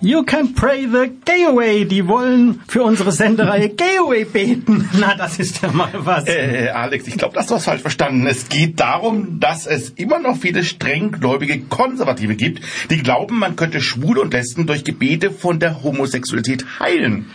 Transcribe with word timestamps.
You 0.00 0.22
can 0.22 0.54
pray 0.54 0.86
the 0.86 1.10
gay 1.24 1.44
away. 1.44 1.84
Die 1.84 2.06
wollen 2.06 2.60
für 2.68 2.84
unsere 2.84 3.10
Sendereihe 3.10 3.68
Gay 3.76 3.98
Away 3.98 4.24
beten. 4.24 4.88
Na, 5.00 5.16
das 5.16 5.40
ist 5.40 5.60
ja 5.60 5.72
mal 5.72 5.90
was. 5.92 6.28
Äh, 6.28 6.68
Alex, 6.72 7.08
ich 7.08 7.18
glaube, 7.18 7.34
das 7.34 7.44
hast 7.46 7.50
du 7.50 7.54
was 7.56 7.64
falsch 7.64 7.80
verstanden. 7.80 8.24
Es 8.28 8.48
geht 8.48 8.78
darum, 8.78 9.40
dass 9.40 9.66
es 9.66 9.90
immer 9.90 10.20
noch 10.20 10.36
viele 10.36 10.62
strenggläubige 10.62 11.62
Konservative 11.62 12.36
gibt, 12.36 12.62
die 12.90 12.98
glauben, 12.98 13.40
man 13.40 13.56
könnte 13.56 13.80
Schwule 13.80 14.20
und 14.20 14.32
Lesben 14.32 14.68
durch 14.68 14.84
Gebete 14.84 15.32
von 15.32 15.58
der 15.58 15.82
Homosexualität 15.82 16.64
heilen. 16.78 17.26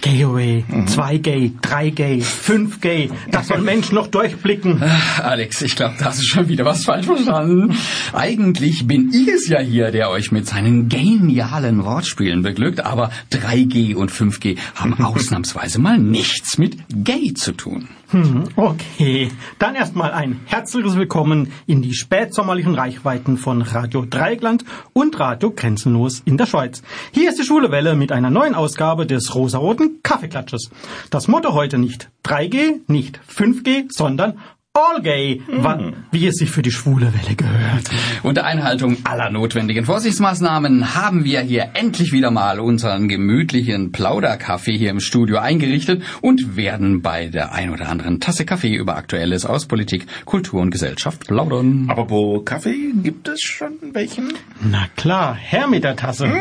Gay 0.00 0.24
away. 0.24 0.64
Zwei 0.86 1.16
gay, 1.18 1.52
drei 1.60 1.90
gay, 1.90 2.20
fünf 2.20 2.80
gay. 2.80 3.08
Das 3.30 3.48
soll 3.48 3.60
Mensch 3.60 3.92
noch 3.92 4.08
durchblicken. 4.08 4.82
Alex, 5.22 5.62
ich 5.62 5.76
glaube, 5.76 5.94
da 5.98 6.06
hast 6.06 6.20
du 6.20 6.24
schon 6.24 6.48
wieder 6.48 6.64
was 6.64 6.84
falsch 6.84 7.06
verstanden. 7.06 7.76
Eigentlich 8.12 8.86
bin 8.88 9.12
ich 9.12 9.28
es 9.28 9.48
ja 9.48 9.60
hier, 9.60 9.92
der 9.92 10.10
euch 10.10 10.32
mit 10.32 10.48
seinen 10.48 10.88
genialen 10.88 11.84
Wortspielen 11.84 12.11
beglückt, 12.16 12.84
aber 12.84 13.10
3G 13.30 13.94
und 13.94 14.10
5G 14.10 14.58
haben 14.74 14.94
ausnahmsweise 15.04 15.80
mal 15.80 15.98
nichts 15.98 16.58
mit 16.58 16.76
gay 16.90 17.34
zu 17.34 17.52
tun. 17.52 17.88
Hm, 18.10 18.44
okay, 18.56 19.30
dann 19.58 19.74
erstmal 19.74 20.12
ein 20.12 20.40
herzliches 20.44 20.96
Willkommen 20.96 21.50
in 21.66 21.80
die 21.80 21.94
spätsommerlichen 21.94 22.74
Reichweiten 22.74 23.38
von 23.38 23.62
Radio 23.62 24.04
Dreigland 24.04 24.66
und 24.92 25.18
Radio 25.18 25.50
Grenzenlos 25.50 26.20
in 26.26 26.36
der 26.36 26.44
Schweiz. 26.44 26.82
Hier 27.12 27.30
ist 27.30 27.38
die 27.38 27.44
Schule 27.44 27.70
Welle 27.70 27.94
mit 27.94 28.12
einer 28.12 28.28
neuen 28.28 28.54
Ausgabe 28.54 29.06
des 29.06 29.34
rosaroten 29.34 30.00
Kaffeeklatsches. 30.02 30.70
Das 31.08 31.26
Motto 31.26 31.54
heute 31.54 31.78
nicht 31.78 32.10
3G, 32.24 32.80
nicht 32.86 33.18
5G, 33.34 33.86
sondern 33.88 34.38
All 34.74 35.02
Gay, 35.02 35.42
wa- 35.48 35.92
wie 36.12 36.26
es 36.26 36.36
sich 36.36 36.50
für 36.50 36.62
die 36.62 36.70
schwule 36.70 37.12
Welle 37.12 37.36
gehört. 37.36 37.90
Unter 38.22 38.46
Einhaltung 38.46 38.96
aller 39.04 39.28
notwendigen 39.28 39.84
Vorsichtsmaßnahmen 39.84 40.94
haben 40.94 41.24
wir 41.24 41.42
hier 41.42 41.72
endlich 41.74 42.10
wieder 42.12 42.30
mal 42.30 42.58
unseren 42.58 43.06
gemütlichen 43.06 43.92
Plauderkaffee 43.92 44.74
hier 44.78 44.88
im 44.88 45.00
Studio 45.00 45.36
eingerichtet 45.40 46.02
und 46.22 46.56
werden 46.56 47.02
bei 47.02 47.26
der 47.26 47.52
ein 47.52 47.68
oder 47.68 47.90
anderen 47.90 48.18
Tasse 48.18 48.46
Kaffee 48.46 48.74
über 48.74 48.96
Aktuelles 48.96 49.44
aus 49.44 49.66
Politik, 49.66 50.06
Kultur 50.24 50.62
und 50.62 50.70
Gesellschaft 50.70 51.26
plaudern. 51.26 51.88
Aber 51.90 52.08
wo 52.08 52.40
Kaffee 52.40 52.92
gibt 53.02 53.28
es 53.28 53.42
schon 53.42 53.72
welchen? 53.92 54.32
Na 54.62 54.86
klar, 54.96 55.34
her 55.34 55.66
mit 55.68 55.84
der 55.84 55.96
Tasse. 55.96 56.32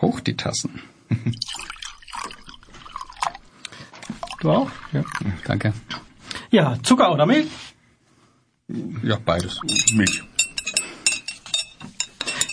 Hoch 0.00 0.20
die 0.20 0.34
Tassen. 0.34 0.80
Du 4.40 4.50
auch? 4.50 4.70
Ja. 4.94 5.04
Danke. 5.46 5.74
Ja, 6.54 6.76
Zucker 6.82 7.12
oder 7.12 7.26
Milch? 7.26 7.48
Ja, 9.02 9.18
beides. 9.24 9.60
Milch. 9.94 10.22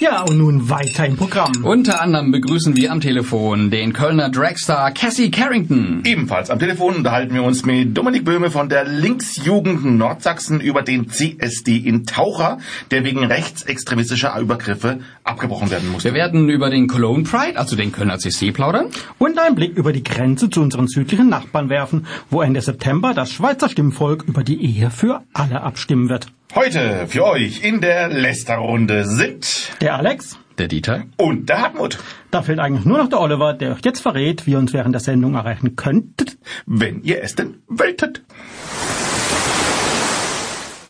Ja, 0.01 0.23
und 0.23 0.39
nun 0.39 0.67
weiter 0.67 1.05
im 1.05 1.15
Programm. 1.15 1.51
Unter 1.63 2.01
anderem 2.01 2.31
begrüßen 2.31 2.75
wir 2.75 2.91
am 2.91 3.01
Telefon 3.01 3.69
den 3.69 3.93
Kölner 3.93 4.31
Dragstar 4.31 4.89
Cassie 4.93 5.29
Carrington. 5.29 6.01
Ebenfalls 6.05 6.49
am 6.49 6.57
Telefon 6.57 6.95
unterhalten 6.95 7.35
wir 7.35 7.43
uns 7.43 7.67
mit 7.67 7.95
Dominik 7.95 8.25
Böhme 8.25 8.49
von 8.49 8.67
der 8.67 8.83
Linksjugend 8.83 9.85
Nordsachsen 9.85 10.59
über 10.59 10.81
den 10.81 11.07
CSD 11.07 11.77
in 11.77 12.07
Taucher, 12.07 12.57
der 12.89 13.03
wegen 13.03 13.23
rechtsextremistischer 13.23 14.35
Übergriffe 14.39 15.01
abgebrochen 15.23 15.69
werden 15.69 15.83
Wir 15.89 15.91
musste. 15.91 16.13
werden 16.15 16.49
über 16.49 16.71
den 16.71 16.87
Cologne 16.87 17.23
Pride, 17.23 17.59
also 17.59 17.75
den 17.75 17.91
Kölner 17.91 18.17
CC, 18.17 18.51
plaudern. 18.51 18.87
Und 19.19 19.37
einen 19.37 19.53
Blick 19.53 19.77
über 19.77 19.93
die 19.93 20.03
Grenze 20.03 20.49
zu 20.49 20.63
unseren 20.63 20.87
südlichen 20.87 21.29
Nachbarn 21.29 21.69
werfen, 21.69 22.07
wo 22.31 22.41
Ende 22.41 22.61
September 22.61 23.13
das 23.13 23.31
Schweizer 23.31 23.69
Stimmvolk 23.69 24.23
über 24.27 24.43
die 24.43 24.65
Ehe 24.65 24.89
für 24.89 25.21
alle 25.31 25.61
abstimmen 25.61 26.09
wird. 26.09 26.25
Heute 26.53 27.07
für 27.07 27.25
euch 27.25 27.63
in 27.63 27.79
der 27.81 28.09
Lästerrunde 28.09 29.05
sind 29.05 29.71
Der 29.79 29.95
Alex, 29.95 30.37
Der 30.57 30.67
Dieter. 30.67 31.05
und 31.17 31.47
der 31.47 31.61
Hartmut. 31.61 31.97
da 32.29 32.41
fehlt 32.43 32.59
eigentlich 32.59 32.85
nur 32.85 32.97
noch 32.97 33.07
der 33.09 33.21
Oliver, 33.21 33.53
der 33.53 33.73
euch 33.73 33.81
jetzt 33.85 34.01
verrät, 34.01 34.45
wie 34.45 34.51
ihr 34.51 34.57
uns 34.59 34.73
während 34.73 34.93
der 34.93 34.99
Sendung 34.99 35.35
erreichen 35.35 35.75
könntet. 35.75 36.37
Wenn 36.65 37.03
ihr 37.03 37.23
es 37.23 37.35
denn 37.35 37.61
wolltet. 37.67 38.21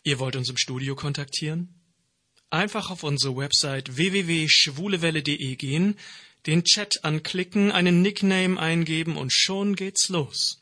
Ihr 0.04 0.18
wollt 0.18 0.34
uns 0.34 0.50
im 0.50 0.56
Studio 0.56 0.96
kontaktieren? 0.96 1.68
Einfach 2.50 2.90
auf 2.90 3.04
unsere 3.04 3.36
Website 3.36 3.96
www.schwulewelle.de 3.96 5.56
gehen, 5.56 5.96
den 6.46 6.64
Chat 6.64 7.04
anklicken, 7.04 7.70
einen 7.70 8.02
Nickname 8.02 8.58
eingeben 8.58 9.16
und 9.16 9.32
schon 9.32 9.76
geht's 9.76 10.08
los. 10.08 10.61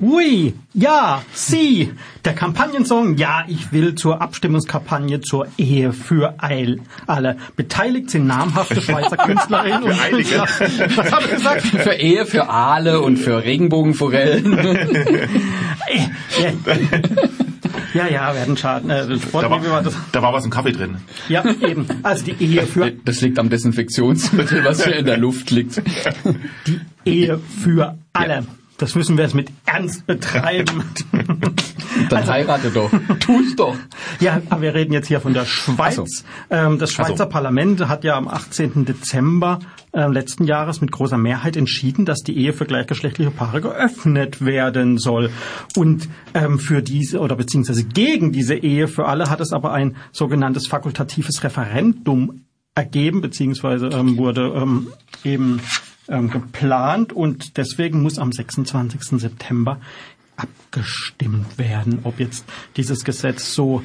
Oui, 0.00 0.54
ja, 0.72 1.22
sie, 1.32 1.92
der 2.24 2.32
Kampagnensong 2.34 3.16
Ja, 3.18 3.44
ich 3.48 3.70
will 3.72 3.94
zur 3.96 4.22
Abstimmungskampagne 4.22 5.20
zur 5.20 5.46
Ehe 5.58 5.92
für 5.92 6.34
Eil. 6.42 6.80
alle. 7.06 7.36
Beteiligt 7.56 8.10
sind 8.10 8.26
namhafte 8.26 8.80
Schweizer 8.80 9.16
Künstlerinnen 9.18 9.82
und. 9.82 9.98
Künstler. 10.10 10.46
Was 10.96 11.12
habe 11.12 11.24
ich 11.26 11.30
gesagt? 11.32 11.62
Für 11.66 11.92
Ehe, 11.92 12.24
für 12.26 12.48
Aale 12.48 13.00
und 13.00 13.18
für 13.18 13.44
Regenbogenforellen. 13.44 14.58
Ja, 17.92 18.06
ja, 18.06 18.32
werden 18.34 18.56
Schaden. 18.56 18.88
Äh, 18.88 19.18
Sport, 19.18 19.44
Da 19.44 19.50
war, 19.50 19.64
wie 19.64 19.68
war 19.68 19.82
das? 19.82 19.94
da 20.12 20.22
war 20.22 20.32
was 20.32 20.44
im 20.44 20.50
Kaffee 20.52 20.70
drin. 20.70 20.98
Ja, 21.28 21.44
eben. 21.44 21.86
Also 22.04 22.24
die 22.24 22.36
Ehe 22.44 22.62
für 22.64 22.92
Das 23.04 23.20
liegt 23.20 23.36
am 23.40 23.50
Desinfektionsmittel, 23.50 24.64
was 24.64 24.84
hier 24.84 24.96
in 24.96 25.06
der 25.06 25.16
Luft 25.16 25.50
liegt. 25.50 25.82
die 26.68 26.80
Ehe 27.04 27.40
für 27.62 27.98
alle. 28.12 28.44
Das 28.80 28.94
müssen 28.94 29.18
wir 29.18 29.24
jetzt 29.24 29.34
mit 29.34 29.50
Ernst 29.66 30.06
betreiben. 30.06 30.84
Dann 32.08 32.26
heirate 32.26 32.70
doch. 32.70 32.90
Tu's 33.20 33.54
doch. 33.54 33.76
Ja, 34.20 34.40
aber 34.48 34.62
wir 34.62 34.74
reden 34.74 34.94
jetzt 34.94 35.08
hier 35.08 35.20
von 35.20 35.34
der 35.34 35.44
Schweiz. 35.44 35.98
Ach 35.98 36.06
so. 36.06 36.24
Ähm, 36.48 36.78
das 36.78 36.90
Schweizer 36.90 37.24
so. 37.24 37.26
Parlament 37.26 37.86
hat 37.88 38.04
ja 38.04 38.16
am 38.16 38.26
18. 38.26 38.86
Dezember 38.86 39.58
äh, 39.92 40.06
letzten 40.06 40.44
Jahres 40.44 40.80
mit 40.80 40.92
großer 40.92 41.18
Mehrheit 41.18 41.58
entschieden, 41.58 42.06
dass 42.06 42.20
die 42.20 42.38
Ehe 42.38 42.54
für 42.54 42.64
gleichgeschlechtliche 42.64 43.30
Paare 43.30 43.60
geöffnet 43.60 44.42
werden 44.42 44.96
soll. 44.96 45.30
Und 45.76 46.08
ähm, 46.32 46.58
für 46.58 46.80
diese 46.80 47.20
oder 47.20 47.36
beziehungsweise 47.36 47.84
gegen 47.84 48.32
diese 48.32 48.54
Ehe 48.54 48.88
für 48.88 49.04
alle 49.04 49.28
hat 49.28 49.40
es 49.40 49.52
aber 49.52 49.74
ein 49.74 49.96
sogenanntes 50.10 50.68
fakultatives 50.68 51.44
Referendum 51.44 52.46
ergeben, 52.74 53.20
beziehungsweise 53.20 53.88
ähm, 53.88 54.16
wurde 54.16 54.54
ähm, 54.56 54.86
eben 55.22 55.60
ähm, 56.10 56.30
geplant 56.30 57.12
und 57.12 57.56
deswegen 57.56 58.02
muss 58.02 58.18
am 58.18 58.32
26. 58.32 59.20
September 59.20 59.80
abgestimmt 60.36 61.58
werden, 61.58 62.00
ob 62.04 62.20
jetzt 62.20 62.44
dieses 62.76 63.04
Gesetz 63.04 63.54
so 63.54 63.82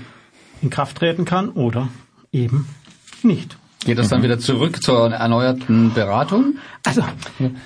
in 0.62 0.70
Kraft 0.70 0.98
treten 0.98 1.26
kann 1.26 1.50
oder 1.50 1.90
eben 2.32 2.68
nicht. 3.24 3.58
Geht 3.86 4.00
das 4.00 4.10
dann 4.10 4.24
wieder 4.24 4.40
zurück 4.40 4.82
zur 4.82 5.12
erneuerten 5.12 5.94
Beratung? 5.94 6.56
Also, 6.86 7.04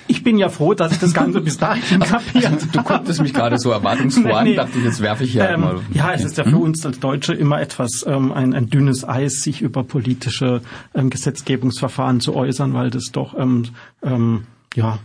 ich 0.06 0.22
bin 0.22 0.36
ja 0.38 0.48
froh, 0.50 0.74
dass 0.74 0.92
ich 0.92 0.98
das 0.98 1.14
Ganze 1.14 1.40
bis 1.40 1.56
dahin 1.58 2.00
kapiert 2.00 2.66
Du 2.72 2.82
gucktest 2.82 3.20
mich 3.22 3.32
gerade 3.34 3.58
so 3.58 3.70
erwartungsfroh 3.70 4.22
Nee, 4.28 4.32
an, 4.32 4.44
nee. 4.44 4.54
dachte 4.54 4.78
ich, 4.78 4.84
jetzt 4.84 5.00
werfe 5.00 5.24
ich 5.24 5.32
hier 5.32 5.48
Ähm, 5.48 5.60
mal. 5.62 5.80
ja, 5.92 6.12
es 6.12 6.22
ist 6.24 6.36
ja 6.38 6.44
für 6.44 6.58
uns 6.58 6.84
als 6.84 7.00
Deutsche 7.00 7.32
immer 7.32 7.60
etwas 7.60 8.04
ähm, 8.06 8.32
ein, 8.32 8.52
ein 8.54 8.68
dünnes 8.68 9.06
Eis, 9.08 9.40
sich 9.40 9.62
über 9.62 9.82
politische 9.82 10.60
ähm, 10.94 11.08
Gesetzgebungsverfahren 11.10 12.20
zu 12.20 12.36
äußern, 12.36 12.74
weil 12.74 12.90
das 12.90 13.12
doch 13.12 13.36
ähm, 13.38 13.64
ähm, 14.02 14.44
ja 14.74 14.98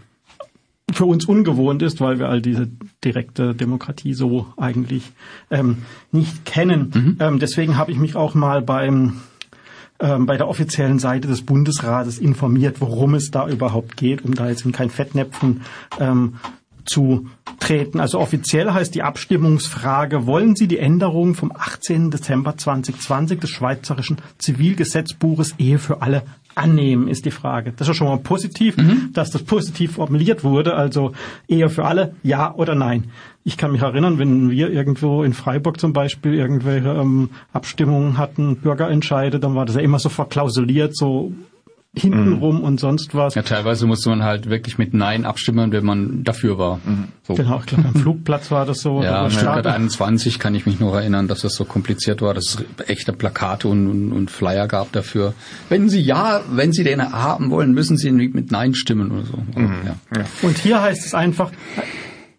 für 0.94 1.06
uns 1.06 1.26
ungewohnt 1.26 1.82
ist, 1.82 2.00
weil 2.00 2.20
wir 2.20 2.30
all 2.30 2.42
diese 2.42 2.68
direkte 3.04 3.56
Demokratie 3.56 4.14
so 4.14 4.48
eigentlich 4.56 5.12
ähm, 5.50 5.78
nicht 6.12 6.46
kennen. 6.46 7.18
Ähm, 7.20 7.40
deswegen 7.40 7.76
habe 7.78 7.92
ich 7.92 7.98
mich 7.98 8.16
auch 8.16 8.36
mal 8.36 8.62
beim 8.62 9.20
bei 9.98 10.36
der 10.36 10.50
offiziellen 10.50 11.00
Seite 11.00 11.28
des 11.28 11.46
Bundesrates 11.46 12.20
informiert, 12.20 12.82
worum 12.82 13.16
es 13.16 13.32
da 13.32 13.48
überhaupt 13.48 13.96
geht, 13.96 14.26
um 14.26 14.36
da 14.36 14.50
jetzt 14.50 14.66
in 14.66 14.74
kein 14.74 14.90
Fettnäpfchen 14.90 15.62
ähm, 16.00 16.36
zu 16.86 17.28
treten. 17.60 18.00
Also 18.00 18.20
offiziell 18.20 18.72
heißt 18.72 18.94
die 18.96 19.04
Abstimmungsfrage, 19.04 20.26
wollen 20.26 20.56
Sie 20.56 20.68
die 20.68 20.80
Änderung 20.80 21.36
vom 21.36 21.52
18. 21.52 22.12
Dezember 22.12 22.58
2020 22.58 23.40
des 23.40 23.50
Schweizerischen 23.50 24.18
Zivilgesetzbuches 24.38 25.56
Ehe 25.58 25.80
für 25.80 26.02
alle 26.02 26.24
annehmen, 26.56 27.08
ist 27.08 27.26
die 27.26 27.32
Frage. 27.32 27.74
Das 27.76 27.90
ist 27.90 27.98
schon 27.98 28.08
mal 28.08 28.18
positiv, 28.18 28.78
dass 29.14 29.30
das 29.30 29.44
positiv 29.44 29.94
formuliert 29.94 30.44
wurde. 30.44 30.76
Also 30.76 31.12
Ehe 31.48 31.70
für 31.70 31.86
alle, 31.86 32.16
ja 32.24 32.54
oder 32.56 32.76
nein. 32.76 33.12
Ich 33.44 33.58
kann 33.58 33.72
mich 33.72 33.82
erinnern, 33.82 34.18
wenn 34.18 34.50
wir 34.50 34.72
irgendwo 34.72 35.24
in 35.24 35.34
Freiburg 35.34 35.80
zum 35.80 35.94
Beispiel 35.94 36.34
irgendwelche 36.34 36.90
ähm, 36.90 37.30
Abstimmungen 37.54 38.18
hatten, 38.18 38.56
Bürgerentscheide, 38.56 39.40
dann 39.40 39.54
war 39.54 39.66
das 39.66 39.76
ja 39.76 39.82
immer 39.82 40.00
so 40.00 40.10
verklausuliert, 40.10 40.96
so 40.96 41.32
hintenrum 41.96 42.62
und 42.62 42.80
sonst 42.80 43.16
was. 43.16 43.36
Ja, 43.36 43.42
teilweise 43.42 43.86
musste 43.86 44.10
man 44.10 44.24
halt 44.24 44.50
wirklich 44.50 44.78
mit 44.78 44.94
Nein 44.94 45.26
abstimmen, 45.26 45.72
wenn 45.72 45.86
man 45.86 46.24
dafür 46.24 46.58
war. 46.58 46.80
So. 47.24 47.34
Genau, 47.34 47.60
ich 47.60 47.66
glaube, 47.66 47.88
am 47.88 47.96
Flugplatz 48.02 48.52
war 48.52 48.66
das 48.66 48.82
so. 48.82 49.02
Ja, 49.02 49.22
oder 49.22 49.32
Stuttgart 49.32 49.60
Stadion. 49.60 49.74
21 49.76 50.40
kann 50.40 50.56
ich 50.56 50.66
mich 50.66 50.80
noch 50.80 50.94
erinnern, 50.94 51.28
dass 51.28 51.42
das 51.42 51.56
so 51.56 51.66
kompliziert 51.66 52.22
war, 52.22 52.34
dass 52.34 52.56
es 52.78 52.88
echte 52.88 53.14
Plakate 53.14 53.68
und, 53.68 53.88
und, 53.88 54.12
und 54.12 54.32
Flyer 54.32 54.68
gab 54.68 54.92
dafür. 54.92 55.34
Wenn 55.70 55.90
Sie 55.90 56.02
ja, 56.02 56.42
wenn 56.52 56.72
Sie 56.72 56.84
den 56.84 57.02
haben 57.02 57.50
wollen, 57.50 57.74
müssen 57.74 57.98
Sie 57.98 58.12
mit 58.12 58.52
Nein 58.52 58.76
stimmen 58.76 59.12
oder 59.12 59.26
so. 59.26 59.38
Ja. 59.56 60.26
Und 60.42 60.58
hier 60.58 60.82
heißt 60.82 61.06
es 61.06 61.14
einfach, 61.14 61.52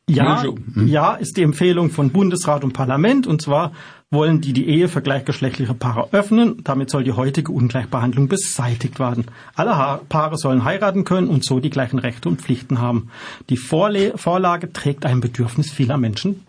ja. 0.09 0.43
Hm. 0.43 0.87
ja 0.87 1.15
ist 1.15 1.37
die 1.37 1.43
Empfehlung 1.43 1.91
von 1.91 2.11
Bundesrat 2.11 2.65
und 2.65 2.73
Parlament 2.73 3.27
und 3.27 3.43
zwar 3.43 3.73
wollen 4.11 4.41
die 4.41 4.53
die 4.53 4.69
Ehe 4.69 4.89
für 4.89 5.03
gleichgeschlechtliche 5.03 5.75
Paare 5.75 6.09
öffnen. 6.13 6.63
Damit 6.63 6.91
soll 6.91 7.03
die 7.03 7.13
heutige 7.13 7.51
Ungleichbehandlung 7.51 8.29
beseitigt 8.29 9.01
werden. 9.01 9.27
Alle 9.57 10.01
Paare 10.09 10.39
sollen 10.39 10.65
heiraten 10.65 11.05
können 11.05 11.27
und 11.27 11.45
so 11.45 11.59
die 11.59 11.71
gleichen 11.71 11.99
Rechte 11.99 12.29
und 12.29 12.41
Pflichten 12.41 12.81
haben. 12.81 13.09
Die 13.51 13.57
Vorle 13.57 14.17
Vorlage 14.17 14.73
trägt 14.73 15.05
einem 15.05 15.21
Bedürfnis 15.21 15.73
vieler 15.73 15.99
Menschen 15.99 16.43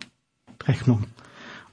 Rechnung. 0.68 1.06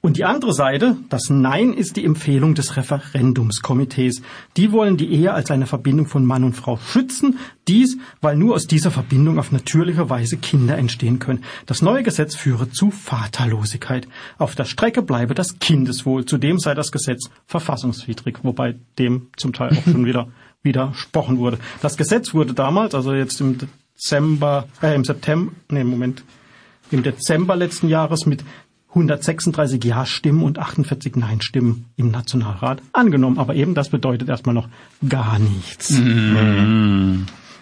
Und 0.05 0.19
die 0.19 0.27
andere 0.27 0.53
Seite, 0.53 0.99
das 1.09 1.31
Nein 1.31 1.73
ist 1.73 1.97
die 1.97 2.05
Empfehlung 2.05 2.55
des 2.55 2.77
Referendumskomitees. 2.77 4.21
Die 4.59 4.71
wollen 4.71 4.99
die 4.99 5.11
Ehe 5.11 5.33
als 5.33 5.51
eine 5.51 5.67
Verbindung 5.67 6.09
von 6.09 6.27
Mann 6.27 6.45
und 6.45 6.53
Frau 6.53 6.77
schützen. 6.77 7.39
Dies, 7.69 7.97
weil 8.21 8.37
nur 8.37 8.55
aus 8.55 8.67
dieser 8.67 8.91
Verbindung 8.91 9.39
auf 9.39 9.51
natürliche 9.51 10.11
Weise 10.11 10.37
Kinder 10.37 10.77
entstehen 10.77 11.21
können. 11.21 11.43
Das 11.65 11.81
neue 11.81 12.03
Gesetz 12.03 12.35
führe 12.35 12.69
zu 12.69 12.91
Vaterlosigkeit. 12.91 14.06
Auf 14.37 14.55
der 14.55 14.67
Strecke 14.67 15.01
bleibe 15.01 15.33
das 15.33 15.59
Kindeswohl. 15.59 16.27
Zudem 16.27 16.59
sei 16.59 16.75
das 16.75 16.93
Gesetz 16.93 17.31
verfassungswidrig, 17.47 18.41
wobei 18.43 18.75
dem 18.99 19.29
zum 19.39 19.55
Teil 19.55 19.71
auch 19.71 19.91
schon 19.91 20.05
wieder 20.05 20.29
widersprochen 20.62 21.39
wurde. 21.39 21.56
Das 21.81 21.97
Gesetz 21.97 22.35
wurde 22.35 22.53
damals, 22.53 22.95
also 22.95 23.15
jetzt 23.15 23.41
im 23.41 23.56
Dezember, 23.56 24.69
äh, 24.83 24.95
im 24.95 25.05
September, 25.05 25.51
nee, 25.71 25.83
Moment, 25.83 26.25
im 26.91 27.03
Dezember 27.03 27.56
letzten 27.56 27.89
Jahres 27.89 28.27
mit 28.27 28.45
136 28.94 29.82
Ja-Stimmen 29.85 30.43
und 30.43 30.58
48 30.58 31.17
Nein-Stimmen 31.17 31.87
im 31.96 32.11
Nationalrat 32.11 32.81
angenommen. 32.93 33.38
Aber 33.38 33.55
eben 33.55 33.75
das 33.75 33.88
bedeutet 33.88 34.29
erstmal 34.29 34.55
noch 34.55 34.69
gar 35.08 35.38
nichts. 35.38 35.91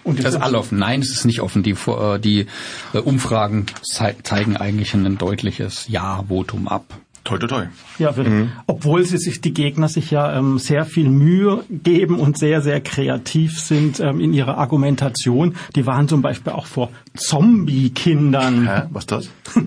Und 0.05 0.19
Das 0.19 0.35
ist 0.35 0.41
alle 0.41 0.59
offen. 0.59 0.79
Nein, 0.79 1.01
es 1.01 1.11
ist 1.11 1.25
nicht 1.25 1.41
offen. 1.41 1.63
Die, 1.63 1.71
äh, 1.87 2.19
die 2.19 2.47
äh, 2.93 2.99
Umfragen 2.99 3.67
zei- 3.83 4.17
zeigen 4.23 4.57
eigentlich 4.57 4.95
ein 4.95 5.17
deutliches 5.17 5.87
Ja-Votum 5.89 6.69
ab. 6.69 6.85
Toi, 7.25 7.39
toi, 7.39 7.47
toi. 7.47 7.65
Ja, 8.01 8.17
wir, 8.17 8.49
obwohl 8.67 9.05
sie 9.05 9.17
sich 9.17 9.41
die 9.41 9.55
Gegner 9.55 9.87
sich 9.89 10.11
ja 10.11 10.37
ähm, 10.37 10.59
sehr 10.59 10.85
viel 10.85 11.09
Mühe 11.09 11.63
geben 11.71 12.19
und 12.19 12.37
sehr, 12.37 12.63
sehr 12.63 12.81
kreativ 12.81 13.61
sind 13.61 14.01
ähm, 14.01 14.19
in 14.19 14.33
ihrer 14.33 14.59
Argumentation. 14.59 15.55
Die 15.77 15.87
waren 15.87 16.09
zum 16.09 16.21
Beispiel 16.21 16.53
auch 16.53 16.67
vor 16.67 16.91
Zombie-Kindern. 17.15 18.67
Hä? 18.69 18.83
Was 18.91 19.05
ist 19.05 19.13
das? 19.13 19.29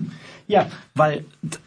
Ja, 0.48 0.66
weil 0.94 1.24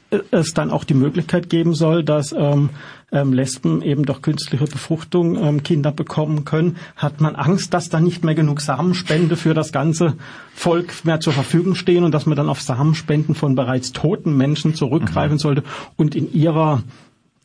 äh, 0.10 0.20
es 0.32 0.54
dann 0.54 0.72
auch 0.72 0.84
die 0.84 0.94
Möglichkeit 0.94 1.50
geben 1.50 1.74
soll, 1.74 2.04
dass 2.04 2.32
ähm, 2.32 2.70
ähm, 3.12 3.34
Lesben 3.34 3.82
eben 3.82 4.06
durch 4.06 4.22
künstliche 4.22 4.66
Befruchtung 4.66 5.36
ähm, 5.36 5.64
Kinder 5.64 5.92
bekommen 5.92 6.46
können, 6.46 6.78
hat 6.96 7.22
man 7.22 7.36
Angst, 7.36 7.74
dass 7.74 7.90
da 7.90 8.00
nicht 8.00 8.24
mehr 8.24 8.36
genug 8.36 8.62
Samenspende 8.62 9.36
für 9.36 9.54
das 9.54 9.72
ganze 9.72 10.16
Volk 10.54 11.06
mehr 11.06 11.20
zur 11.20 11.34
Verfügung 11.34 11.76
stehen 11.76 12.04
und 12.04 12.14
dass 12.14 12.26
man 12.26 12.38
dann 12.38 12.50
auf 12.50 12.62
Samenspenden 12.62 13.36
von 13.36 13.56
bereits 13.56 13.92
toten 13.92 14.38
Menschen 14.38 14.76
zurückgreifen 14.76 15.38
sollte. 15.38 15.64
Und 15.96 16.16
in 16.16 16.32
ihrer 16.32 16.84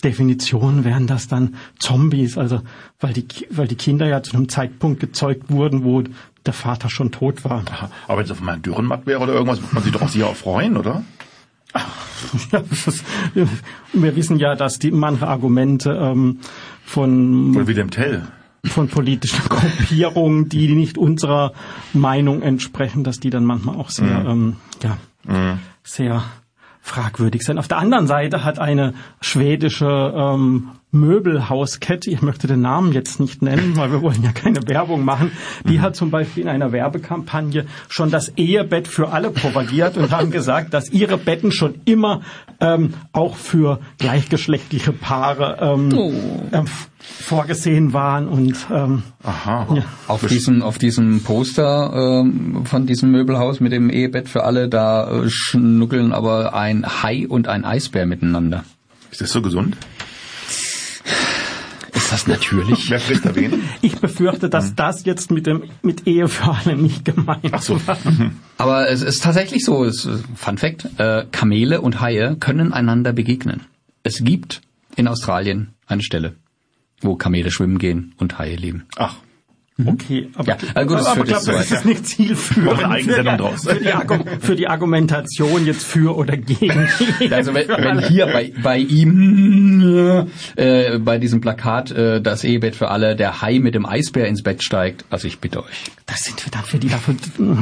Definition 0.02 0.84
wären 0.84 1.06
das 1.06 1.28
dann 1.28 1.54
Zombies, 1.78 2.36
also 2.36 2.60
weil 3.00 3.14
die, 3.14 3.24
weil 3.50 3.66
die 3.66 3.76
Kinder 3.76 4.06
ja 4.06 4.22
zu 4.22 4.36
einem 4.36 4.50
Zeitpunkt 4.50 5.00
gezeugt 5.00 5.50
wurden, 5.50 5.82
wo 5.82 6.02
der 6.46 6.52
Vater 6.52 6.90
schon 6.90 7.10
tot 7.10 7.44
war. 7.44 7.64
Aha. 7.70 7.90
Aber 8.06 8.18
wenn 8.18 8.24
es 8.24 8.30
auf 8.30 8.40
mal 8.40 8.52
ein 8.52 8.62
Dürrenmatt 8.62 9.06
wäre 9.06 9.20
oder 9.20 9.32
irgendwas, 9.32 9.60
würde 9.60 9.74
man 9.74 9.82
sich 9.82 9.92
doch 9.92 10.02
auch 10.02 10.08
sicher 10.08 10.26
auch 10.26 10.36
freuen, 10.36 10.76
oder? 10.76 11.02
Ja, 12.52 12.62
das 12.70 12.86
ist, 12.86 13.04
wir 13.92 14.16
wissen 14.16 14.38
ja, 14.38 14.54
dass 14.54 14.78
die 14.78 14.90
manche 14.90 15.28
Argumente 15.28 15.90
ähm, 15.90 16.40
von, 16.84 17.54
Oder 17.54 17.66
Wilhelm 17.66 17.90
Tell. 17.90 18.22
von 18.64 18.88
politischen 18.88 19.44
Gruppierungen, 19.48 20.48
die 20.48 20.74
nicht 20.74 20.96
unserer 20.96 21.52
Meinung 21.92 22.40
entsprechen, 22.40 23.04
dass 23.04 23.20
die 23.20 23.28
dann 23.28 23.44
manchmal 23.44 23.76
auch 23.76 23.90
sehr, 23.90 24.24
ähm, 24.26 24.56
ja, 24.82 24.96
sehr 25.82 26.24
fragwürdig 26.84 27.42
sind. 27.44 27.58
Auf 27.58 27.66
der 27.66 27.78
anderen 27.78 28.06
Seite 28.06 28.44
hat 28.44 28.58
eine 28.58 28.92
schwedische 29.22 30.12
ähm, 30.14 30.68
Möbelhauskette, 30.90 32.10
ich 32.10 32.20
möchte 32.20 32.46
den 32.46 32.60
Namen 32.60 32.92
jetzt 32.92 33.20
nicht 33.20 33.40
nennen, 33.40 33.74
weil 33.76 33.90
wir 33.90 34.02
wollen 34.02 34.22
ja 34.22 34.32
keine 34.32 34.68
Werbung 34.68 35.02
machen, 35.02 35.32
die 35.66 35.80
hat 35.80 35.96
zum 35.96 36.10
Beispiel 36.10 36.42
in 36.42 36.48
einer 36.50 36.72
Werbekampagne 36.72 37.64
schon 37.88 38.10
das 38.10 38.28
Ehebett 38.36 38.86
für 38.86 39.08
alle 39.08 39.30
propagiert 39.30 39.96
und 39.96 40.12
haben 40.12 40.30
gesagt, 40.30 40.74
dass 40.74 40.90
ihre 40.90 41.16
Betten 41.16 41.52
schon 41.52 41.76
immer 41.86 42.20
ähm, 42.60 42.92
auch 43.12 43.36
für 43.36 43.80
gleichgeschlechtliche 43.98 44.92
Paare 44.92 45.56
ähm, 45.62 45.90
ähm, 46.52 46.66
vorgesehen 47.24 47.92
waren 47.92 48.28
und 48.28 48.66
ähm, 48.70 49.02
Aha. 49.22 49.66
ja. 49.74 49.84
Auf 50.08 50.26
diesem, 50.26 50.62
auf 50.62 50.78
diesem 50.78 51.22
Poster 51.22 52.22
ähm, 52.22 52.66
von 52.66 52.86
diesem 52.86 53.10
Möbelhaus 53.10 53.60
mit 53.60 53.72
dem 53.72 53.88
Ehebett 53.90 54.28
für 54.28 54.44
alle, 54.44 54.68
da 54.68 55.10
äh, 55.10 55.28
schnuckeln 55.28 56.12
aber 56.12 56.54
ein 56.54 56.84
Hai 57.02 57.26
und 57.28 57.48
ein 57.48 57.64
Eisbär 57.64 58.06
miteinander. 58.06 58.64
Ist 59.10 59.20
das 59.20 59.30
so 59.30 59.42
gesund? 59.42 59.76
Ist 61.94 62.12
das 62.12 62.26
natürlich? 62.26 62.90
Wer 62.90 62.98
spricht 62.98 63.24
da 63.24 63.34
wen? 63.36 63.62
Ich 63.80 63.96
befürchte, 63.96 64.50
dass 64.50 64.74
das 64.74 65.04
jetzt 65.04 65.30
mit 65.30 65.46
dem 65.46 65.64
mit 65.82 66.06
Ehe 66.06 66.28
für 66.28 66.50
alle 66.50 66.76
nicht 66.76 67.04
gemeint 67.04 67.52
Ach 67.52 67.62
so. 67.62 67.80
war. 67.86 67.96
Aber 68.58 68.88
es 68.88 69.02
ist 69.02 69.22
tatsächlich 69.22 69.64
so, 69.64 69.84
es 69.84 70.04
ist, 70.04 70.24
Fun 70.34 70.58
Fact, 70.58 70.88
äh, 70.98 71.24
Kamele 71.30 71.80
und 71.80 72.00
Haie 72.00 72.36
können 72.36 72.72
einander 72.72 73.12
begegnen. 73.12 73.62
Es 74.02 74.24
gibt 74.24 74.62
in 74.96 75.06
Australien 75.08 75.74
eine 75.86 76.02
Stelle, 76.02 76.34
wo 77.04 77.16
Kamele 77.16 77.50
schwimmen 77.50 77.78
gehen 77.78 78.14
und 78.18 78.38
Haie 78.38 78.56
leben. 78.56 78.84
Ach. 78.96 79.16
Okay, 79.84 80.28
aber, 80.36 80.46
Ja, 80.46 80.56
also 80.74 80.88
gut, 80.88 80.98
das 81.00 81.06
aber 81.08 81.24
glaube, 81.24 81.52
das 81.52 81.70
ist 81.72 81.84
nicht 81.84 82.06
zielführend 82.06 83.02
für, 83.02 83.24
draus. 83.24 83.64
für, 83.64 83.74
die 83.74 84.40
für 84.40 84.54
die 84.54 84.68
Argumentation 84.68 85.66
jetzt 85.66 85.84
für 85.84 86.16
oder 86.16 86.36
gegen. 86.36 86.88
Also 87.30 87.54
wenn, 87.54 87.68
wenn 87.68 87.98
hier 88.08 88.26
bei, 88.26 88.52
bei 88.62 88.78
ihm 88.78 90.28
äh, 90.56 90.98
bei 90.98 91.18
diesem 91.18 91.40
Plakat 91.40 91.90
äh, 91.90 92.20
das 92.20 92.44
Ehebett 92.44 92.76
für 92.76 92.88
alle 92.88 93.16
der 93.16 93.42
Hai 93.42 93.58
mit 93.58 93.74
dem 93.74 93.84
Eisbär 93.84 94.28
ins 94.28 94.42
Bett 94.42 94.62
steigt, 94.62 95.04
also 95.10 95.26
ich 95.26 95.40
bitte 95.40 95.64
euch. 95.64 95.84
das 96.06 96.22
sind 96.22 96.44
wir 96.46 96.52
dafür, 96.52 96.78
die 96.78 96.88
dafür. 96.88 97.16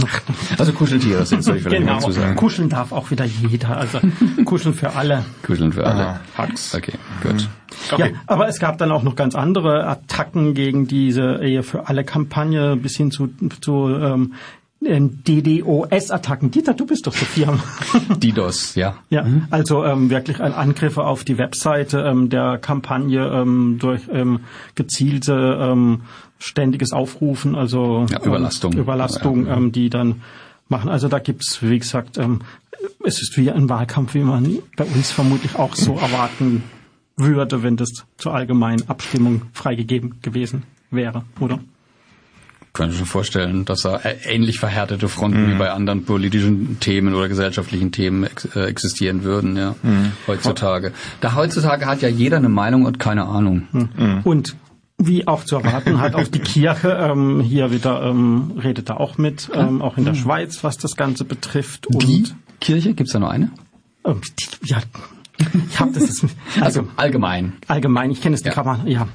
Also 0.58 0.72
Kuscheltiere 0.72 1.24
sind, 1.24 1.42
soll 1.42 1.56
ich 1.56 1.62
vielleicht 1.62 1.80
genau. 1.80 1.94
mal 1.94 2.00
dazu 2.00 2.12
sagen. 2.12 2.36
Kuscheln 2.36 2.68
darf 2.68 2.92
auch 2.92 3.10
wieder 3.10 3.24
jeder. 3.24 3.78
Also 3.78 4.00
kuscheln 4.44 4.74
für 4.74 4.94
alle. 4.94 5.24
Kuscheln 5.42 5.72
für 5.72 5.86
alle. 5.86 6.06
Ah, 6.06 6.20
Hacks. 6.36 6.74
Okay, 6.74 6.92
gut. 7.22 7.48
Okay. 7.90 8.12
Ja, 8.12 8.20
aber 8.26 8.48
es 8.48 8.58
gab 8.58 8.78
dann 8.78 8.90
auch 8.92 9.02
noch 9.02 9.16
ganz 9.16 9.34
andere 9.34 9.86
Attacken 9.86 10.54
gegen 10.54 10.86
diese 10.86 11.40
Ehe 11.42 11.62
für 11.62 11.88
alle 11.88 12.01
Kampagne 12.04 12.76
bis 12.76 12.96
hin 12.96 13.10
zu, 13.10 13.28
zu 13.60 13.88
ähm, 13.88 14.32
DDoS-Attacken. 14.80 16.50
Dieter, 16.50 16.74
du 16.74 16.86
bist 16.86 17.06
doch 17.06 17.14
so 17.14 17.24
firm. 17.24 17.60
DDoS, 18.18 18.74
ja. 18.74 18.96
Ja, 19.10 19.26
also 19.50 19.84
ähm, 19.84 20.10
wirklich 20.10 20.40
ein 20.40 20.52
Angriffe 20.52 21.04
auf 21.04 21.24
die 21.24 21.38
Webseite 21.38 22.00
ähm, 22.00 22.28
der 22.30 22.58
Kampagne 22.58 23.24
ähm, 23.26 23.76
durch 23.78 24.02
ähm, 24.12 24.40
gezielte 24.74 25.58
ähm, 25.60 26.02
ständiges 26.38 26.92
Aufrufen, 26.92 27.54
also 27.54 28.06
Ja, 28.10 28.20
Überlastung. 28.24 28.72
ähm, 28.72 28.78
Überlastung, 28.80 29.46
Ja. 29.46 29.56
ähm, 29.56 29.72
die 29.72 29.90
dann 29.90 30.22
machen. 30.68 30.90
Also 30.90 31.08
da 31.08 31.18
gibt's, 31.18 31.62
wie 31.62 31.78
gesagt, 31.78 32.18
ähm, 32.18 32.40
es 33.04 33.20
ist 33.22 33.36
wie 33.36 33.50
ein 33.50 33.68
Wahlkampf, 33.68 34.14
wie 34.14 34.20
man 34.20 34.58
bei 34.76 34.84
uns 34.84 35.10
vermutlich 35.12 35.54
auch 35.56 35.74
so 35.74 35.96
erwarten 35.96 36.64
würde, 37.16 37.62
wenn 37.62 37.76
das 37.76 37.90
zur 38.16 38.34
allgemeinen 38.34 38.88
Abstimmung 38.88 39.42
freigegeben 39.52 40.16
gewesen 40.22 40.64
wäre, 40.90 41.24
oder? 41.38 41.60
Könnte 42.72 42.96
schon 42.96 43.06
vorstellen, 43.06 43.64
dass 43.66 43.82
da 43.82 43.96
äh, 43.98 44.16
ähnlich 44.24 44.58
verhärtete 44.58 45.08
Fronten 45.08 45.50
wie 45.50 45.54
bei 45.58 45.70
anderen 45.70 46.04
politischen 46.04 46.80
Themen 46.80 47.14
oder 47.14 47.28
gesellschaftlichen 47.28 47.92
Themen 47.92 48.24
ex 48.24 48.46
äh, 48.56 48.64
existieren 48.64 49.24
würden, 49.24 49.56
ja, 49.56 49.74
heutzutage. 50.26 50.92
Da 51.20 51.34
heutzutage 51.34 51.84
hat 51.84 52.00
ja 52.00 52.08
jeder 52.08 52.38
eine 52.38 52.48
Meinung 52.48 52.86
und 52.86 52.98
keine 52.98 53.24
Ahnung. 53.26 53.68
Und 54.24 54.56
wie 54.96 55.26
auch 55.26 55.44
zu 55.44 55.56
erwarten, 55.56 56.00
hat 56.00 56.14
auch 56.14 56.28
die 56.28 56.38
Kirche 56.38 56.90
ähm, 56.92 57.40
hier 57.40 57.72
wieder 57.72 58.02
ähm, 58.04 58.52
redet 58.62 58.88
da 58.88 58.94
auch 58.96 59.18
mit, 59.18 59.50
ähm, 59.52 59.82
auch 59.82 59.98
in 59.98 60.04
der 60.04 60.14
Schweiz, 60.14 60.62
was 60.64 60.78
das 60.78 60.96
Ganze 60.96 61.24
betrifft. 61.24 61.86
Und 61.88 62.02
Die 62.02 62.24
Kirche, 62.60 62.94
gibt's 62.94 63.12
da 63.12 63.18
noch 63.18 63.30
eine? 63.30 63.50
ähm, 64.06 64.20
die, 64.38 64.68
ja, 64.68 64.78
ich 65.70 65.80
habe 65.80 65.92
das 65.92 66.24
Also 66.60 66.86
allgemein. 66.96 67.54
allgemein, 67.68 68.10
ich 68.10 68.20
kenne 68.20 68.34
es, 68.34 68.42
die 68.42 68.50
Ja. 68.50 68.62
man, 68.62 68.86
ja. 68.86 69.08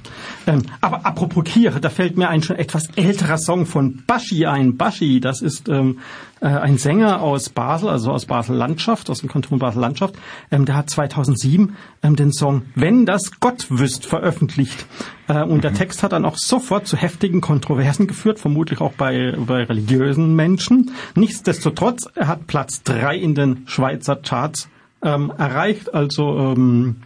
Ähm, 0.46 0.64
aber 0.82 1.06
apropos 1.06 1.44
Kirche, 1.44 1.80
da 1.80 1.90
fällt 1.90 2.18
mir 2.18 2.30
ein 2.30 2.42
schon 2.44 2.56
etwas 2.56 2.88
älterer 2.96 3.38
Song 3.38 3.66
von 3.66 4.04
Baschi 4.08 4.46
ein. 4.46 4.78
Baschi, 4.78 5.20
das 5.20 5.42
ist 5.42 5.70
ähm, 5.70 6.00
äh, 6.40 6.48
ein 6.48 6.78
Sänger 6.78 7.22
aus 7.22 7.50
Basel, 7.50 7.90
also 7.90 8.12
aus 8.12 8.26
Basel 8.26 8.56
Landschaft, 8.56 9.10
aus 9.10 9.20
dem 9.20 9.30
Kanton 9.30 9.60
Basel 9.60 9.82
Landschaft. 9.82 10.16
Ähm, 10.52 10.66
der 10.66 10.76
hat 10.76 10.90
2007 10.90 11.76
ähm, 12.04 12.16
den 12.16 12.32
Song 12.32 12.64
Wenn 12.76 13.06
das 13.06 13.40
Gott 13.40 13.68
wüsst 13.70 14.06
veröffentlicht. 14.06 14.86
Äh, 15.28 15.44
und 15.44 15.64
der 15.64 15.74
Text 15.74 16.04
hat 16.04 16.14
dann 16.14 16.26
auch 16.26 16.38
sofort 16.38 16.88
zu 16.88 16.98
heftigen 16.98 17.42
Kontroversen 17.42 18.08
geführt, 18.08 18.40
vermutlich 18.40 18.82
auch 18.82 18.94
bei, 18.94 19.36
bei 19.38 19.64
religiösen 19.64 20.36
Menschen. 20.36 20.92
Nichtsdestotrotz, 21.16 22.08
er 22.16 22.28
hat 22.28 22.48
Platz 22.48 22.84
drei 22.84 23.16
in 23.18 23.36
den 23.36 23.64
Schweizer 23.68 24.16
Charts 24.16 24.70
ähm, 25.04 25.32
erreicht. 25.38 25.94
Also 25.94 26.38
ähm, 26.38 26.98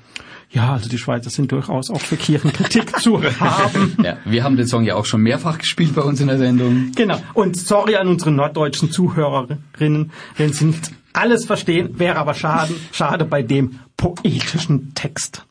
ja, 0.49 0.73
also 0.73 0.89
die 0.89 0.97
Schweizer 0.97 1.29
sind 1.29 1.51
durchaus 1.51 1.89
auch 1.89 2.01
für 2.01 2.17
Kirchenkritik 2.17 2.99
zu 2.99 3.21
haben. 3.39 3.97
Ja, 4.03 4.17
wir 4.25 4.43
haben 4.43 4.57
den 4.57 4.67
Song 4.67 4.83
ja 4.83 4.95
auch 4.95 5.05
schon 5.05 5.21
mehrfach 5.21 5.57
gespielt 5.57 5.95
bei 5.95 6.01
uns 6.01 6.19
in 6.19 6.27
der 6.27 6.37
Sendung. 6.37 6.91
Genau. 6.95 7.17
Und 7.33 7.55
sorry 7.55 7.95
an 7.95 8.09
unsere 8.09 8.31
norddeutschen 8.31 8.91
Zuhörerinnen, 8.91 10.11
wenn 10.35 10.53
sie 10.53 10.65
nicht 10.65 10.91
alles 11.13 11.45
verstehen, 11.45 11.97
wäre 11.99 12.17
aber 12.17 12.33
schade, 12.33 12.73
schade 12.91 13.23
bei 13.25 13.43
dem 13.43 13.79
poetischen 13.95 14.93
Text. 14.93 15.45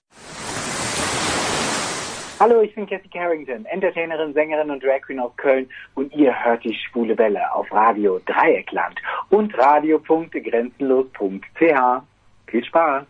Hallo, 2.38 2.60
ich 2.62 2.74
bin 2.74 2.86
Cassie 2.86 3.08
Carrington, 3.12 3.66
Entertainerin, 3.66 4.32
Sängerin 4.32 4.70
und 4.70 4.82
Drag 4.82 5.02
Queen 5.02 5.20
aus 5.20 5.36
Köln 5.36 5.68
und 5.94 6.10
ihr 6.14 6.32
hört 6.42 6.64
die 6.64 6.74
Schwule 6.74 7.18
Welle 7.18 7.54
auf 7.54 7.70
Radio 7.70 8.18
Dreieckland 8.24 8.98
und 9.28 9.52
radio.grenzenlos.ch. 9.58 12.02
Viel 12.50 12.64
Spaß! 12.64 13.06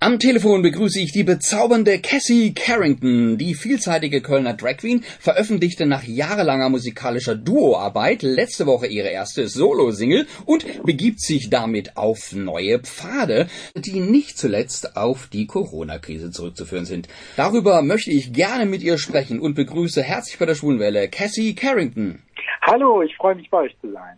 Am 0.00 0.18
Telefon 0.18 0.60
begrüße 0.60 1.00
ich 1.00 1.12
die 1.12 1.24
bezaubernde 1.24 1.98
Cassie 1.98 2.52
Carrington. 2.52 3.38
Die 3.38 3.54
vielseitige 3.54 4.20
Kölner 4.20 4.52
Drag 4.52 4.76
Queen 4.76 5.02
veröffentlichte 5.18 5.86
nach 5.86 6.04
jahrelanger 6.04 6.68
musikalischer 6.68 7.34
Duoarbeit 7.34 8.22
letzte 8.22 8.66
Woche 8.66 8.86
ihre 8.86 9.08
erste 9.08 9.48
Solo-Single 9.48 10.26
und 10.44 10.84
begibt 10.84 11.22
sich 11.22 11.48
damit 11.48 11.96
auf 11.96 12.34
neue 12.34 12.80
Pfade, 12.80 13.48
die 13.74 14.00
nicht 14.00 14.36
zuletzt 14.36 14.94
auf 14.94 15.28
die 15.28 15.46
Corona-Krise 15.46 16.30
zurückzuführen 16.30 16.84
sind. 16.84 17.08
Darüber 17.36 17.80
möchte 17.80 18.10
ich 18.10 18.34
gerne 18.34 18.66
mit 18.66 18.82
ihr 18.82 18.98
sprechen 18.98 19.40
und 19.40 19.54
begrüße 19.54 20.02
herzlich 20.02 20.38
bei 20.38 20.44
der 20.44 20.54
Schwulenwelle 20.54 21.08
Cassie 21.08 21.54
Carrington. 21.54 22.22
Hallo, 22.62 23.02
ich 23.02 23.16
freue 23.16 23.34
mich 23.34 23.50
bei 23.50 23.58
euch 23.58 23.76
zu 23.80 23.92
sein. 23.92 24.16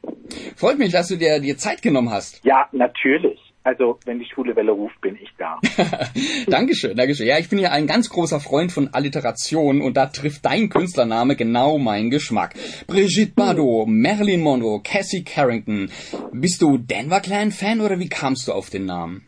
Freut 0.57 0.79
mich, 0.79 0.93
dass 0.93 1.09
du 1.09 1.17
dir, 1.17 1.41
dir 1.41 1.57
Zeit 1.57 1.83
genommen 1.83 2.11
hast. 2.11 2.45
Ja, 2.45 2.69
natürlich. 2.73 3.41
Also, 3.67 3.99
wenn 4.05 4.21
die 4.21 4.27
schwule 4.27 4.55
Welle 4.55 4.71
ruft, 4.71 5.01
bin 5.01 5.19
ich 5.21 5.29
da. 5.39 5.59
Dankeschön, 6.47 6.97
Dankeschön. 6.97 7.27
Ja, 7.27 7.39
ich 7.39 7.49
bin 7.49 7.59
ja 7.59 7.73
ein 7.73 7.89
ganz 7.89 8.09
großer 8.11 8.39
Freund 8.39 8.71
von 8.71 8.95
Alliteration 8.95 9.83
und 9.83 9.97
da 9.97 10.07
trifft 10.07 10.45
dein 10.45 10.69
Künstlername 10.69 11.35
genau 11.35 11.77
meinen 11.77 12.11
Geschmack. 12.11 12.55
Brigitte 12.87 13.33
Bardot, 13.35 13.89
Marilyn 13.89 14.41
Monroe, 14.41 14.81
Cassie 14.85 15.25
Carrington. 15.25 15.91
Bist 16.31 16.63
du 16.63 16.79
Denver 16.79 17.21
Clan 17.21 17.51
Fan 17.51 17.81
oder 17.81 17.99
wie 17.99 18.09
kamst 18.09 18.47
du 18.47 18.53
auf 18.53 18.71
den 18.71 18.87
Namen? 18.87 19.27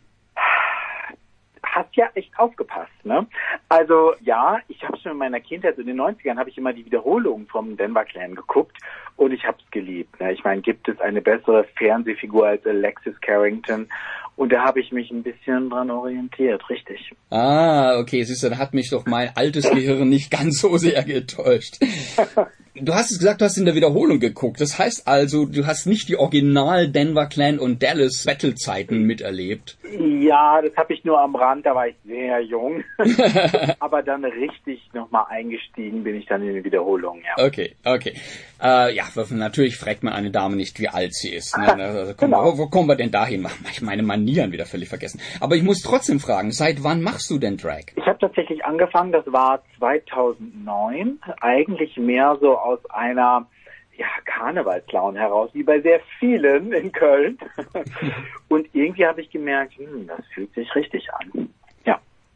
Hast 1.79 1.95
ja 1.95 2.09
echt 2.15 2.37
aufgepasst, 2.37 2.91
ne? 3.05 3.25
Also 3.69 4.15
ja, 4.21 4.59
ich 4.67 4.83
habe 4.83 4.99
schon 4.99 5.13
in 5.13 5.19
meiner 5.19 5.39
Kindheit, 5.39 5.77
so 5.77 5.83
in 5.83 5.87
den 5.87 6.01
90ern, 6.01 6.37
habe 6.37 6.51
ich 6.51 6.59
immer 6.59 6.73
die 6.73 6.85
Wiederholungen 6.85 7.47
vom 7.47 7.77
Denver 7.77 8.05
Clan 8.05 8.35
geguckt 8.35 8.77
und 9.17 9.31
ich 9.31 9.45
habe 9.45 9.59
es 9.65 9.71
geliebt. 9.71 10.19
Ne? 10.19 10.33
Ich 10.33 10.43
meine, 10.43 10.61
gibt 10.61 10.89
es 10.89 11.01
eine 11.01 11.23
bessere 11.23 11.65
Fernsehfigur 11.77 12.49
als 12.49 12.67
Alexis 12.67 13.15
Carrington? 13.21 13.89
Und 14.35 14.53
da 14.53 14.65
habe 14.65 14.81
ich 14.81 14.91
mich 14.91 15.09
ein 15.13 15.23
bisschen 15.23 15.71
dran 15.71 15.91
orientiert, 15.91 16.69
richtig. 16.69 17.13
Ah, 17.31 17.99
okay, 18.01 18.25
siehst 18.25 18.43
du, 18.43 18.51
da 18.51 18.59
hat 18.59 18.75
mich 18.75 18.91
doch 18.91 19.07
mein 19.07 19.31
altes 19.37 19.71
Gehirn 19.71 20.09
nicht 20.09 20.33
ganz 20.33 20.61
so 20.61 20.77
sehr 20.79 21.05
getäuscht. 21.05 21.79
Du 22.81 22.95
hast 22.95 23.11
es 23.11 23.19
gesagt, 23.19 23.41
du 23.41 23.45
hast 23.45 23.57
in 23.57 23.65
der 23.65 23.75
Wiederholung 23.75 24.21
geguckt. 24.21 24.61
Das 24.61 24.79
heißt 24.79 25.09
also, 25.09 25.47
du 25.47 25.67
hast 25.67 25.87
nicht 25.87 26.09
die 26.09 26.17
Original 26.17 26.89
Denver 26.89 27.27
Clan 27.27 27.59
und 27.59 27.83
Dallas 27.83 28.25
Battle 28.25 28.55
Zeiten 28.55 29.03
miterlebt. 29.03 29.77
Ja, 29.99 30.61
das 30.63 30.77
habe 30.77 30.95
ich 30.95 31.05
nur 31.05 31.21
am 31.21 31.35
Rand, 31.35 31.67
da 31.67 31.75
war 31.75 31.89
ich 31.89 31.97
sehr 32.05 32.41
jung. 32.41 32.85
Aber 33.81 34.03
dann 34.03 34.25
richtig 34.25 34.81
nochmal 34.93 35.27
eingestiegen 35.29 36.05
bin 36.05 36.17
ich 36.17 36.27
dann 36.27 36.43
in 36.43 36.55
die 36.55 36.65
Wiederholung, 36.65 37.21
ja. 37.23 37.45
Okay, 37.45 37.75
okay. 37.85 38.15
Äh, 38.63 38.95
ja, 38.95 39.05
natürlich 39.31 39.77
fragt 39.77 40.03
man 40.03 40.13
eine 40.13 40.31
Dame 40.31 40.57
nicht, 40.57 40.81
wie 40.81 40.89
alt 40.89 41.15
sie 41.15 41.33
ist. 41.33 41.57
Ne? 41.57 41.67
Also, 41.79 42.15
komm, 42.17 42.31
Genau. 42.31 42.45
wo, 42.45 42.59
wo 42.59 42.67
kommen 42.69 42.89
wir 42.89 42.97
denn 42.97 43.11
dahin? 43.11 43.43
Mach 43.43 43.53
ich 43.71 43.81
meine 43.83 44.03
Manieren 44.03 44.53
wieder 44.53 44.67
völlig 44.67 44.89
vergessen. 44.89 45.21
Aber 45.41 45.57
ich 45.57 45.63
muss 45.63 45.81
trotzdem 45.81 46.21
fragen, 46.21 46.51
seit 46.53 46.83
wann 46.83 47.03
machst 47.03 47.31
du 47.31 47.39
denn 47.39 47.57
Drag? 47.57 47.85
Ich 47.97 48.07
habe 48.07 48.19
tatsächlich 48.19 48.65
angefangen, 48.65 49.13
das 49.13 49.25
war 49.33 49.63
2009, 49.79 51.19
eigentlich 51.41 51.97
mehr 51.97 52.37
so 52.41 52.59
aus 52.69 52.91
einer 52.91 53.47
ja, 53.97 54.07
Karnevalslaune 54.25 55.19
heraus, 55.19 55.51
wie 55.55 55.63
bei 55.63 55.81
sehr 55.81 56.01
vielen 56.19 56.73
in 56.73 56.93
Köln. 56.93 57.39
Und 58.49 58.69
irgendwie 58.73 59.07
habe 59.07 59.21
ich 59.21 59.31
gemerkt, 59.31 59.77
hm, 59.77 60.07
das 60.07 60.25
fühlt 60.33 60.53
sich 60.55 60.73
richtig 60.75 61.09
an. 61.15 61.53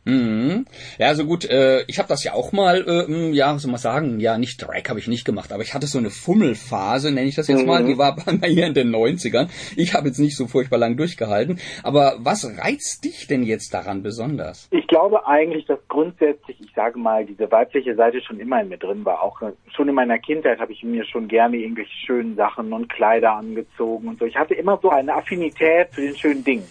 Ja. 0.05 0.13
Mhm. 0.13 0.67
Ja, 0.99 1.09
also 1.09 1.25
gut, 1.25 1.45
äh, 1.49 1.83
ich 1.87 1.99
habe 1.99 2.09
das 2.09 2.25
ja 2.25 2.33
auch 2.35 2.53
mal, 2.53 2.85
äh, 2.87 3.05
m, 3.05 3.33
ja, 3.33 3.55
was 3.55 3.63
soll 3.63 3.71
man 3.71 3.81
sagen, 3.81 4.19
ja, 4.21 4.37
nicht 4.39 4.61
Drag 4.61 4.83
habe 4.89 4.99
ich 4.99 5.07
nicht 5.09 5.25
gemacht, 5.25 5.53
aber 5.53 5.63
ich 5.63 5.75
hatte 5.75 5.87
so 5.87 5.99
eine 5.99 6.11
Fummelphase, 6.11 7.13
nenne 7.13 7.29
ich 7.29 7.37
das 7.37 7.49
jetzt 7.49 7.65
mal, 7.67 7.83
Mhm. 7.83 7.87
die 7.87 7.99
war 7.99 8.17
bei 8.27 8.33
mir 8.33 8.49
hier 8.49 8.67
in 8.67 8.75
den 8.75 8.91
90ern. 8.95 9.49
Ich 9.77 9.95
habe 9.95 10.09
jetzt 10.09 10.19
nicht 10.19 10.37
so 10.37 10.47
furchtbar 10.47 10.79
lang 10.79 10.97
durchgehalten, 10.97 11.59
aber 11.83 12.17
was 12.19 12.45
reizt 12.59 13.05
dich 13.05 13.27
denn 13.27 13.43
jetzt 13.45 13.73
daran 13.75 14.03
besonders? 14.03 14.69
Ich 14.71 14.87
glaube 14.89 15.27
eigentlich, 15.27 15.67
dass 15.67 15.79
grundsätzlich, 15.89 16.61
ich 16.61 16.73
sage 16.75 16.99
mal, 16.99 17.25
diese 17.25 17.51
weibliche 17.51 17.95
Seite 17.95 18.21
schon 18.23 18.41
immer 18.41 18.61
in 18.61 18.69
mir 18.69 18.79
drin 18.79 19.05
war. 19.05 19.23
Auch 19.23 19.41
äh, 19.43 19.53
schon 19.75 19.89
in 19.89 19.95
meiner 19.95 20.19
Kindheit 20.19 20.59
habe 20.59 20.73
ich 20.73 20.83
mir 20.83 21.05
schon 21.05 21.29
gerne 21.29 21.57
irgendwelche 21.59 21.93
schönen 22.07 22.37
Sachen 22.37 22.73
und 22.73 22.89
Kleider 22.89 23.33
angezogen 23.37 24.09
und 24.09 24.19
so. 24.19 24.25
Ich 24.27 24.37
hatte 24.37 24.55
immer 24.55 24.79
so 24.83 24.91
eine 24.91 25.15
Affinität 25.15 25.93
zu 25.93 26.01
den 26.01 26.17
schönen 26.17 26.45
Dingen. 26.45 26.65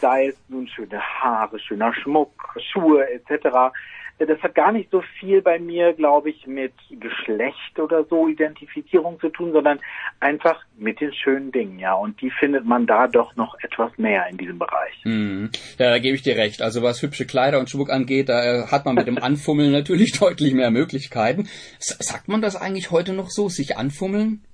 Sei 0.00 0.28
es 0.28 0.36
nun 0.48 0.68
schöne 0.68 1.00
Haare, 1.00 1.58
schöner 1.58 1.94
Schmuck, 1.94 2.32
Schuhe 2.72 3.08
etc. 3.10 3.72
Das 4.18 4.40
hat 4.40 4.54
gar 4.54 4.72
nicht 4.72 4.90
so 4.90 5.02
viel 5.18 5.42
bei 5.42 5.58
mir, 5.58 5.94
glaube 5.94 6.30
ich, 6.30 6.46
mit 6.46 6.74
Geschlecht 6.90 7.78
oder 7.78 8.04
so 8.04 8.28
Identifizierung 8.28 9.18
zu 9.18 9.30
tun, 9.30 9.52
sondern 9.52 9.80
einfach 10.20 10.62
mit 10.76 11.00
den 11.00 11.12
schönen 11.12 11.50
Dingen, 11.50 11.78
ja. 11.78 11.94
Und 11.94 12.20
die 12.20 12.30
findet 12.30 12.64
man 12.64 12.86
da 12.86 13.08
doch 13.08 13.34
noch 13.36 13.56
etwas 13.62 13.90
mehr 13.98 14.26
in 14.30 14.36
diesem 14.36 14.58
Bereich. 14.58 15.04
Mhm. 15.04 15.50
Ja, 15.78 15.90
da 15.90 15.98
gebe 15.98 16.14
ich 16.14 16.22
dir 16.22 16.36
recht. 16.36 16.62
Also 16.62 16.82
was 16.82 17.02
hübsche 17.02 17.26
Kleider 17.26 17.58
und 17.58 17.70
Schmuck 17.70 17.90
angeht, 17.90 18.28
da 18.28 18.42
äh, 18.42 18.66
hat 18.68 18.84
man 18.84 18.94
mit 18.94 19.06
dem 19.06 19.18
Anfummeln 19.18 19.72
natürlich 19.72 20.18
deutlich 20.18 20.54
mehr 20.54 20.70
Möglichkeiten. 20.70 21.48
Sagt 21.78 22.28
man 22.28 22.42
das 22.42 22.54
eigentlich 22.54 22.90
heute 22.90 23.14
noch 23.14 23.30
so, 23.30 23.48
sich 23.48 23.76
anfummeln? 23.76 24.44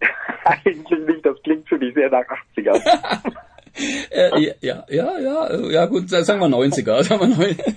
Eigentlich 0.44 1.06
nicht, 1.06 1.26
das 1.26 1.42
klingt 1.42 1.68
für 1.68 1.76
mich 1.76 1.92
sehr 1.92 2.08
nach 2.08 2.24
80er. 2.56 3.34
Äh, 4.10 4.40
ja, 4.40 4.54
ja, 4.60 4.84
ja, 4.88 5.18
ja, 5.20 5.70
ja 5.70 5.86
gut, 5.86 6.08
sagen 6.08 6.40
wir 6.40 6.48
90er. 6.48 7.02
Sagen 7.08 7.20
wir 7.20 7.28
90 7.28 7.74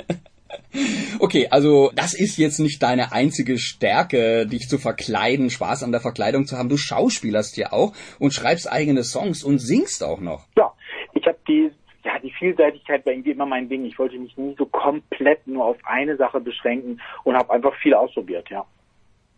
Okay, 1.20 1.48
also 1.52 1.92
das 1.96 2.14
ist 2.14 2.38
jetzt 2.38 2.60
nicht 2.60 2.82
deine 2.82 3.12
einzige 3.12 3.58
Stärke, 3.58 4.48
dich 4.48 4.68
zu 4.68 4.78
verkleiden, 4.78 5.50
Spaß 5.50 5.84
an 5.84 5.92
der 5.92 6.02
Verkleidung 6.02 6.46
zu 6.46 6.58
haben. 6.58 6.70
Du 6.70 6.78
schauspielerst 6.78 7.58
ja 7.58 7.72
auch 7.74 7.94
und 8.20 8.34
schreibst 8.34 8.72
eigene 8.72 9.04
Songs 9.04 9.44
und 9.44 9.60
singst 9.60 10.04
auch 10.04 10.22
noch. 10.22 10.46
ja, 10.58 10.72
ich 11.14 11.26
habe 11.28 11.38
die, 11.48 11.72
ja, 12.04 12.20
die 12.20 12.32
Vielseitigkeit 12.32 13.06
war 13.06 13.14
irgendwie 13.14 13.32
immer 13.32 13.46
mein 13.46 13.70
Ding. 13.70 13.86
Ich 13.86 14.00
wollte 14.00 14.18
mich 14.18 14.36
nie 14.38 14.56
so 14.58 14.66
komplett 14.66 15.46
nur 15.46 15.66
auf 15.66 15.78
eine 15.84 16.18
Sache 16.18 16.40
beschränken 16.40 17.02
und 17.24 17.36
habe 17.36 17.52
einfach 17.52 17.76
viel 17.82 17.94
ausprobiert, 17.94 18.50
ja. 18.50 18.66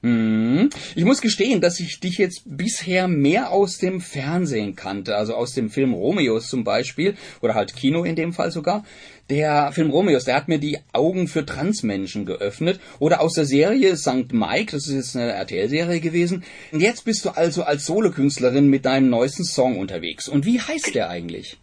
Mhm. 0.01 0.42
Ich 0.95 1.05
muss 1.05 1.21
gestehen, 1.21 1.61
dass 1.61 1.79
ich 1.79 1.99
dich 1.99 2.17
jetzt 2.17 2.43
bisher 2.45 3.07
mehr 3.07 3.51
aus 3.51 3.77
dem 3.77 4.01
Fernsehen 4.01 4.75
kannte, 4.75 5.15
also 5.15 5.33
aus 5.33 5.53
dem 5.53 5.69
Film 5.69 5.93
Romeos 5.93 6.47
zum 6.47 6.63
Beispiel, 6.63 7.15
oder 7.41 7.55
halt 7.55 7.75
Kino 7.75 8.03
in 8.03 8.15
dem 8.15 8.33
Fall 8.33 8.51
sogar. 8.51 8.83
Der 9.29 9.71
Film 9.71 9.89
Romeos, 9.89 10.25
der 10.25 10.35
hat 10.35 10.47
mir 10.47 10.59
die 10.59 10.77
Augen 10.91 11.27
für 11.27 11.45
Transmenschen 11.45 12.25
geöffnet. 12.25 12.79
Oder 12.99 13.21
aus 13.21 13.33
der 13.33 13.45
Serie 13.45 13.95
St. 13.95 14.33
Mike, 14.33 14.73
das 14.73 14.87
ist 14.87 14.95
jetzt 14.95 15.15
eine 15.15 15.31
RTL-Serie 15.31 16.01
gewesen. 16.01 16.43
Und 16.71 16.81
jetzt 16.81 17.05
bist 17.05 17.25
du 17.25 17.29
also 17.29 17.63
als 17.63 17.85
Solokünstlerin 17.85 18.67
mit 18.67 18.85
deinem 18.85 19.09
neuesten 19.09 19.45
Song 19.45 19.79
unterwegs. 19.79 20.27
Und 20.27 20.45
wie 20.45 20.59
heißt 20.59 20.93
der 20.93 21.09
eigentlich? 21.09 21.57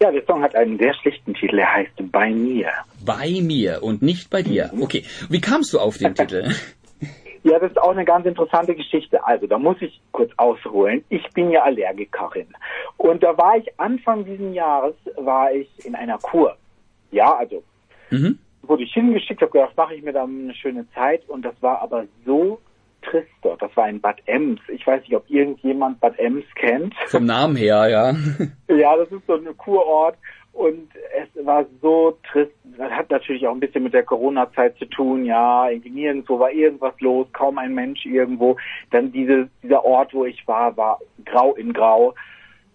Ja, 0.00 0.12
der 0.12 0.24
Song 0.26 0.42
hat 0.42 0.54
einen 0.54 0.78
sehr 0.78 0.94
schlichten 0.94 1.34
Titel. 1.34 1.58
Er 1.58 1.74
heißt 1.74 1.90
Bei 2.12 2.30
mir. 2.30 2.68
Bei 3.04 3.40
mir 3.42 3.82
und 3.82 4.00
nicht 4.00 4.30
bei 4.30 4.42
dir. 4.42 4.72
Okay. 4.80 5.04
Wie 5.28 5.40
kamst 5.40 5.72
du 5.72 5.80
auf 5.80 5.98
den 5.98 6.14
Titel? 6.14 6.54
Ja, 7.48 7.58
das 7.58 7.70
ist 7.70 7.78
auch 7.80 7.90
eine 7.92 8.04
ganz 8.04 8.26
interessante 8.26 8.74
Geschichte. 8.74 9.24
Also, 9.24 9.46
da 9.46 9.58
muss 9.58 9.76
ich 9.80 10.00
kurz 10.12 10.30
ausholen. 10.36 11.04
Ich 11.08 11.26
bin 11.32 11.50
ja 11.50 11.62
Allergikerin. 11.62 12.48
Und 12.96 13.22
da 13.22 13.36
war 13.38 13.56
ich 13.56 13.68
Anfang 13.78 14.24
diesen 14.24 14.54
Jahres, 14.54 14.94
war 15.16 15.52
ich 15.52 15.68
in 15.84 15.94
einer 15.94 16.18
Kur. 16.18 16.56
Ja, 17.10 17.34
also, 17.36 17.62
Mhm. 18.10 18.38
wurde 18.62 18.82
ich 18.84 18.92
hingeschickt, 18.92 19.40
habe 19.42 19.52
gedacht, 19.52 19.76
mache 19.76 19.94
ich 19.94 20.02
mir 20.02 20.12
da 20.12 20.24
eine 20.24 20.54
schöne 20.54 20.86
Zeit. 20.94 21.28
Und 21.28 21.42
das 21.44 21.54
war 21.60 21.80
aber 21.82 22.04
so 22.26 22.58
trist 23.02 23.28
dort. 23.42 23.62
Das 23.62 23.74
war 23.76 23.88
in 23.88 24.00
Bad 24.00 24.18
Ems. 24.26 24.60
Ich 24.68 24.86
weiß 24.86 25.02
nicht, 25.02 25.14
ob 25.14 25.28
irgendjemand 25.30 26.00
Bad 26.00 26.18
Ems 26.18 26.44
kennt. 26.54 26.94
Vom 27.06 27.24
Namen 27.26 27.56
her, 27.56 27.88
ja. 27.88 28.14
Ja, 28.76 28.96
das 28.96 29.10
ist 29.12 29.26
so 29.26 29.34
ein 29.34 29.56
Kurort. 29.56 30.16
Und 30.58 30.90
es 31.16 31.46
war 31.46 31.64
so 31.80 32.18
trist. 32.32 32.50
Das 32.76 32.90
hat 32.90 33.10
natürlich 33.10 33.46
auch 33.46 33.52
ein 33.52 33.60
bisschen 33.60 33.84
mit 33.84 33.94
der 33.94 34.02
Corona-Zeit 34.02 34.76
zu 34.76 34.86
tun. 34.86 35.24
Ja, 35.24 35.70
irgendwie 35.70 35.90
nirgendwo 35.90 36.40
war 36.40 36.50
irgendwas 36.50 37.00
los, 37.00 37.28
kaum 37.32 37.58
ein 37.58 37.74
Mensch 37.74 38.04
irgendwo. 38.04 38.56
Dann 38.90 39.12
diese, 39.12 39.48
dieser 39.62 39.84
Ort, 39.84 40.12
wo 40.12 40.24
ich 40.24 40.48
war, 40.48 40.76
war 40.76 40.98
grau 41.24 41.54
in 41.54 41.72
grau. 41.72 42.12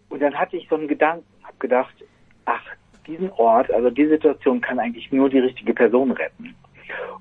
Und 0.07 0.21
dann 0.21 0.33
hatte 0.33 0.55
ich 0.55 0.69
so 0.69 0.75
einen 0.75 0.87
Gedanken, 0.87 1.25
habe 1.43 1.57
gedacht, 1.59 1.93
ach, 2.45 2.63
diesen 3.05 3.29
Ort, 3.33 3.69
also 3.69 3.89
die 3.89 4.07
Situation 4.07 4.61
kann 4.61 4.79
eigentlich 4.79 5.11
nur 5.11 5.29
die 5.29 5.39
richtige 5.39 5.73
Person 5.73 6.11
retten. 6.11 6.55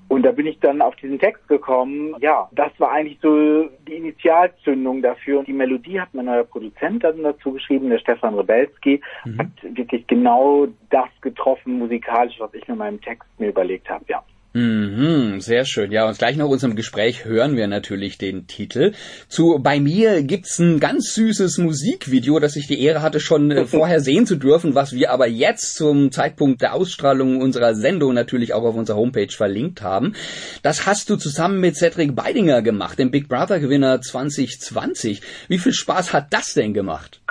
Und 0.09 0.25
da 0.25 0.33
bin 0.33 0.47
ich 0.47 0.59
dann 0.61 0.83
auf 0.83 0.95
diesen 0.97 1.19
Text 1.19 1.47
gekommen. 1.49 2.14
Ja, 2.21 2.49
das 2.52 2.71
war 2.79 2.93
eigentlich 2.93 3.19
so 3.23 3.69
die 3.88 3.95
Initialzündung 3.95 5.00
dafür. 5.00 5.38
Und 5.38 5.49
die 5.49 5.52
Melodie 5.52 6.00
hat 6.00 6.12
mein 6.12 6.26
neuer 6.26 6.45
Produzent 6.45 7.02
dann 7.05 7.23
dazu 7.23 7.52
geschrieben, 7.52 7.88
der 7.88 7.99
Stefan 7.99 8.35
Rebelski, 8.35 9.00
mhm. 9.25 9.38
hat 9.38 9.47
wirklich 9.62 10.07
genau 10.07 10.67
das 10.91 11.09
getroffen 11.23 11.79
musikalisch, 11.79 12.35
was 12.38 12.52
ich 12.55 12.67
mit 12.69 12.76
meinem 12.76 13.00
Text 13.00 13.29
mir 13.38 13.49
überlegt 13.49 13.88
habe, 13.88 14.05
ja. 14.09 14.23
Mhm, 14.55 15.41
sehr 15.41 15.65
schön. 15.65 15.93
Ja, 15.93 16.07
und 16.07 16.19
gleich 16.19 16.37
nach 16.37 16.47
unserem 16.47 16.77
Gespräch 16.77 17.25
hören 17.25 17.57
wir 17.57 17.67
natürlich 17.69 18.19
den 18.19 18.47
Titel. 18.47 18.93
Zu 19.29 19.59
Bei 19.63 19.81
mir 19.81 20.23
gibt's 20.23 20.59
ein 20.59 20.79
ganz 20.79 21.15
süßes 21.15 21.57
Musikvideo, 21.57 22.39
das 22.39 22.57
ich 22.57 22.67
die 22.67 22.83
Ehre 22.83 23.01
hatte, 23.01 23.19
schon 23.19 23.51
äh, 23.51 23.65
vorher 23.67 24.01
sehen 24.01 24.27
zu 24.27 24.37
dürfen, 24.37 24.75
was 24.75 24.93
wir 24.93 25.11
aber 25.11 25.27
jetzt 25.27 25.77
zum 25.77 26.13
Zeitpunkt 26.13 26.61
der 26.61 26.75
Ausstrahlung 26.75 27.41
unserer 27.41 27.75
Sendung 27.75 28.13
natürlich 28.13 28.53
auch 28.53 28.65
auf 28.65 28.75
unserer 28.75 28.99
Homepage 28.99 29.33
verlinkt 29.35 29.81
haben. 29.81 30.15
Das 30.63 30.85
hast 30.85 31.09
du 31.09 31.17
zusammen 31.17 31.59
mit 31.59 31.77
Cedric 31.77 32.15
Beidinger 32.15 32.61
gemacht, 32.61 32.99
dem 32.99 33.11
Big 33.11 33.29
Brother 33.29 33.59
Gewinner 33.59 34.03
2020. 34.03 35.23
Wie 35.49 35.59
viel 35.59 35.73
Spaß 35.73 36.13
hat 36.13 36.27
das 36.31 36.53
denn 36.53 36.75
gemacht? 36.75 37.23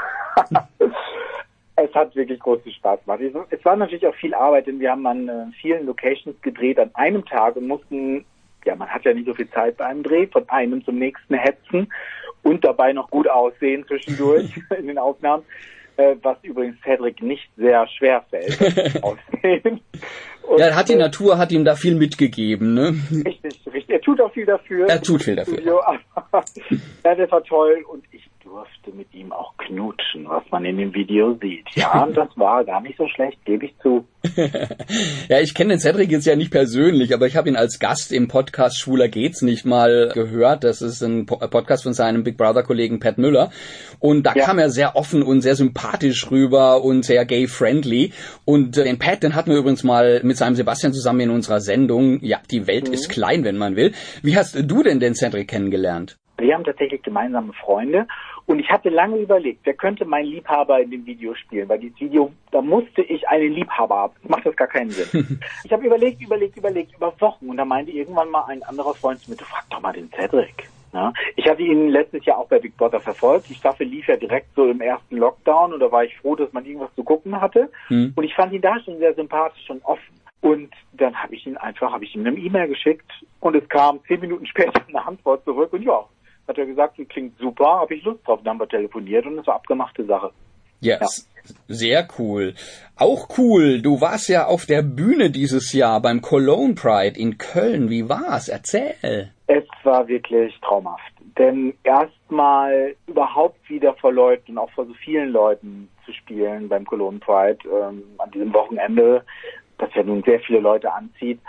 Es 1.91 1.95
hat 1.95 2.15
wirklich 2.15 2.39
großen 2.39 2.71
Spaß 2.71 3.01
gemacht. 3.05 3.19
Es 3.49 3.65
war 3.65 3.75
natürlich 3.75 4.07
auch 4.07 4.15
viel 4.15 4.33
Arbeit, 4.33 4.67
denn 4.67 4.79
wir 4.79 4.91
haben 4.91 5.05
an 5.05 5.27
äh, 5.27 5.45
vielen 5.59 5.85
Locations 5.85 6.41
gedreht 6.41 6.79
an 6.79 6.89
einem 6.93 7.25
Tag 7.25 7.57
und 7.57 7.67
mussten, 7.67 8.25
ja, 8.63 8.75
man 8.75 8.87
hat 8.87 9.03
ja 9.03 9.13
nicht 9.13 9.27
so 9.27 9.33
viel 9.33 9.49
Zeit 9.49 9.77
bei 9.77 9.85
einem 9.85 10.03
Dreh, 10.03 10.27
von 10.27 10.47
einem 10.49 10.83
zum 10.85 10.97
nächsten 10.97 11.35
hetzen 11.35 11.91
und 12.43 12.63
dabei 12.63 12.93
noch 12.93 13.09
gut 13.09 13.27
aussehen 13.27 13.85
zwischendurch 13.87 14.57
in 14.77 14.87
den 14.87 14.97
Aufnahmen, 14.97 15.43
äh, 15.97 16.15
was 16.21 16.37
übrigens 16.43 16.77
Cedric 16.81 17.21
nicht 17.21 17.49
sehr 17.57 17.85
schwer 17.87 18.23
fällt. 18.29 19.03
aussehen. 19.03 19.81
Und, 20.43 20.59
ja, 20.59 20.73
hat 20.73 20.87
die 20.87 20.93
äh, 20.93 20.97
Natur 20.97 21.37
hat 21.37 21.51
ihm 21.51 21.65
da 21.65 21.75
viel 21.75 21.95
mitgegeben, 21.95 22.73
ne? 22.73 22.95
Richtig, 23.25 23.59
richtig. 23.65 23.89
Er 23.89 24.01
tut 24.01 24.21
auch 24.21 24.31
viel 24.31 24.45
dafür. 24.45 24.87
Er 24.87 25.01
tut 25.01 25.23
viel 25.23 25.35
dafür. 25.35 25.61
ja, 27.03 27.15
das 27.15 27.31
war 27.31 27.43
toll 27.43 27.83
und 27.89 28.05
ich 28.11 28.30
durfte 28.51 28.91
mit 28.91 29.13
ihm 29.13 29.31
auch 29.31 29.55
knutschen, 29.55 30.27
was 30.27 30.43
man 30.51 30.65
in 30.65 30.77
dem 30.77 30.93
Video 30.93 31.37
sieht. 31.41 31.65
Ja, 31.73 32.03
und 32.03 32.17
das 32.17 32.27
war 32.35 32.65
gar 32.65 32.81
nicht 32.81 32.97
so 32.97 33.07
schlecht, 33.07 33.43
gebe 33.45 33.65
ich 33.65 33.73
zu. 33.81 34.05
ja, 35.29 35.39
ich 35.39 35.55
kenne 35.55 35.69
den 35.69 35.79
Cedric 35.79 36.11
jetzt 36.11 36.25
ja 36.25 36.35
nicht 36.35 36.51
persönlich, 36.51 37.13
aber 37.13 37.27
ich 37.27 37.37
habe 37.37 37.47
ihn 37.47 37.55
als 37.55 37.79
Gast 37.79 38.11
im 38.11 38.27
Podcast 38.27 38.77
Schwuler 38.77 39.07
geht's 39.07 39.41
nicht 39.41 39.65
mal 39.65 40.11
gehört. 40.13 40.65
Das 40.65 40.81
ist 40.81 41.01
ein 41.01 41.25
Podcast 41.25 41.83
von 41.83 41.93
seinem 41.93 42.23
Big 42.23 42.37
Brother 42.37 42.63
Kollegen 42.63 42.99
Pat 42.99 43.17
Müller. 43.17 43.51
Und 43.99 44.23
da 44.23 44.33
ja. 44.35 44.43
kam 44.43 44.59
er 44.59 44.69
sehr 44.69 44.97
offen 44.97 45.23
und 45.23 45.39
sehr 45.39 45.55
sympathisch 45.55 46.29
rüber 46.29 46.83
und 46.83 47.05
sehr 47.05 47.23
gay-friendly. 47.23 48.11
Und 48.43 48.77
äh, 48.77 48.83
den 48.83 48.99
Pat, 48.99 49.23
den 49.23 49.33
hatten 49.33 49.51
wir 49.51 49.59
übrigens 49.59 49.85
mal 49.85 50.19
mit 50.23 50.35
seinem 50.35 50.55
Sebastian 50.55 50.91
zusammen 50.91 51.21
in 51.21 51.29
unserer 51.29 51.61
Sendung. 51.61 52.19
Ja, 52.21 52.39
die 52.51 52.67
Welt 52.67 52.89
mhm. 52.89 52.95
ist 52.95 53.07
klein, 53.07 53.45
wenn 53.45 53.57
man 53.57 53.77
will. 53.77 53.93
Wie 54.23 54.35
hast 54.35 54.55
du 54.55 54.83
denn 54.83 54.99
den 54.99 55.15
Cedric 55.15 55.47
kennengelernt? 55.47 56.17
Wir 56.37 56.55
haben 56.55 56.63
tatsächlich 56.63 57.01
gemeinsame 57.03 57.53
Freunde 57.53 58.07
und 58.51 58.59
ich 58.59 58.69
hatte 58.69 58.89
lange 58.89 59.17
überlegt, 59.17 59.61
wer 59.63 59.73
könnte 59.73 60.03
mein 60.03 60.25
Liebhaber 60.25 60.81
in 60.81 60.91
dem 60.91 61.05
Video 61.05 61.33
spielen, 61.35 61.69
weil 61.69 61.79
dieses 61.79 61.99
Video, 62.01 62.31
da 62.51 62.61
musste 62.61 63.01
ich 63.01 63.27
einen 63.29 63.53
Liebhaber 63.53 63.95
haben. 63.95 64.13
Macht 64.27 64.45
das 64.45 64.55
gar 64.57 64.67
keinen 64.67 64.89
Sinn. 64.89 65.39
ich 65.63 65.71
habe 65.71 65.85
überlegt, 65.85 66.21
überlegt, 66.21 66.57
überlegt 66.57 66.93
über 66.95 67.13
Wochen 67.21 67.49
und 67.49 67.55
da 67.55 67.63
meinte 67.63 67.91
irgendwann 67.91 68.29
mal 68.29 68.43
ein 68.49 68.61
anderer 68.63 68.93
Freund 68.93 69.19
zu 69.21 69.31
mir, 69.31 69.37
du 69.37 69.45
frag 69.45 69.69
doch 69.69 69.79
mal 69.79 69.93
den 69.93 70.09
Cedric. 70.11 70.69
Ja, 70.93 71.13
ich 71.37 71.47
hatte 71.47 71.61
ihn 71.61 71.87
letztes 71.87 72.25
Jahr 72.25 72.37
auch 72.37 72.49
bei 72.49 72.59
Big 72.59 72.75
Brother 72.75 72.99
verfolgt. 72.99 73.47
Die 73.47 73.55
Staffel 73.55 73.87
lief 73.87 74.07
ja 74.07 74.17
direkt 74.17 74.53
so 74.53 74.69
im 74.69 74.81
ersten 74.81 75.15
Lockdown 75.15 75.71
und 75.71 75.79
da 75.79 75.89
war 75.89 76.03
ich 76.03 76.17
froh, 76.17 76.35
dass 76.35 76.51
man 76.51 76.65
irgendwas 76.65 76.93
zu 76.95 77.05
gucken 77.05 77.39
hatte. 77.39 77.71
Hm. 77.87 78.11
Und 78.13 78.23
ich 78.25 78.35
fand 78.35 78.51
ihn 78.51 78.61
da 78.61 78.77
schon 78.81 78.97
sehr 78.97 79.13
sympathisch 79.13 79.69
und 79.69 79.81
offen. 79.85 80.19
Und 80.41 80.71
dann 80.91 81.15
habe 81.15 81.35
ich 81.35 81.47
ihn 81.47 81.55
einfach, 81.55 81.93
habe 81.93 82.03
ich 82.03 82.13
ihm 82.13 82.25
eine 82.25 82.37
E-Mail 82.37 82.67
geschickt 82.67 83.09
und 83.39 83.55
es 83.55 83.69
kam 83.69 84.01
zehn 84.07 84.19
Minuten 84.19 84.45
später 84.45 84.81
eine 84.89 85.05
Antwort 85.05 85.45
zurück 85.45 85.71
und 85.71 85.83
ja, 85.83 86.03
hat 86.51 86.57
er 86.57 86.65
gesagt, 86.65 86.99
klingt 87.09 87.37
super, 87.39 87.79
habe 87.81 87.95
ich 87.95 88.03
Lust 88.03 88.27
drauf. 88.27 88.39
Dann 88.43 88.51
haben 88.53 88.59
wir 88.59 88.69
telefoniert 88.69 89.25
und 89.25 89.39
es 89.39 89.47
war 89.47 89.55
abgemachte 89.55 90.05
Sache. 90.05 90.31
Yes. 90.81 91.27
Ja. 91.27 91.31
Sehr 91.67 92.07
cool. 92.19 92.53
Auch 92.95 93.37
cool, 93.37 93.81
du 93.81 93.99
warst 93.99 94.29
ja 94.29 94.45
auf 94.45 94.65
der 94.67 94.83
Bühne 94.83 95.31
dieses 95.31 95.73
Jahr 95.73 95.99
beim 96.01 96.21
Cologne 96.21 96.75
Pride 96.75 97.19
in 97.19 97.39
Köln. 97.39 97.89
Wie 97.89 98.07
war's? 98.09 98.47
Erzähl. 98.47 99.31
Es 99.47 99.63
war 99.83 100.07
wirklich 100.07 100.53
traumhaft. 100.61 101.13
Denn 101.37 101.73
erstmal 101.83 102.95
überhaupt 103.07 103.69
wieder 103.69 103.93
vor 103.95 104.13
Leuten, 104.13 104.57
auch 104.57 104.69
vor 104.71 104.85
so 104.85 104.93
vielen 104.93 105.29
Leuten 105.29 105.89
zu 106.05 106.13
spielen 106.13 106.69
beim 106.69 106.85
Cologne 106.85 107.19
Pride 107.19 107.59
ähm, 107.65 108.03
an 108.19 108.29
diesem 108.31 108.53
Wochenende, 108.53 109.23
das 109.77 109.89
ja 109.95 110.03
nun 110.03 110.21
sehr 110.23 110.39
viele 110.41 110.59
Leute 110.59 110.91
anzieht, 110.93 111.39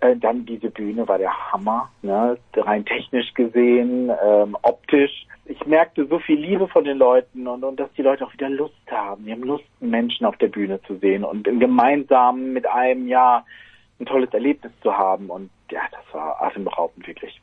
äh, 0.00 0.16
dann 0.16 0.44
diese 0.44 0.70
Bühne 0.70 1.08
war 1.08 1.18
der 1.18 1.52
Hammer, 1.52 1.90
ne? 2.02 2.36
rein 2.54 2.84
technisch 2.84 3.32
gesehen, 3.34 4.10
ähm, 4.24 4.56
optisch. 4.62 5.26
Ich 5.46 5.64
merkte 5.64 6.06
so 6.06 6.18
viel 6.18 6.38
Liebe 6.38 6.68
von 6.68 6.84
den 6.84 6.98
Leuten 6.98 7.46
und, 7.46 7.64
und 7.64 7.78
dass 7.78 7.92
die 7.96 8.02
Leute 8.02 8.26
auch 8.26 8.32
wieder 8.32 8.48
Lust 8.48 8.74
haben. 8.90 9.24
Die 9.24 9.32
haben 9.32 9.44
Lust, 9.44 9.64
Menschen 9.80 10.26
auf 10.26 10.36
der 10.36 10.48
Bühne 10.48 10.80
zu 10.82 10.96
sehen 10.98 11.24
und 11.24 11.44
gemeinsam 11.44 12.52
mit 12.52 12.66
einem 12.66 13.06
ja 13.08 13.44
ein 13.98 14.06
tolles 14.06 14.32
Erlebnis 14.34 14.72
zu 14.82 14.92
haben. 14.96 15.30
Und 15.30 15.50
ja, 15.70 15.80
das 15.90 16.02
war 16.12 16.42
atemberaubend 16.42 17.06
wirklich. 17.06 17.40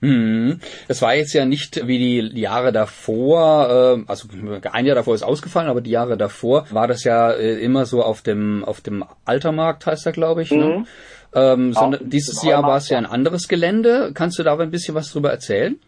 Hm. 0.00 0.60
Es 0.86 1.02
war 1.02 1.14
jetzt 1.16 1.32
ja 1.32 1.44
nicht 1.44 1.88
wie 1.88 1.98
die 1.98 2.40
Jahre 2.40 2.70
davor, 2.70 3.98
äh, 3.98 4.04
also 4.06 4.28
ein 4.70 4.86
Jahr 4.86 4.94
davor 4.94 5.14
ist 5.14 5.24
ausgefallen, 5.24 5.68
aber 5.68 5.80
die 5.80 5.90
Jahre 5.90 6.16
davor 6.16 6.66
war 6.70 6.86
das 6.86 7.02
ja 7.02 7.32
äh, 7.32 7.58
immer 7.60 7.84
so 7.84 8.04
auf 8.04 8.22
dem 8.22 8.64
auf 8.64 8.80
dem 8.80 9.04
Altermarkt 9.24 9.86
heißt 9.86 10.06
er, 10.06 10.12
glaube 10.12 10.42
ich. 10.42 10.52
Ne? 10.52 10.64
Mhm. 10.64 10.70
Ne? 10.70 10.84
Ähm, 11.34 11.72
sondern 11.72 12.08
dieses 12.08 12.42
Jahr 12.42 12.62
war 12.62 12.76
es 12.76 12.88
ja 12.88 12.98
ein 12.98 13.06
anderes 13.06 13.48
Gelände. 13.48 14.12
Kannst 14.14 14.38
du 14.38 14.42
da 14.42 14.56
ein 14.56 14.70
bisschen 14.70 14.94
was 14.94 15.12
drüber 15.12 15.30
erzählen? 15.30 15.78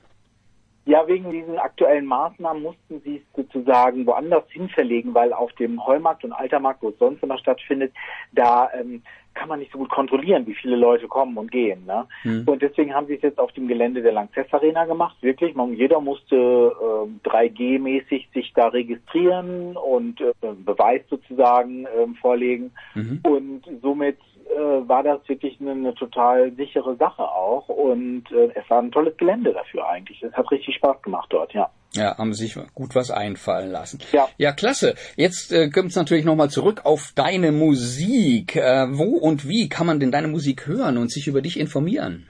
Ja, 0.87 1.07
wegen 1.07 1.31
diesen 1.31 1.59
aktuellen 1.59 2.07
Maßnahmen 2.07 2.62
mussten 2.62 3.00
sie 3.05 3.16
es 3.16 3.22
sozusagen 3.37 4.07
woanders 4.07 4.44
hin 4.48 4.68
verlegen, 4.70 5.14
weil 5.14 5.33
auf 5.33 5.53
dem 5.53 5.85
Heumarkt 5.87 6.24
und 6.24 6.33
Altermarkt, 6.33 6.83
wo 6.83 6.88
es 6.88 6.98
sonst 6.98 7.22
immer 7.22 7.38
stattfindet, 7.38 7.92
da 8.33 8.68
ähm, 8.72 9.03
kann 9.35 9.48
man 9.48 9.61
nicht 9.61 9.72
so 9.72 9.79
gut 9.79 9.90
kontrollieren, 9.90 10.46
wie 10.46 10.55
viele 10.55 10.76
Leute 10.76 11.07
kommen 11.07 11.37
und 11.38 11.53
gehen. 11.53 11.85
Ne? 11.87 12.07
Mhm. 12.24 12.42
Und 12.46 12.62
deswegen 12.62 12.94
haben 12.94 13.07
sie 13.07 13.14
es 13.14 13.22
jetzt 13.22 13.38
auf 13.38 13.53
dem 13.53 13.68
Gelände 13.68 14.03
der 14.03 14.12
Lanxess 14.12 14.53
Arena 14.53 14.85
gemacht. 14.87 15.16
Wirklich, 15.20 15.55
man, 15.55 15.74
jeder 15.74 16.00
musste 16.00 16.35
äh, 16.35 17.29
3G-mäßig 17.29 18.33
sich 18.33 18.53
da 18.55 18.68
registrieren 18.68 19.76
und 19.76 20.20
äh, 20.20 20.33
Beweis 20.64 21.03
sozusagen 21.09 21.87
äh, 21.87 22.07
vorlegen. 22.20 22.72
Mhm. 22.94 23.20
Und 23.22 23.62
somit 23.81 24.18
äh, 24.51 24.89
war 24.89 25.03
das 25.03 25.21
wirklich 25.29 25.61
eine, 25.61 25.73
eine, 25.73 25.95
total 25.95 26.53
sichere 26.53 26.97
Sache 26.97 27.23
auch 27.23 27.69
und 27.69 28.25
äh, 28.33 28.51
es 28.55 28.69
war 28.69 28.81
ein 28.81 28.91
tolles 28.91 29.17
Gelände 29.17 29.53
dafür 29.53 29.89
eigentlich. 29.89 30.23
Es 30.23 30.33
hat 30.33 30.51
richtig 30.51 30.75
Spaß 30.77 31.03
gemacht 31.03 31.29
dort, 31.31 31.53
ja. 31.53 31.71
Ja, 31.93 32.17
haben 32.19 32.35
sich 32.35 32.57
gut 32.75 32.95
was 32.95 33.11
einfallen 33.11 33.71
lassen. 33.73 33.99
Ja, 34.13 34.29
ja 34.39 34.53
klasse. 34.53 34.95
Jetzt 35.17 35.53
äh, 35.53 35.71
kommt 35.71 35.91
es 35.91 35.97
natürlich 35.97 36.25
nochmal 36.25 36.49
zurück 36.49 36.83
auf 36.85 37.13
deine 37.17 37.51
Musik. 37.51 38.55
Äh, 38.57 38.87
wo 38.91 39.17
und 39.19 39.49
wie 39.49 39.69
kann 39.69 39.87
man 39.87 39.99
denn 39.99 40.13
deine 40.13 40.29
Musik 40.29 40.67
hören 40.67 40.99
und 40.99 41.11
sich 41.11 41.27
über 41.27 41.43
dich 41.43 41.59
informieren? 41.59 42.29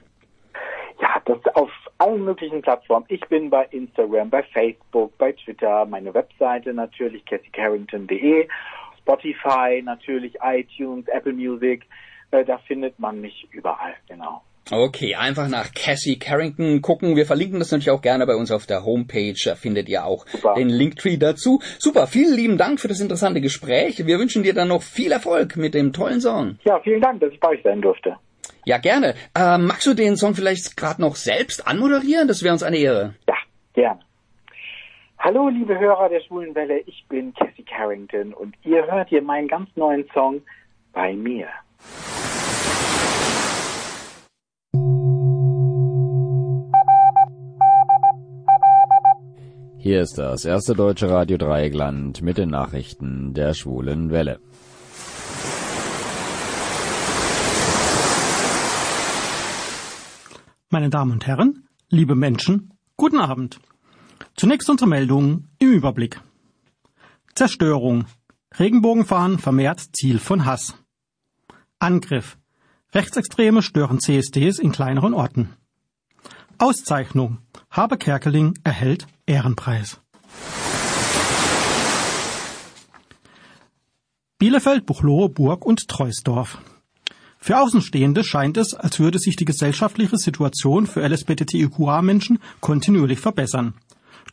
Ja, 0.99 1.21
das 1.25 1.55
auf 1.55 1.69
allen 1.99 2.23
möglichen 2.23 2.61
Plattformen. 2.61 3.05
Ich 3.09 3.21
bin 3.29 3.49
bei 3.49 3.65
Instagram, 3.65 4.29
bei 4.29 4.43
Facebook, 4.43 5.15
bei 5.17 5.31
Twitter, 5.33 5.85
meine 5.85 6.13
Webseite 6.13 6.73
natürlich, 6.73 7.23
cassiecarrington.de, 7.25 8.47
Spotify 8.99 9.81
natürlich, 9.83 10.35
iTunes, 10.41 11.07
Apple 11.07 11.33
Music. 11.33 11.85
Äh, 12.31 12.45
da 12.45 12.57
findet 12.59 12.97
man 12.99 13.21
mich 13.21 13.47
überall, 13.51 13.93
genau. 14.07 14.41
Okay, 14.69 15.15
einfach 15.15 15.49
nach 15.49 15.73
Cassie 15.73 16.17
Carrington 16.17 16.81
gucken. 16.81 17.15
Wir 17.15 17.25
verlinken 17.25 17.59
das 17.59 17.71
natürlich 17.71 17.91
auch 17.91 18.01
gerne 18.01 18.25
bei 18.25 18.35
uns 18.35 18.51
auf 18.51 18.65
der 18.65 18.85
Homepage. 18.85 19.35
Da 19.43 19.55
findet 19.55 19.89
ihr 19.89 20.05
auch 20.05 20.25
Super. 20.27 20.53
den 20.53 20.69
Linktree 20.69 21.17
dazu. 21.17 21.59
Super, 21.77 22.07
vielen 22.07 22.35
lieben 22.35 22.57
Dank 22.57 22.79
für 22.79 22.87
das 22.87 23.01
interessante 23.01 23.41
Gespräch. 23.41 24.05
Wir 24.05 24.17
wünschen 24.17 24.43
dir 24.43 24.53
dann 24.53 24.69
noch 24.69 24.81
viel 24.81 25.11
Erfolg 25.11 25.57
mit 25.57 25.73
dem 25.73 25.91
tollen 25.91 26.21
Song. 26.21 26.57
Ja, 26.63 26.79
vielen 26.79 27.01
Dank, 27.01 27.19
dass 27.19 27.33
ich 27.33 27.39
bei 27.39 27.49
euch 27.49 27.63
sein 27.63 27.81
durfte. 27.81 28.15
Ja, 28.63 28.77
gerne. 28.77 29.15
Äh, 29.35 29.57
magst 29.57 29.87
du 29.87 29.93
den 29.93 30.15
Song 30.15 30.35
vielleicht 30.35 30.77
gerade 30.77 31.01
noch 31.01 31.15
selbst 31.15 31.67
anmoderieren? 31.67 32.27
Das 32.27 32.43
wäre 32.43 32.53
uns 32.53 32.63
eine 32.63 32.77
Ehre. 32.77 33.15
Ja, 33.27 33.35
gerne. 33.73 33.99
Hallo, 35.19 35.49
liebe 35.49 35.77
Hörer 35.77 36.09
der 36.09 36.21
Schwulen 36.21 36.55
Welle. 36.55 36.79
Ich 36.85 37.05
bin 37.09 37.33
Cassie 37.33 37.63
Carrington 37.63 38.33
und 38.33 38.55
ihr 38.63 38.89
hört 38.89 39.09
hier 39.09 39.21
meinen 39.21 39.47
ganz 39.47 39.69
neuen 39.75 40.07
Song 40.13 40.41
bei 40.93 41.13
mir. 41.13 41.47
Hier 49.83 50.03
ist 50.03 50.19
das 50.19 50.45
erste 50.45 50.75
deutsche 50.75 51.09
Radio 51.09 51.39
Dreieckland 51.39 52.21
mit 52.21 52.37
den 52.37 52.49
Nachrichten 52.51 53.33
der 53.33 53.55
schwulen 53.55 54.11
Welle. 54.11 54.39
Meine 60.69 60.91
Damen 60.91 61.13
und 61.13 61.25
Herren, 61.25 61.67
liebe 61.89 62.13
Menschen, 62.13 62.75
guten 62.95 63.17
Abend. 63.17 63.59
Zunächst 64.35 64.69
unsere 64.69 64.87
Meldungen 64.87 65.49
im 65.57 65.71
Überblick. 65.71 66.21
Zerstörung. 67.33 68.05
Regenbogenfahren 68.59 69.39
vermehrt 69.39 69.79
Ziel 69.93 70.19
von 70.19 70.45
Hass. 70.45 70.75
Angriff. 71.79 72.37
Rechtsextreme 72.93 73.63
stören 73.63 73.99
CSDs 73.99 74.59
in 74.59 74.71
kleineren 74.71 75.15
Orten. 75.15 75.55
Auszeichnung. 76.59 77.39
Habe 77.71 77.97
Kerkeling 77.97 78.53
erhält 78.63 79.07
Ehrenpreis. 79.31 80.01
Bielefeld, 84.37 84.85
Buchloe, 84.85 85.29
Burg 85.29 85.65
und 85.65 85.87
Treusdorf. 85.87 86.57
Für 87.37 87.61
Außenstehende 87.61 88.25
scheint 88.25 88.57
es, 88.57 88.73
als 88.73 88.99
würde 88.99 89.19
sich 89.19 89.37
die 89.37 89.45
gesellschaftliche 89.45 90.17
Situation 90.17 90.85
für 90.85 91.07
LSBTIQA-Menschen 91.07 92.39
kontinuierlich 92.59 93.19
verbessern. 93.19 93.75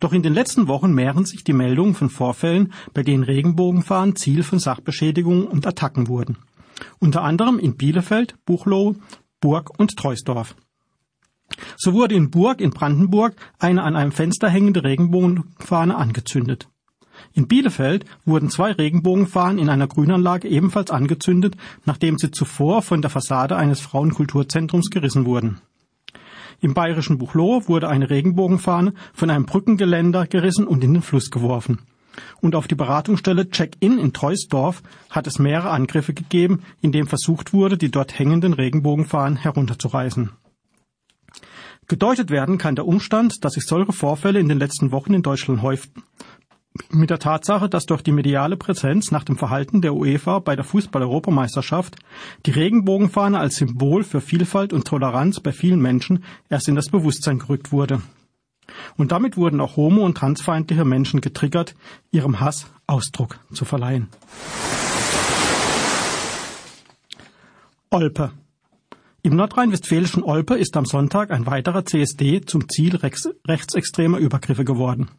Doch 0.00 0.12
in 0.12 0.24
den 0.24 0.34
letzten 0.34 0.66
Wochen 0.66 0.92
mehren 0.92 1.24
sich 1.24 1.44
die 1.44 1.52
Meldungen 1.52 1.94
von 1.94 2.10
Vorfällen, 2.10 2.72
bei 2.92 3.04
denen 3.04 3.22
Regenbogenfahren 3.22 4.16
Ziel 4.16 4.42
von 4.42 4.58
Sachbeschädigungen 4.58 5.46
und 5.46 5.64
Attacken 5.64 6.08
wurden. 6.08 6.38
Unter 6.98 7.22
anderem 7.22 7.60
in 7.60 7.76
Bielefeld, 7.76 8.34
Buchloe, 8.44 8.96
Burg 9.40 9.78
und 9.78 9.96
Treusdorf. 9.96 10.56
So 11.76 11.94
wurde 11.94 12.14
in 12.14 12.30
Burg 12.30 12.60
in 12.60 12.70
Brandenburg 12.70 13.34
eine 13.58 13.82
an 13.82 13.96
einem 13.96 14.12
Fenster 14.12 14.48
hängende 14.48 14.84
Regenbogenfahne 14.84 15.96
angezündet. 15.96 16.68
In 17.32 17.48
Bielefeld 17.48 18.04
wurden 18.24 18.50
zwei 18.50 18.72
Regenbogenfahnen 18.72 19.58
in 19.58 19.68
einer 19.68 19.88
Grünanlage 19.88 20.48
ebenfalls 20.48 20.90
angezündet, 20.90 21.56
nachdem 21.84 22.18
sie 22.18 22.30
zuvor 22.30 22.82
von 22.82 23.02
der 23.02 23.10
Fassade 23.10 23.56
eines 23.56 23.80
Frauenkulturzentrums 23.80 24.90
gerissen 24.90 25.24
wurden. 25.24 25.60
Im 26.60 26.74
bayerischen 26.74 27.18
Buchloe 27.18 27.68
wurde 27.68 27.88
eine 27.88 28.10
Regenbogenfahne 28.10 28.92
von 29.12 29.30
einem 29.30 29.46
Brückengeländer 29.46 30.26
gerissen 30.26 30.66
und 30.66 30.82
in 30.82 30.94
den 30.94 31.02
Fluss 31.02 31.30
geworfen. 31.30 31.80
Und 32.40 32.56
auf 32.56 32.66
die 32.66 32.74
Beratungsstelle 32.74 33.48
Check-in 33.50 33.98
in 33.98 34.12
Treusdorf 34.12 34.82
hat 35.08 35.28
es 35.28 35.38
mehrere 35.38 35.70
Angriffe 35.70 36.14
gegeben, 36.14 36.62
in 36.80 36.90
dem 36.90 37.06
versucht 37.06 37.52
wurde, 37.52 37.78
die 37.78 37.92
dort 37.92 38.18
hängenden 38.18 38.54
Regenbogenfahnen 38.54 39.36
herunterzureißen. 39.36 40.30
Gedeutet 41.88 42.30
werden 42.30 42.58
kann 42.58 42.76
der 42.76 42.86
Umstand, 42.86 43.44
dass 43.44 43.54
sich 43.54 43.64
solche 43.64 43.92
Vorfälle 43.92 44.38
in 44.38 44.48
den 44.48 44.58
letzten 44.58 44.92
Wochen 44.92 45.14
in 45.14 45.22
Deutschland 45.22 45.62
häuften, 45.62 46.02
mit 46.90 47.10
der 47.10 47.18
Tatsache, 47.18 47.68
dass 47.68 47.86
durch 47.86 48.02
die 48.02 48.12
mediale 48.12 48.56
Präsenz 48.56 49.10
nach 49.10 49.24
dem 49.24 49.36
Verhalten 49.36 49.80
der 49.80 49.94
UEFA 49.94 50.38
bei 50.38 50.54
der 50.54 50.64
Fußball-Europameisterschaft 50.64 51.96
die 52.46 52.50
Regenbogenfahne 52.50 53.38
als 53.38 53.56
Symbol 53.56 54.04
für 54.04 54.20
Vielfalt 54.20 54.72
und 54.72 54.86
Toleranz 54.86 55.40
bei 55.40 55.52
vielen 55.52 55.80
Menschen 55.80 56.24
erst 56.48 56.68
in 56.68 56.74
das 56.74 56.90
Bewusstsein 56.90 57.38
gerückt 57.38 57.72
wurde. 57.72 58.02
Und 58.96 59.12
damit 59.12 59.36
wurden 59.36 59.60
auch 59.60 59.76
homo- 59.76 60.04
und 60.04 60.16
transfeindliche 60.16 60.84
Menschen 60.84 61.20
getriggert, 61.20 61.74
ihrem 62.10 62.38
Hass 62.38 62.70
Ausdruck 62.86 63.40
zu 63.52 63.64
verleihen. 63.64 64.08
Olpe. 67.90 68.30
Im 69.22 69.34
nordrhein-westfälischen 69.34 70.22
Olpe 70.22 70.54
ist 70.54 70.76
am 70.76 70.86
Sonntag 70.86 71.32
ein 71.32 71.46
weiterer 71.46 71.84
CSD 71.84 72.42
zum 72.42 72.68
Ziel 72.68 72.96
rechtsextremer 72.96 74.18
Übergriffe 74.18 74.64
geworden. 74.64 75.10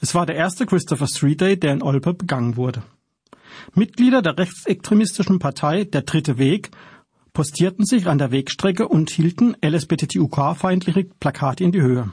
Es 0.00 0.16
war 0.16 0.26
der 0.26 0.34
erste 0.34 0.66
Christopher 0.66 1.06
Street 1.06 1.40
Day, 1.40 1.56
der 1.56 1.72
in 1.72 1.82
Olpe 1.82 2.12
begangen 2.12 2.56
wurde. 2.56 2.82
Mitglieder 3.74 4.20
der 4.20 4.36
rechtsextremistischen 4.36 5.38
Partei 5.38 5.84
Der 5.84 6.02
Dritte 6.02 6.38
Weg 6.38 6.70
postierten 7.32 7.84
sich 7.84 8.08
an 8.08 8.18
der 8.18 8.32
Wegstrecke 8.32 8.88
und 8.88 9.10
hielten 9.10 9.56
LSBTTUK-feindliche 9.64 11.04
Plakate 11.20 11.62
in 11.62 11.70
die 11.70 11.82
Höhe. 11.82 12.10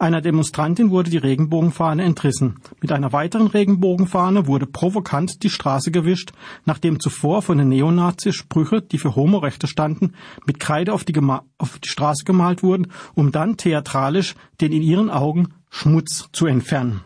Einer 0.00 0.22
Demonstrantin 0.22 0.88
wurde 0.88 1.10
die 1.10 1.18
Regenbogenfahne 1.18 2.02
entrissen. 2.04 2.56
Mit 2.80 2.90
einer 2.90 3.12
weiteren 3.12 3.48
Regenbogenfahne 3.48 4.46
wurde 4.46 4.64
provokant 4.64 5.42
die 5.42 5.50
Straße 5.50 5.90
gewischt, 5.90 6.32
nachdem 6.64 7.00
zuvor 7.00 7.42
von 7.42 7.58
den 7.58 7.68
Neonazis 7.68 8.34
Sprüche, 8.34 8.80
die 8.80 8.96
für 8.96 9.14
Homorechte 9.14 9.66
standen, 9.66 10.14
mit 10.46 10.58
Kreide 10.58 10.94
auf 10.94 11.04
die, 11.04 11.12
auf 11.58 11.78
die 11.80 11.88
Straße 11.90 12.24
gemalt 12.24 12.62
wurden, 12.62 12.86
um 13.14 13.30
dann 13.30 13.58
theatralisch 13.58 14.36
den 14.62 14.72
in 14.72 14.80
ihren 14.80 15.10
Augen 15.10 15.48
Schmutz 15.68 16.30
zu 16.32 16.46
entfernen. 16.46 17.02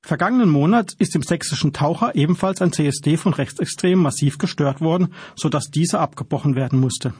Vergangenen 0.00 0.48
Monat 0.48 0.94
ist 0.98 1.14
im 1.14 1.22
sächsischen 1.22 1.74
Taucher 1.74 2.14
ebenfalls 2.14 2.62
ein 2.62 2.72
CSD 2.72 3.18
von 3.18 3.34
Rechtsextremen 3.34 4.02
massiv 4.02 4.38
gestört 4.38 4.80
worden, 4.80 5.08
sodass 5.36 5.70
dieser 5.70 6.00
abgebrochen 6.00 6.54
werden 6.54 6.80
musste. 6.80 7.12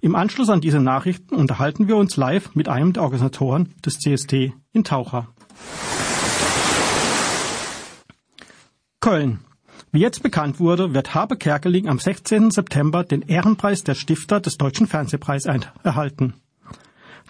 Im 0.00 0.14
Anschluss 0.14 0.50
an 0.50 0.60
diese 0.60 0.80
Nachrichten 0.80 1.34
unterhalten 1.34 1.88
wir 1.88 1.96
uns 1.96 2.16
live 2.16 2.54
mit 2.54 2.68
einem 2.68 2.92
der 2.92 3.02
Organisatoren 3.02 3.74
des 3.84 3.98
CSD 3.98 4.52
in 4.72 4.84
Taucher. 4.84 5.28
Köln. 9.00 9.40
Wie 9.92 10.00
jetzt 10.00 10.22
bekannt 10.22 10.60
wurde, 10.60 10.92
wird 10.92 11.14
Habe 11.14 11.36
Kerkeling 11.36 11.88
am 11.88 11.98
16. 11.98 12.50
September 12.50 13.04
den 13.04 13.22
Ehrenpreis 13.22 13.84
der 13.84 13.94
Stifter 13.94 14.40
des 14.40 14.58
Deutschen 14.58 14.86
Fernsehpreises 14.86 15.50
erhalten. 15.82 16.34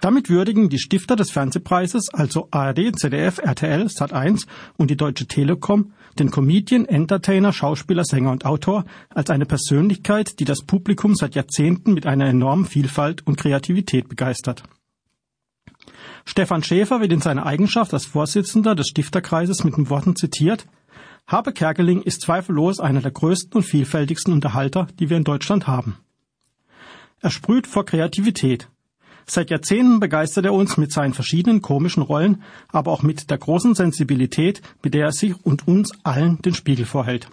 Damit 0.01 0.29
würdigen 0.29 0.69
die 0.69 0.79
Stifter 0.79 1.17
des 1.17 1.31
Fernsehpreises, 1.31 2.11
also 2.13 2.49
ARD, 2.51 2.99
ZDF, 2.99 3.39
RTL, 3.39 3.87
Sat1 3.87 4.47
und 4.77 4.91
die 4.91 4.97
Deutsche 4.97 5.27
Telekom, 5.27 5.93
den 6.19 6.31
Comedian, 6.31 6.87
Entertainer, 6.87 7.53
Schauspieler, 7.53 8.05
Sänger 8.05 8.33
und 8.33 8.45
Autor 8.45 8.85
als 9.11 9.31
eine 9.31 9.47
Persönlichkeit, 9.47 10.39
die 10.41 10.45
das 10.45 10.63
Publikum 10.63 11.15
seit 11.15 11.35
Jahrzehnten 11.35 11.95
mit 11.95 12.07
einer 12.07 12.27
enormen 12.27 12.65
Vielfalt 12.65 13.27
und 13.27 13.37
Kreativität 13.37 14.09
begeistert. 14.09 14.63
Stefan 16.25 16.63
Schäfer 16.63 17.01
wird 17.01 17.13
in 17.13 17.21
seiner 17.21 17.47
Eigenschaft 17.47 17.95
als 17.95 18.05
Vorsitzender 18.05 18.75
des 18.75 18.89
Stifterkreises 18.89 19.63
mit 19.65 19.77
den 19.77 19.91
Worten 19.91 20.17
zitiert, 20.17 20.67
Habe 21.27 21.53
Kerkeling 21.53 22.03
ist 22.03 22.23
zweifellos 22.23 22.81
einer 22.81 23.01
der 23.01 23.11
größten 23.11 23.55
und 23.55 23.63
vielfältigsten 23.63 24.33
Unterhalter, 24.33 24.87
die 24.99 25.11
wir 25.11 25.17
in 25.17 25.25
Deutschland 25.25 25.67
haben. 25.67 25.99
Er 27.21 27.31
sprüht 27.31 27.67
vor 27.67 27.85
Kreativität, 27.85 28.69
Seit 29.29 29.51
Jahrzehnten 29.51 29.99
begeistert 29.99 30.45
er 30.45 30.53
uns 30.53 30.77
mit 30.77 30.93
seinen 30.93 31.13
verschiedenen 31.13 31.61
komischen 31.61 32.03
Rollen, 32.03 32.43
aber 32.69 32.93
auch 32.93 33.03
mit 33.03 33.29
der 33.29 33.39
großen 33.39 33.75
Sensibilität, 33.75 34.63
mit 34.85 34.95
der 34.95 35.07
er 35.07 35.13
sich 35.13 35.35
und 35.45 35.67
uns 35.67 35.93
allen 36.05 36.41
den 36.43 36.55
Spiegel 36.55 36.87
vorhält. 36.87 37.29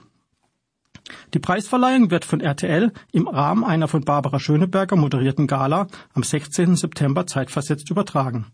Die 1.33 1.39
Preisverleihung 1.39 2.09
wird 2.09 2.25
von 2.25 2.41
RTL 2.41 2.91
im 3.11 3.27
Rahmen 3.27 3.63
einer 3.63 3.87
von 3.87 4.05
Barbara 4.05 4.39
Schöneberger 4.39 4.95
moderierten 4.95 5.47
Gala 5.47 5.87
am 6.13 6.23
16. 6.23 6.75
September 6.75 7.27
zeitversetzt 7.27 7.89
übertragen. 7.91 8.47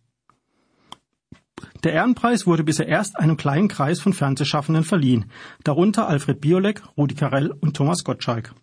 Der 1.84 1.93
Ehrenpreis 1.93 2.45
wurde 2.45 2.63
bisher 2.63 2.88
erst 2.88 3.17
einem 3.17 3.38
kleinen 3.38 3.67
Kreis 3.67 3.99
von 4.02 4.13
Fernsehschaffenden 4.13 4.84
verliehen, 4.84 5.25
darunter 5.63 6.08
Alfred 6.08 6.41
Biolek, 6.41 6.82
Rudi 6.97 7.15
Carell 7.15 7.52
und 7.52 7.75
Thomas 7.75 8.04
Gottschalk. 8.04 8.54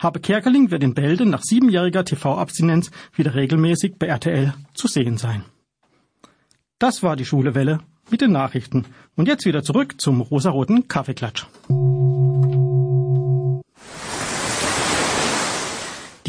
Habe 0.00 0.18
Kerkeling 0.20 0.70
wird 0.70 0.82
in 0.82 0.94
Bälde 0.94 1.26
nach 1.26 1.42
siebenjähriger 1.42 2.06
TV-Abstinenz 2.06 2.90
wieder 3.14 3.34
regelmäßig 3.34 3.96
bei 3.98 4.06
RTL 4.06 4.54
zu 4.72 4.88
sehen 4.88 5.18
sein. 5.18 5.44
Das 6.78 7.02
war 7.02 7.16
die 7.16 7.26
Schule 7.26 7.54
Welle 7.54 7.80
mit 8.10 8.22
den 8.22 8.32
Nachrichten. 8.32 8.86
Und 9.14 9.28
jetzt 9.28 9.44
wieder 9.44 9.62
zurück 9.62 10.00
zum 10.00 10.22
rosaroten 10.22 10.88
Kaffeeklatsch. 10.88 11.44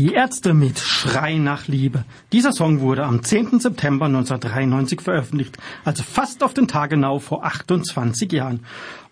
Die 0.01 0.13
Ärzte 0.13 0.55
mit 0.55 0.79
Schrei 0.79 1.35
nach 1.35 1.67
Liebe. 1.67 2.05
Dieser 2.33 2.53
Song 2.53 2.79
wurde 2.79 3.03
am 3.03 3.21
10. 3.21 3.59
September 3.59 4.07
1993 4.07 4.99
veröffentlicht, 4.99 5.59
also 5.85 6.01
fast 6.01 6.41
auf 6.41 6.55
den 6.55 6.67
Tag 6.67 6.89
genau 6.89 7.19
vor 7.19 7.45
28 7.45 8.31
Jahren. 8.31 8.61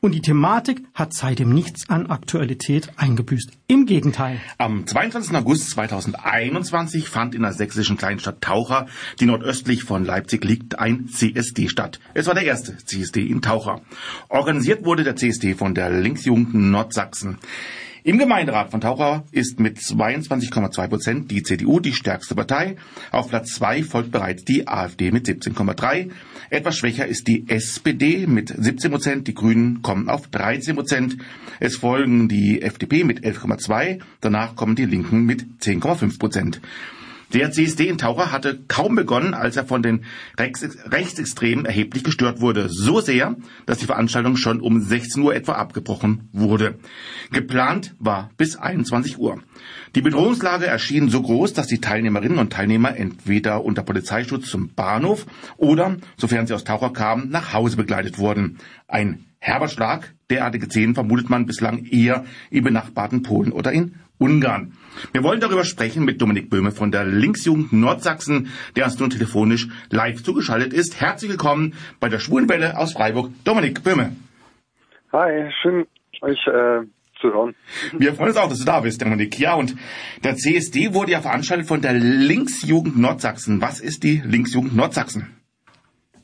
Und 0.02 0.16
die 0.16 0.22
Thematik 0.22 0.82
hat 0.96 1.14
seitdem 1.14 1.54
nichts 1.54 1.92
an 1.92 2.08
Aktualität 2.08 2.90
eingebüßt. 2.96 3.52
Im 3.68 3.86
Gegenteil. 3.86 4.42
Am 4.58 4.88
22. 4.88 5.36
August 5.36 5.70
2021 5.70 7.08
fand 7.08 7.36
in 7.36 7.44
der 7.44 7.54
sächsischen 7.54 7.96
Kleinstadt 7.96 8.42
Taucher, 8.42 8.88
die 9.20 9.28
nordöstlich 9.28 9.84
von 9.84 10.04
Leipzig 10.04 10.44
liegt, 10.44 10.80
ein 10.80 11.08
CSD 11.08 11.68
statt. 11.68 12.00
Es 12.16 12.26
war 12.26 12.34
der 12.34 12.46
erste 12.46 12.76
CSD 12.76 13.28
in 13.28 13.44
Taucher. 13.44 13.82
Organisiert 14.28 14.84
wurde 14.86 15.04
der 15.04 15.16
CSD 15.16 15.54
von 15.54 15.76
der 15.76 15.92
Linksjugend 15.92 16.56
Nordsachsen. 16.56 17.38
Im 18.04 18.18
Gemeinderat 18.18 18.72
von 18.72 18.80
Taucher 18.80 19.26
ist 19.32 19.60
mit 19.60 19.78
22,2 19.78 20.88
Prozent 20.88 21.32
die 21.32 21.44
CDU 21.44 21.82
die 21.82 21.94
stärkste 21.94 22.34
Partei. 22.34 22.78
Auf 23.12 23.28
Platz 23.28 23.56
2 23.56 23.84
folgt 23.84 24.12
bereits 24.12 24.46
die 24.46 24.68
AfD 24.70 25.12
mit 25.12 25.28
17,3. 25.28 26.10
Etwas 26.50 26.78
schwächer 26.78 27.08
ist 27.08 27.28
die 27.28 27.50
SPD 27.50 28.26
mit 28.26 28.54
17 28.58 28.90
Prozent. 28.90 29.28
Die 29.28 29.34
Grünen 29.34 29.82
kommen 29.82 30.10
auf 30.10 30.28
13 30.30 30.76
Prozent. 30.76 31.18
Es 31.60 31.76
folgen 31.76 32.30
die 32.30 32.62
FDP 32.62 33.04
mit 33.04 33.26
11,2. 33.26 34.00
Danach 34.22 34.56
kommen 34.56 34.76
die 34.76 34.86
Linken 34.86 35.26
mit 35.26 35.46
10,5 35.62 36.20
Prozent. 36.20 36.62
Der 37.34 37.52
CSD 37.52 37.88
in 37.88 37.98
Taucher 38.00 38.32
hatte 38.32 38.60
kaum 38.68 38.96
begonnen, 38.96 39.34
als 39.36 39.56
er 39.56 39.66
von 39.66 39.84
den 39.84 40.06
Rechts 40.38 40.68
Rechtsextremen 40.86 41.66
erheblich 41.66 42.04
gestört 42.04 42.42
wurde. 42.42 42.70
So 42.70 43.02
sehr, 43.02 43.36
dass 43.68 43.78
die 43.78 43.86
Veranstaltung 43.86 44.36
schon 44.36 44.62
um 44.62 44.82
16 44.82 45.22
Uhr 45.22 45.36
etwa 45.36 45.54
abgebrochen 45.54 46.30
wurde. 46.32 46.80
Geplant 47.32 47.96
war 48.00 48.32
bis 48.38 48.56
21 48.56 49.20
Uhr. 49.20 49.42
Die 49.96 50.02
Bedrohungslage 50.02 50.66
erschien 50.66 51.10
so 51.10 51.22
groß, 51.22 51.54
dass 51.54 51.68
die 51.68 51.82
Teilnehmerinnen 51.82 52.40
und 52.40 52.52
Teilnehmer 52.52 52.98
entweder 52.98 53.64
unter 53.64 53.84
Polizeischutz 53.84 54.50
zum 54.50 54.74
Bahnhof 54.74 55.26
oder, 55.58 55.98
sofern 56.18 56.48
sie 56.48 56.54
aus 56.54 56.64
Taucher 56.64 56.94
kamen, 56.94 57.30
nach 57.30 57.54
Hause 57.54 57.78
begleitet 57.78 58.18
wurden. 58.18 58.58
Ein 58.88 59.26
herber 59.40 59.68
Schlag, 59.68 60.14
derartige 60.30 60.66
Szenen 60.66 60.96
vermutet 60.96 61.30
man 61.30 61.46
bislang 61.46 61.86
eher 61.86 62.26
im 62.50 62.64
benachbarten 62.64 63.22
Polen 63.22 63.52
oder 63.52 63.72
in 63.72 63.96
Ungarn. 64.18 64.74
Wir 65.12 65.24
wollen 65.24 65.40
darüber 65.40 65.64
sprechen 65.66 66.06
mit 66.06 66.22
Dominik 66.22 66.50
Böhme 66.50 66.72
von 66.72 66.92
der 66.92 67.06
Linksjugend 67.06 67.74
Nordsachsen, 67.74 68.50
der 68.76 68.86
uns 68.86 69.00
nun 69.00 69.10
telefonisch 69.10 69.68
live 69.90 70.24
zugeschaltet 70.24 70.74
ist. 70.74 71.00
Herzlich 71.00 71.32
willkommen 71.32 71.74
bei 72.00 72.10
der 72.10 72.20
Schwulenwelle 72.20 72.78
aus 72.78 72.94
Freiburg. 72.94 73.32
Dominik 73.44 73.84
Böhme. 73.84 74.16
Hi, 75.12 75.52
schön 75.62 75.88
euch 76.22 76.46
äh, 76.48 76.82
zu 77.20 77.34
hören. 77.34 77.56
Wir 77.98 78.14
freuen 78.14 78.30
uns 78.30 78.38
auch, 78.38 78.50
dass 78.50 78.60
du 78.60 78.66
da 78.66 78.80
bist, 78.82 79.02
Dominik. 79.02 79.40
Ja, 79.40 79.56
und 79.56 79.76
der 80.24 80.36
CSD 80.36 80.94
wurde 80.94 81.12
ja 81.12 81.22
veranstaltet 81.22 81.68
von 81.68 81.82
der 81.82 81.94
Linksjugend 81.94 82.98
Nordsachsen. 82.98 83.62
Was 83.62 83.80
ist 83.80 84.04
die 84.04 84.22
Linksjugend 84.26 84.76
Nordsachsen? 84.76 85.36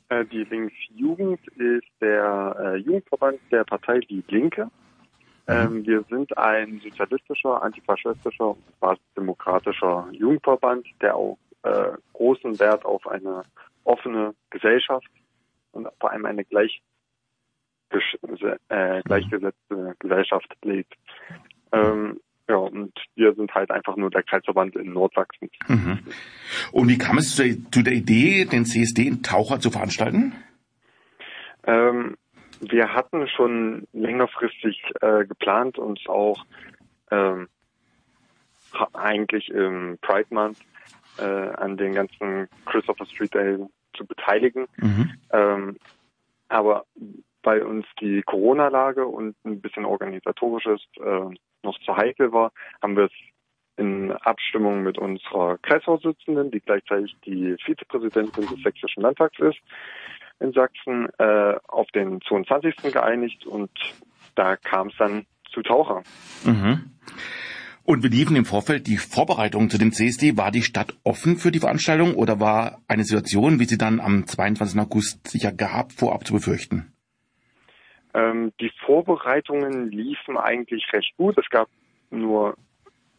Äh, 0.09 0.25
die 0.25 0.43
Linksjugend 0.43 1.39
ist 1.57 1.87
der 2.01 2.55
äh, 2.59 2.77
Jugendverband 2.77 3.39
der 3.51 3.63
Partei 3.63 3.99
Die 4.09 4.23
Linke. 4.27 4.69
Ähm, 5.47 5.85
wir 5.85 6.03
sind 6.09 6.35
ein 6.37 6.79
sozialistischer, 6.83 7.61
antifaschistischer 7.61 8.49
und 8.79 8.99
demokratischer 9.15 10.07
Jugendverband, 10.11 10.87
der 11.01 11.15
auch 11.15 11.37
äh, 11.63 11.91
großen 12.13 12.59
Wert 12.59 12.85
auf 12.85 13.05
eine 13.07 13.43
offene 13.83 14.33
Gesellschaft 14.49 15.07
und 15.71 15.87
vor 15.99 16.11
allem 16.11 16.25
eine 16.25 16.43
gleich, 16.45 16.81
äh, 17.91 19.01
gleichgesetzte 19.03 19.95
Gesellschaft 19.99 20.51
legt. 20.63 20.93
Ähm, 21.71 22.19
ja, 22.47 22.57
und 22.57 22.93
wir 23.15 23.33
sind 23.33 23.53
halt 23.53 23.71
einfach 23.71 23.95
nur 23.95 24.11
der 24.11 24.23
Kreisverband 24.23 24.75
in 24.75 24.93
Nordsachsen. 24.93 25.49
Mhm. 25.67 25.99
Und 26.71 26.87
wie 26.89 26.97
kam 26.97 27.17
es 27.17 27.35
zu 27.35 27.43
der, 27.43 27.55
zu 27.71 27.81
der 27.81 27.93
Idee, 27.93 28.45
den 28.45 28.65
CSD 28.65 29.07
in 29.07 29.23
Taucher 29.23 29.59
zu 29.59 29.71
veranstalten? 29.71 30.33
Ähm, 31.65 32.15
wir 32.61 32.93
hatten 32.93 33.27
schon 33.27 33.87
längerfristig 33.93 34.81
äh, 35.01 35.25
geplant, 35.25 35.77
uns 35.77 35.99
auch 36.07 36.45
ähm, 37.11 37.47
eigentlich 38.93 39.49
im 39.49 39.97
Pride 40.01 40.27
Month 40.29 40.57
äh, 41.17 41.23
an 41.23 41.77
den 41.77 41.93
ganzen 41.93 42.47
Christopher 42.65 43.05
Street 43.05 43.33
Day 43.33 43.57
zu 43.95 44.05
beteiligen. 44.05 44.67
Mhm. 44.77 45.13
Ähm, 45.31 45.77
aber 46.49 46.85
weil 47.43 47.61
uns 47.61 47.85
die 48.01 48.21
Corona-Lage 48.23 49.05
und 49.05 49.35
ein 49.45 49.61
bisschen 49.61 49.85
organisatorisches 49.85 50.81
äh, 50.99 51.35
noch 51.63 51.79
zu 51.85 51.95
heikel 51.95 52.31
war, 52.31 52.51
haben 52.81 52.97
wir 52.97 53.05
es 53.05 53.11
in 53.77 54.11
Abstimmung 54.11 54.83
mit 54.83 54.97
unserer 54.97 55.57
Kreisvorsitzenden, 55.57 56.49
die 56.51 56.61
gleichzeitig 56.61 57.15
die 57.25 57.55
Vizepräsidentin 57.65 58.47
des 58.47 58.61
Sächsischen 58.63 59.03
Landtags 59.03 59.37
ist, 59.39 59.59
in 60.39 60.51
Sachsen 60.53 61.07
äh, 61.17 61.55
auf 61.67 61.87
den 61.91 62.21
22. 62.21 62.93
geeinigt 62.93 63.45
und 63.45 63.71
da 64.35 64.57
kam 64.57 64.87
es 64.87 64.97
dann 64.97 65.25
zu 65.51 65.61
Taucher. 65.61 66.03
Mhm. 66.43 66.91
Und 67.83 68.03
wie 68.03 68.07
liefen 68.07 68.35
im 68.35 68.45
Vorfeld 68.45 68.87
die 68.87 68.97
Vorbereitungen 68.97 69.69
zu 69.69 69.77
dem 69.77 69.91
CSD? 69.91 70.37
War 70.37 70.49
die 70.49 70.63
Stadt 70.63 70.97
offen 71.03 71.37
für 71.37 71.51
die 71.51 71.59
Veranstaltung 71.59 72.15
oder 72.15 72.39
war 72.39 72.81
eine 72.87 73.03
Situation, 73.03 73.59
wie 73.59 73.65
sie 73.65 73.77
dann 73.77 73.99
am 73.99 74.25
22. 74.25 74.79
August 74.79 75.27
sicher 75.27 75.51
gab, 75.51 75.91
vorab 75.91 76.25
zu 76.25 76.33
befürchten? 76.33 76.91
Ähm, 78.15 78.53
die 78.59 78.71
Vorbereitungen 78.85 79.91
liefen 79.91 80.35
eigentlich 80.35 80.83
recht 80.93 81.15
gut. 81.17 81.37
Es 81.37 81.47
gab 81.49 81.67
nur 82.09 82.57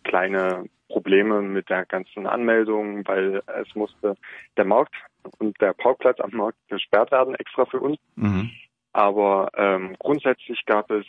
kleine 0.02 0.64
Probleme 0.88 1.42
mit 1.42 1.68
der 1.68 1.85
ganzen 1.85 2.26
Anmeldung, 2.26 3.07
weil 3.07 3.42
es 3.61 3.74
musste 3.74 4.16
der 4.57 4.64
Markt 4.64 4.94
und 5.38 5.60
der 5.60 5.72
Parkplatz 5.72 6.20
am 6.20 6.30
Markt 6.30 6.58
gesperrt 6.68 7.10
werden, 7.10 7.34
extra 7.34 7.64
für 7.64 7.80
uns. 7.80 7.98
Mhm. 8.16 8.50
Aber 8.92 9.50
ähm, 9.54 9.96
grundsätzlich 9.98 10.64
gab 10.64 10.90
es 10.90 11.04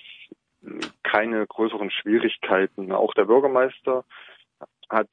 keine 1.03 1.45
größeren 1.47 1.91
Schwierigkeiten. 1.91 2.91
Auch 2.91 3.13
der 3.13 3.25
Bürgermeister 3.25 4.03
hat 4.89 5.09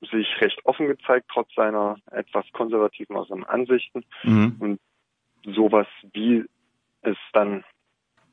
sich 0.00 0.40
recht 0.40 0.64
offen 0.64 0.86
gezeigt, 0.86 1.26
trotz 1.32 1.52
seiner 1.54 1.96
etwas 2.10 2.46
konservativen 2.52 3.44
Ansichten. 3.44 4.04
Mhm. 4.22 4.56
Und 4.58 4.80
sowas, 5.54 5.86
wie 6.12 6.44
es 7.02 7.16
dann 7.32 7.64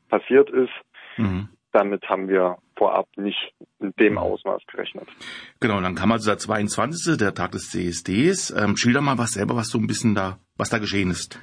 passiert 0.10 0.50
ist, 0.50 0.72
mhm. 1.18 1.50
Damit 1.78 2.10
haben 2.10 2.28
wir 2.28 2.58
vorab 2.76 3.08
nicht 3.18 3.54
in 3.80 3.94
dem 4.00 4.14
mhm. 4.14 4.18
Ausmaß 4.18 4.64
gerechnet. 4.66 5.08
Genau, 5.60 5.80
dann 5.80 5.94
kam 5.94 6.12
also 6.12 6.32
der 6.32 6.40
22., 6.40 7.18
der 7.18 7.36
Tag 7.36 7.52
des 7.52 7.70
CSDs. 7.70 8.50
Ähm, 8.52 8.76
schilder 8.76 9.02
mal 9.02 9.20
was 9.20 9.34
selber, 9.34 9.56
was 9.56 9.70
so 9.70 9.78
ein 9.78 9.86
bisschen 9.86 10.16
da, 10.16 10.40
was 10.58 10.70
da 10.70 10.80
geschehen 10.80 11.12
ist. 11.12 11.40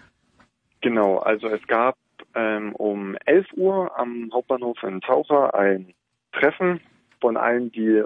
Genau, 0.80 1.18
also 1.18 1.46
es 1.46 1.64
gab 1.68 1.96
ähm, 2.34 2.74
um 2.74 3.16
11 3.26 3.46
Uhr 3.54 3.96
am 3.96 4.28
Hauptbahnhof 4.32 4.82
in 4.82 5.00
Taucher 5.00 5.54
ein 5.54 5.94
Treffen 6.32 6.80
von 7.20 7.36
allen, 7.36 7.70
die 7.70 8.02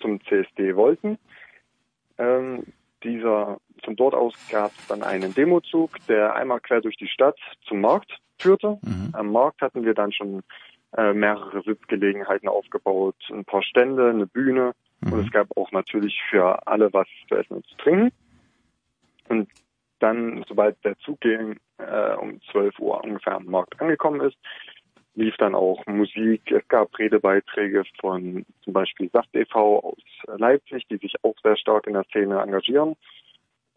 zum 0.00 0.20
CSD 0.24 0.76
wollten. 0.76 1.18
Ähm, 2.18 2.64
dieser, 3.02 3.58
von 3.82 3.96
dort 3.96 4.14
aus 4.14 4.34
gab 4.50 4.72
es 4.78 4.86
dann 4.88 5.02
einen 5.02 5.32
Demozug, 5.32 5.96
der 6.06 6.34
einmal 6.34 6.60
quer 6.60 6.82
durch 6.82 6.96
die 6.96 7.08
Stadt 7.08 7.38
zum 7.66 7.80
Markt 7.80 8.12
führte. 8.38 8.78
Mhm. 8.82 9.10
Am 9.14 9.32
Markt 9.32 9.62
hatten 9.62 9.84
wir 9.86 9.94
dann 9.94 10.12
schon 10.12 10.42
äh, 10.96 11.12
mehrere 11.12 11.62
Sitzgelegenheiten 11.62 12.48
aufgebaut, 12.48 13.16
ein 13.30 13.44
paar 13.44 13.62
Stände, 13.62 14.10
eine 14.10 14.26
Bühne 14.26 14.72
mhm. 15.00 15.12
und 15.12 15.26
es 15.26 15.30
gab 15.30 15.48
auch 15.56 15.70
natürlich 15.72 16.20
für 16.30 16.66
alle 16.66 16.92
was 16.92 17.08
zu 17.28 17.36
essen 17.36 17.54
und 17.54 17.66
zu 17.66 17.76
trinken. 17.76 18.12
Und 19.28 19.48
dann, 19.98 20.44
sobald 20.48 20.82
der 20.84 20.96
Zug 20.98 21.20
ging, 21.20 21.58
äh, 21.78 22.14
um 22.14 22.40
12 22.52 22.78
Uhr 22.78 23.02
ungefähr 23.02 23.36
am 23.36 23.46
Markt 23.46 23.80
angekommen 23.80 24.20
ist, 24.20 24.36
lief 25.14 25.36
dann 25.38 25.54
auch 25.54 25.84
Musik. 25.86 26.50
Es 26.52 26.66
gab 26.68 26.96
Redebeiträge 26.98 27.84
von 28.00 28.44
zum 28.62 28.72
Beispiel 28.72 29.10
Saft 29.10 29.34
e.V. 29.34 29.80
aus 29.80 30.38
Leipzig, 30.38 30.86
die 30.88 30.98
sich 30.98 31.14
auch 31.22 31.34
sehr 31.42 31.56
stark 31.56 31.86
in 31.86 31.94
der 31.94 32.04
Szene 32.04 32.38
engagieren. 32.40 32.96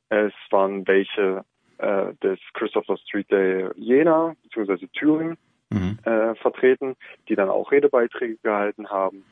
Es 0.10 0.34
waren 0.52 0.86
welche 0.88 1.46
äh, 1.78 2.14
des 2.22 2.40
Christopher 2.54 2.98
Street 2.98 3.32
Day 3.32 3.70
Jena 3.76 4.36
bzw. 4.44 4.88
Thüringen 4.88 5.38
mhm. 5.70 6.00
äh, 6.04 6.36
vertreten, 6.36 6.96
die 7.28 7.36
dann 7.36 7.50
auch 7.50 7.72
Redebeiträge 7.72 8.38
gehalten 8.38 8.90
haben. 8.90 9.26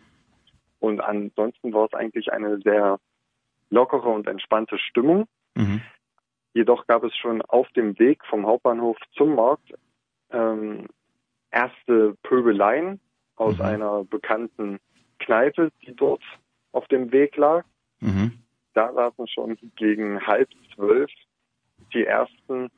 Und 0.80 1.02
ansonsten 1.02 1.74
war 1.74 1.86
es 1.86 1.94
eigentlich 1.94 2.32
eine 2.32 2.60
sehr 2.60 3.00
lockere 3.70 4.10
und 4.10 4.28
entspannte 4.28 4.78
Stimmung. 4.78 5.28
Mhm. 5.56 5.82
Jedoch 6.54 6.88
gab 6.88 7.04
es 7.04 7.16
schon 7.16 7.42
auf 7.42 7.68
dem 7.70 7.98
Weg 8.00 8.24
vom 8.26 8.46
Hauptbahnhof 8.46 8.98
zum 9.14 9.36
Markt 9.36 9.74
ähm, 10.32 10.88
erste 11.52 12.16
Pöbeleien 12.24 13.00
aus 13.36 13.56
mhm. 13.58 13.62
einer 13.62 14.04
bekannten 14.04 14.80
Kneipe, 15.20 15.72
die 15.86 15.96
dort 15.96 16.24
auf 16.72 16.88
dem 16.88 17.12
Weg 17.12 17.36
lag. 17.38 17.66
Mhm. 18.00 18.40
Da 18.74 18.94
saßen 18.94 19.28
schon 19.28 19.58
gegen 19.76 20.26
halb 20.26 20.50
zwölf 20.76 21.10
die 21.94 22.06
ersten 22.06 22.70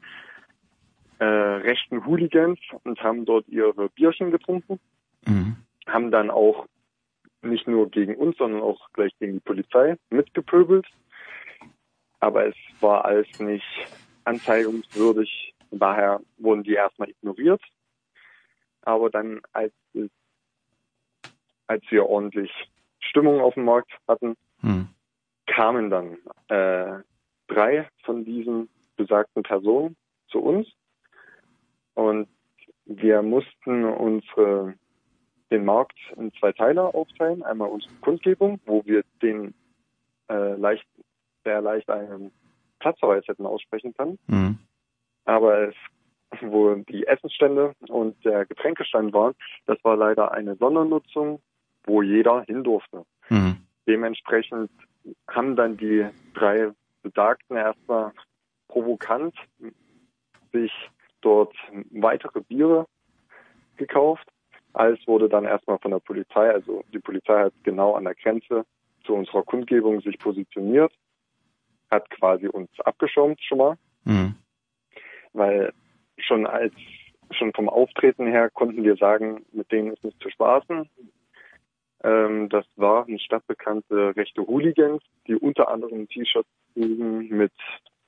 äh, 1.19 1.25
rechten 1.25 2.05
Hooligans 2.05 2.59
und 2.83 3.01
haben 3.03 3.25
dort 3.25 3.47
ihre 3.47 3.89
Bierchen 3.89 4.31
getrunken, 4.31 4.79
mhm. 5.25 5.57
haben 5.85 6.11
dann 6.11 6.31
auch 6.31 6.65
nicht 7.41 7.67
nur 7.67 7.89
gegen 7.89 8.15
uns, 8.15 8.37
sondern 8.37 8.61
auch 8.61 8.89
gleich 8.93 9.11
gegen 9.19 9.33
die 9.33 9.39
Polizei 9.39 9.97
mitgepöbelt. 10.09 10.87
Aber 12.19 12.47
es 12.47 12.55
war 12.81 13.05
alles 13.05 13.27
nicht 13.39 13.65
anzeigungswürdig. 14.25 15.53
Daher 15.71 16.19
wurden 16.37 16.63
die 16.63 16.73
erstmal 16.73 17.09
ignoriert. 17.09 17.61
Aber 18.81 19.09
dann, 19.09 19.41
als, 19.53 19.73
als 21.67 21.83
wir 21.89 22.05
ordentlich 22.05 22.51
Stimmung 22.99 23.39
auf 23.41 23.53
dem 23.53 23.65
Markt 23.65 23.91
hatten, 24.07 24.35
mhm. 24.61 24.89
kamen 25.47 25.89
dann 25.89 26.17
äh, 26.47 27.03
drei 27.47 27.87
von 28.03 28.25
diesen 28.25 28.69
besagten 28.97 29.43
Personen 29.43 29.95
zu 30.27 30.39
uns 30.39 30.67
und 31.99 32.29
wir 32.85 33.21
mussten 33.21 33.83
unsere, 33.83 34.73
den 35.51 35.65
Markt 35.65 35.97
in 36.15 36.31
zwei 36.39 36.53
Teile 36.53 36.93
aufteilen. 36.93 37.43
Einmal 37.43 37.67
unsere 37.67 37.93
Kundgebung, 37.95 38.61
wo 38.65 38.85
wir 38.85 39.03
den 39.21 39.53
äh, 40.29 40.55
leicht, 40.55 40.87
sehr 41.43 41.59
leicht 41.59 41.89
einen 41.89 42.31
Platzverweis 42.79 43.27
hätten 43.27 43.45
aussprechen 43.45 43.93
können. 43.95 44.17
Mhm. 44.27 44.59
Aber 45.25 45.67
es, 45.67 45.75
wo 46.39 46.73
die 46.75 47.05
Essensstände 47.05 47.73
und 47.89 48.23
der 48.23 48.45
Getränkestand 48.45 49.11
waren, 49.11 49.35
das 49.65 49.77
war 49.83 49.97
leider 49.97 50.31
eine 50.31 50.55
Sondernutzung, 50.55 51.41
wo 51.83 52.01
jeder 52.01 52.43
hin 52.43 52.63
durfte. 52.63 53.03
Mhm. 53.27 53.57
Dementsprechend 53.87 54.71
haben 55.27 55.57
dann 55.57 55.75
die 55.75 56.07
drei 56.33 56.71
Besagten 57.03 57.57
erstmal 57.57 58.13
provokant 58.69 59.35
sich 60.53 60.71
dort 61.21 61.55
weitere 61.91 62.41
Biere 62.41 62.85
gekauft. 63.77 64.27
Alles 64.73 64.99
wurde 65.07 65.29
dann 65.29 65.45
erstmal 65.45 65.79
von 65.79 65.91
der 65.91 65.99
Polizei, 65.99 66.51
also 66.51 66.83
die 66.93 66.99
Polizei 66.99 67.45
hat 67.45 67.53
genau 67.63 67.95
an 67.95 68.03
der 68.03 68.15
Grenze 68.15 68.65
zu 69.03 69.13
unserer 69.15 69.43
Kundgebung 69.43 70.01
sich 70.01 70.19
positioniert, 70.19 70.93
hat 71.89 72.09
quasi 72.11 72.47
uns 72.47 72.69
abgeschirmt 72.81 73.41
schon 73.41 73.57
mal, 73.57 73.77
Mhm. 74.05 74.35
weil 75.33 75.73
schon 76.17 76.45
als 76.45 76.73
schon 77.31 77.53
vom 77.53 77.69
Auftreten 77.69 78.27
her 78.27 78.49
konnten 78.49 78.83
wir 78.83 78.95
sagen, 78.95 79.45
mit 79.51 79.71
denen 79.71 79.93
ist 79.93 80.03
nicht 80.03 80.21
zu 80.21 80.29
spaßen. 80.29 80.89
Ähm, 82.03 82.49
das 82.49 82.65
waren 82.75 83.19
stadtbekannte 83.19 84.15
rechte 84.15 84.41
Hooligans, 84.41 85.03
die 85.27 85.35
unter 85.35 85.69
anderem 85.69 86.07
T-Shirts 86.07 86.49
trugen 86.73 87.27
mit 87.29 87.51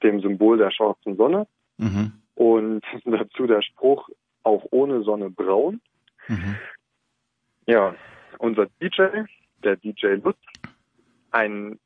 dem 0.02 0.22
Symbol 0.22 0.58
der 0.58 0.72
schwarzen 0.72 1.18
Sonne 1.18 1.48
Mhm. 1.78 2.21
Und 2.36 2.84
dazu 3.06 3.48
der 3.48 3.62
Spruch 3.62 4.10
auch 4.44 4.66
ohne 4.72 5.04
Sonne 5.04 5.30
braun. 5.30 5.82
Mhm. 6.28 6.58
Ja, 7.68 7.96
unser 8.40 8.68
DJ, 8.82 9.26
der 9.64 9.76
DJ 9.78 10.16
Lutz, 10.24 10.40
ein 11.32 11.80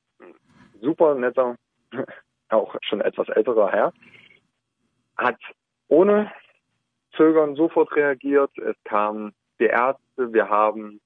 super 0.81 1.15
netter, 1.15 1.57
auch 2.49 2.75
schon 2.81 3.01
etwas 3.01 3.27
älterer 3.29 3.71
Herr, 3.71 3.93
hat 5.17 5.39
ohne 5.87 6.31
Zögern 7.15 7.55
sofort 7.55 7.93
reagiert. 7.95 8.57
Es 8.57 8.75
kamen 8.83 9.33
die 9.59 9.65
Ärzte, 9.65 10.33
wir 10.33 10.49
haben 10.49 10.99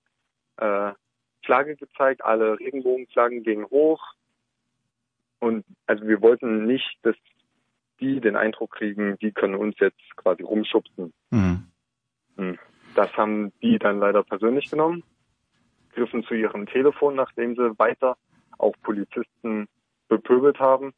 äh, 0.58 0.92
Flagge 1.44 1.76
gezeigt, 1.76 2.24
alle 2.24 2.60
Regenbogenflaggen 2.60 3.44
gingen 3.44 3.66
hoch. 3.70 4.02
Und 5.40 5.66
also 5.88 6.06
wir 6.08 6.22
wollten 6.22 6.66
nicht, 6.66 6.98
dass 7.04 7.16
die 8.00 8.20
den 8.20 8.36
Eindruck 8.36 8.72
kriegen, 8.72 9.18
die 9.20 9.32
können 9.32 9.56
uns 9.56 9.76
jetzt 9.80 10.16
quasi 10.16 10.44
rumschubsen. 10.44 11.14
Mhm. 11.32 11.66
Das 12.96 13.16
haben 13.18 13.52
die 13.62 13.78
dann 13.78 14.00
leider 14.00 14.24
persönlich 14.24 14.70
genommen, 14.70 15.04
griffen 15.94 16.24
zu 16.24 16.34
ihrem 16.34 16.66
Telefon, 16.66 17.16
nachdem 17.16 17.56
sie 17.56 17.78
weiter 17.78 18.18
auch 18.58 18.76
Polizisten 18.84 19.68
bepöbelt 20.08 20.60
haben. 20.60 20.94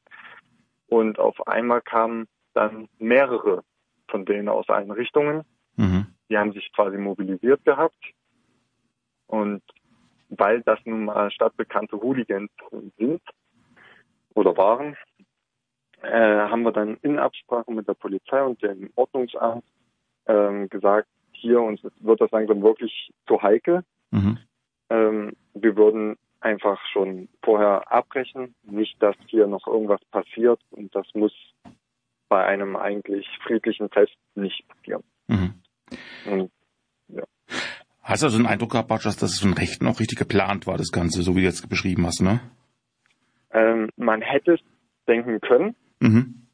Und 0.87 1.19
auf 1.19 1.47
einmal 1.47 1.81
kamen 1.81 2.27
dann 2.53 2.87
mehrere 2.99 3.63
von 4.09 4.25
denen 4.25 4.49
aus 4.49 4.67
allen 4.69 4.91
Richtungen. 4.91 5.43
Mhm. 5.77 6.07
Die 6.29 6.37
haben 6.37 6.53
sich 6.53 6.71
quasi 6.73 6.97
mobilisiert 6.97 7.63
gehabt. 7.65 8.13
Und 9.27 9.63
weil 10.29 10.61
das 10.61 10.79
nun 10.85 11.05
mal 11.05 11.31
stadtbekannte 11.31 11.97
Hooligans 12.01 12.51
sind 12.97 13.21
oder 14.33 14.55
waren, 14.57 14.95
äh, 16.01 16.49
haben 16.49 16.63
wir 16.63 16.71
dann 16.71 16.97
in 17.01 17.19
Absprache 17.19 17.71
mit 17.71 17.87
der 17.87 17.93
Polizei 17.93 18.41
und 18.41 18.61
dem 18.61 18.89
Ordnungsamt 18.95 19.63
ähm, 20.27 20.69
gesagt, 20.69 21.07
hier 21.31 21.61
uns 21.61 21.81
wird 21.99 22.21
das 22.21 22.31
langsam 22.31 22.61
wirklich 22.61 23.11
zu 23.27 23.41
heikel. 23.41 23.83
Mhm. 24.11 24.37
Ähm, 24.89 25.33
wir 25.53 25.75
würden 25.75 26.17
einfach 26.39 26.79
schon 26.91 27.29
vorher 27.43 27.91
abbrechen, 27.91 28.55
nicht, 28.63 29.01
dass 29.01 29.15
hier 29.27 29.47
noch 29.47 29.67
irgendwas 29.67 30.03
passiert 30.11 30.59
und 30.71 30.93
das 30.95 31.07
muss 31.13 31.33
bei 32.29 32.45
einem 32.45 32.75
eigentlich 32.75 33.27
friedlichen 33.43 33.89
Fest 33.89 34.15
nicht 34.35 34.67
passieren. 34.67 35.03
Mhm. 35.27 35.53
Und 36.25 36.51
Hast 38.03 38.23
du 38.23 38.27
also 38.27 38.39
den 38.39 38.47
Eindruck 38.47 38.71
gehabt, 38.71 38.89
Bartsch, 38.89 39.05
dass 39.05 39.15
das 39.15 39.39
von 39.39 39.53
Rechten 39.53 39.87
auch 39.87 39.99
richtig 39.99 40.17
geplant 40.17 40.65
war, 40.65 40.75
das 40.75 40.91
Ganze, 40.91 41.21
so 41.21 41.35
wie 41.35 41.41
du 41.41 41.45
jetzt 41.45 41.69
beschrieben 41.69 42.05
hast, 42.05 42.21
ne? 42.21 42.39
ähm, 43.53 43.89
man 43.95 44.21
hätte 44.21 44.53
es 44.53 44.59
denken 45.07 45.39
können. 45.41 45.75
Mhm. 46.01 46.47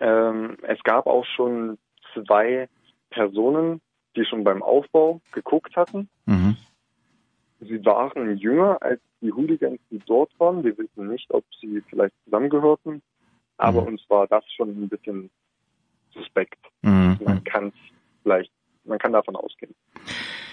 Ähm, 0.00 0.56
es 0.62 0.82
gab 0.84 1.06
auch 1.06 1.24
schon 1.36 1.78
zwei 2.14 2.68
Personen, 3.10 3.80
die 4.16 4.24
schon 4.24 4.44
beim 4.44 4.62
Aufbau 4.62 5.20
geguckt 5.32 5.76
hatten. 5.76 6.08
Mhm. 6.26 6.56
Sie 7.60 7.84
waren 7.84 8.36
jünger 8.38 8.80
als 8.80 9.00
die 9.20 9.32
Hooligans, 9.32 9.80
die 9.90 9.98
dort 10.06 10.30
waren. 10.38 10.62
Wir 10.62 10.78
wissen 10.78 11.08
nicht, 11.08 11.28
ob 11.32 11.44
sie 11.60 11.82
vielleicht 11.88 12.14
zusammengehörten. 12.24 13.02
Aber 13.56 13.82
Mhm. 13.82 13.88
uns 13.88 14.02
war 14.08 14.28
das 14.28 14.44
schon 14.56 14.68
ein 14.70 14.88
bisschen 14.88 15.30
suspekt. 16.14 16.58
Mhm. 16.82 17.18
Man 17.24 17.42
kann 17.42 17.72
vielleicht, 18.22 18.52
man 18.84 18.98
kann 19.00 19.12
davon 19.12 19.34
ausgehen. 19.34 19.74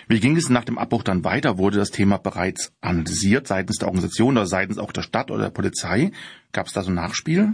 Wie 0.07 0.19
ging 0.19 0.35
es 0.35 0.49
nach 0.49 0.63
dem 0.65 0.77
Abbruch 0.79 1.03
dann 1.03 1.23
weiter? 1.23 1.57
Wurde 1.59 1.77
das 1.77 1.91
Thema 1.91 2.17
bereits 2.17 2.73
analysiert 2.81 3.47
seitens 3.47 3.77
der 3.77 3.87
Organisation 3.87 4.37
oder 4.37 4.45
seitens 4.47 4.79
auch 4.79 4.91
der 4.91 5.01
Stadt 5.03 5.29
oder 5.31 5.43
der 5.43 5.49
Polizei? 5.51 6.11
Gab 6.51 6.65
es 6.67 6.73
da 6.73 6.81
so 6.81 6.91
ein 6.91 6.95
Nachspiel? 6.95 7.53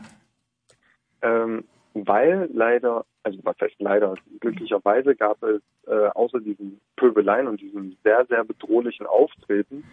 Ähm, 1.22 1.66
weil 1.94 2.50
leider, 2.54 3.06
also 3.24 3.40
was 3.44 3.56
heißt 3.60 3.76
leider, 3.80 4.16
glücklicherweise 4.40 5.16
gab 5.16 5.42
es 5.44 5.62
äh, 5.88 6.08
außer 6.08 6.40
diesen 6.40 6.80
Pöbeleien 6.96 7.48
und 7.48 7.60
diesem 7.60 7.98
sehr, 8.04 8.26
sehr 8.28 8.44
bedrohlichen 8.44 9.06
Auftreten 9.06 9.84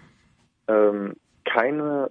ähm, 0.69 1.15
keine 1.45 2.11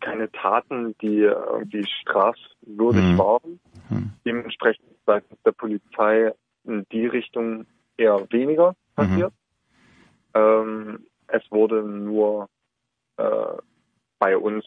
keine 0.00 0.30
Taten, 0.30 0.94
die 0.98 1.18
irgendwie 1.18 1.84
strafwürdig 2.00 3.04
Mhm. 3.04 3.18
waren. 3.18 3.60
Mhm. 3.90 4.12
Dementsprechend 4.24 4.86
seitens 5.06 5.42
der 5.42 5.52
Polizei 5.52 6.32
in 6.64 6.86
die 6.92 7.06
Richtung 7.06 7.66
eher 7.96 8.30
weniger 8.30 8.76
passiert. 8.94 9.32
Ähm, 10.34 11.06
es 11.26 11.42
wurde 11.50 11.82
nur 11.82 12.48
äh, 13.16 13.56
bei 14.20 14.36
uns 14.36 14.64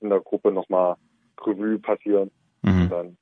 in 0.00 0.10
der 0.10 0.20
Gruppe 0.20 0.52
nochmal 0.52 0.96
Revue 1.46 1.78
passieren. 1.78 2.30
Mhm. 2.62 2.88
Dann, 2.88 3.16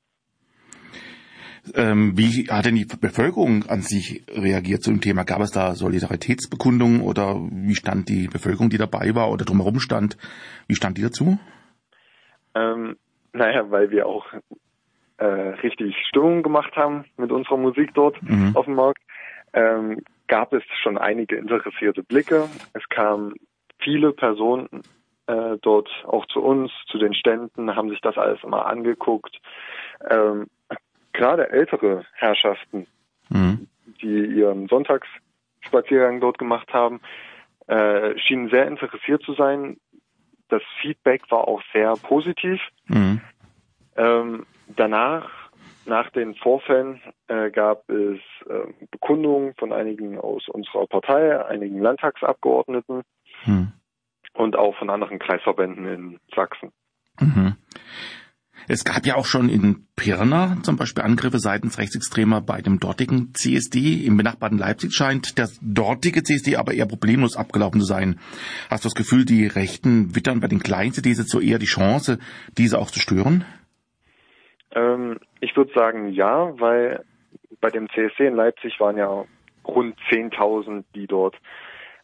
Ähm, 1.75 2.17
wie 2.17 2.47
hat 2.49 2.65
denn 2.65 2.75
die 2.75 2.85
Bevölkerung 2.85 3.65
an 3.69 3.81
sich 3.81 4.23
reagiert 4.29 4.81
zu 4.81 4.89
dem 4.89 4.99
Thema? 4.99 5.23
Gab 5.23 5.41
es 5.41 5.51
da 5.51 5.75
Solidaritätsbekundungen 5.75 7.01
oder 7.01 7.35
wie 7.51 7.75
stand 7.75 8.09
die 8.09 8.27
Bevölkerung, 8.27 8.69
die 8.71 8.79
dabei 8.79 9.13
war 9.13 9.29
oder 9.29 9.45
drumherum 9.45 9.79
stand, 9.79 10.17
wie 10.67 10.75
stand 10.75 10.97
die 10.97 11.03
dazu? 11.03 11.37
ähm, 12.55 12.97
naja, 13.33 13.69
weil 13.69 13.91
wir 13.91 14.07
auch 14.07 14.25
äh, 15.17 15.25
richtig 15.25 15.95
Stimmung 16.09 16.43
gemacht 16.43 16.75
haben 16.75 17.05
mit 17.17 17.31
unserer 17.31 17.57
Musik 17.57 17.93
dort 17.93 18.21
Mhm. 18.23 18.55
auf 18.55 18.65
dem 18.65 18.75
Markt, 18.75 19.01
ähm, 19.53 20.01
gab 20.27 20.53
es 20.53 20.63
schon 20.81 20.97
einige 20.97 21.35
interessierte 21.37 22.03
Blicke. 22.03 22.49
Es 22.73 22.87
kamen 22.89 23.35
viele 23.79 24.13
Personen 24.13 24.67
äh, 25.31 25.57
dort 25.61 25.89
auch 26.05 26.25
zu 26.27 26.41
uns, 26.41 26.71
zu 26.87 26.97
den 26.97 27.13
Ständen, 27.13 27.75
haben 27.75 27.89
sich 27.89 28.01
das 28.01 28.17
alles 28.17 28.43
mal 28.43 28.63
angeguckt. 28.63 29.39
Ähm, 30.09 30.47
gerade 31.13 31.49
ältere 31.49 32.05
Herrschaften, 32.13 32.87
Mhm. 33.29 33.67
die 34.01 34.25
ihren 34.25 34.67
Sonntagsspaziergang 34.67 36.19
dort 36.19 36.37
gemacht 36.37 36.73
haben, 36.73 36.99
äh, 37.67 38.17
schienen 38.17 38.49
sehr 38.49 38.67
interessiert 38.67 39.23
zu 39.23 39.33
sein. 39.33 39.77
Das 40.49 40.61
Feedback 40.81 41.23
war 41.31 41.47
auch 41.47 41.61
sehr 41.71 41.95
positiv. 41.97 42.59
Mhm. 42.87 43.21
Ähm, 43.95 44.45
danach, 44.67 45.29
nach 45.85 46.09
den 46.09 46.35
Vorfällen, 46.35 47.01
äh, 47.27 47.51
gab 47.51 47.89
es 47.89 48.19
äh, 48.49 48.85
Bekundungen 48.91 49.53
von 49.55 49.71
einigen 49.71 50.19
aus 50.19 50.47
unserer 50.49 50.87
Partei, 50.87 51.45
einigen 51.45 51.79
Landtagsabgeordneten 51.81 53.03
Mhm. 53.45 53.71
Und 54.33 54.55
auch 54.55 54.75
von 54.77 54.89
anderen 54.89 55.19
Kreisverbänden 55.19 55.85
in 55.85 56.19
Sachsen. 56.35 56.71
Mhm. 57.19 57.55
Es 58.67 58.83
gab 58.83 59.05
ja 59.05 59.15
auch 59.15 59.25
schon 59.25 59.49
in 59.49 59.87
Pirna 59.95 60.57
zum 60.63 60.77
Beispiel 60.77 61.03
Angriffe 61.03 61.39
seitens 61.39 61.79
Rechtsextremer 61.79 62.41
bei 62.41 62.61
dem 62.61 62.79
dortigen 62.79 63.33
CSD. 63.33 64.05
Im 64.05 64.17
benachbarten 64.17 64.57
Leipzig 64.57 64.93
scheint 64.93 65.39
das 65.39 65.59
dortige 65.61 66.23
CSD 66.23 66.57
aber 66.57 66.73
eher 66.73 66.85
problemlos 66.85 67.35
abgelaufen 67.35 67.81
zu 67.81 67.85
sein. 67.85 68.19
Hast 68.69 68.85
du 68.85 68.87
das 68.87 68.95
Gefühl, 68.95 69.25
die 69.25 69.47
Rechten 69.47 70.15
wittern 70.15 70.39
bei 70.39 70.47
den 70.47 70.59
kleinen 70.59 70.93
CDs 70.93 71.17
jetzt 71.17 71.31
so 71.31 71.39
eher 71.39 71.59
die 71.59 71.65
Chance, 71.65 72.19
diese 72.57 72.79
auch 72.79 72.91
zu 72.91 72.99
stören? 72.99 73.45
Ähm, 74.73 75.19
ich 75.39 75.55
würde 75.57 75.73
sagen 75.73 76.09
ja, 76.13 76.53
weil 76.59 77.03
bei 77.59 77.69
dem 77.69 77.89
CSC 77.89 78.27
in 78.27 78.35
Leipzig 78.35 78.79
waren 78.79 78.97
ja 78.97 79.25
rund 79.65 79.97
10.000, 80.09 80.83
die 80.95 81.07
dort 81.07 81.35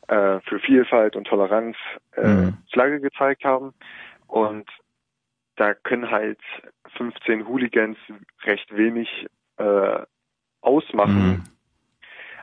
äh, 0.07 0.39
für 0.41 0.59
Vielfalt 0.59 1.15
und 1.15 1.27
Toleranz 1.27 1.75
äh, 2.13 2.27
Mhm. 2.27 2.57
Flagge 2.71 2.99
gezeigt 2.99 3.43
haben. 3.43 3.73
Und 4.27 4.69
da 5.55 5.73
können 5.73 6.09
halt 6.11 6.39
15 6.97 7.47
Hooligans 7.47 7.97
recht 8.43 8.75
wenig 8.75 9.27
äh, 9.57 9.99
ausmachen. 10.61 11.29
Mhm. 11.29 11.43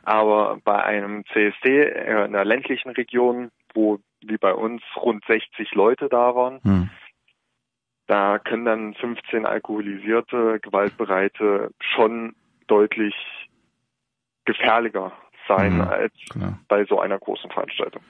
Aber 0.03 0.59
bei 0.63 0.83
einem 0.83 1.25
CSD 1.27 1.83
äh, 1.83 2.09
in 2.09 2.35
einer 2.35 2.45
ländlichen 2.45 2.91
Region, 2.91 3.51
wo 3.73 3.99
wie 4.21 4.37
bei 4.37 4.53
uns 4.53 4.81
rund 4.95 5.23
60 5.25 5.73
Leute 5.73 6.09
da 6.09 6.35
waren, 6.35 6.59
Mhm. 6.63 6.89
da 8.07 8.39
können 8.39 8.65
dann 8.65 8.93
15 8.95 9.45
alkoholisierte, 9.45 10.59
gewaltbereite 10.61 11.71
schon 11.79 12.35
deutlich 12.67 13.15
gefährlicher 14.45 15.11
sein 15.47 15.75
Mhm, 15.75 15.81
als 15.81 16.13
Klar. 16.29 16.59
bei 16.67 16.85
so 16.85 16.99
einer 16.99 17.19
großen 17.19 17.49
Veranstaltung. 17.49 18.01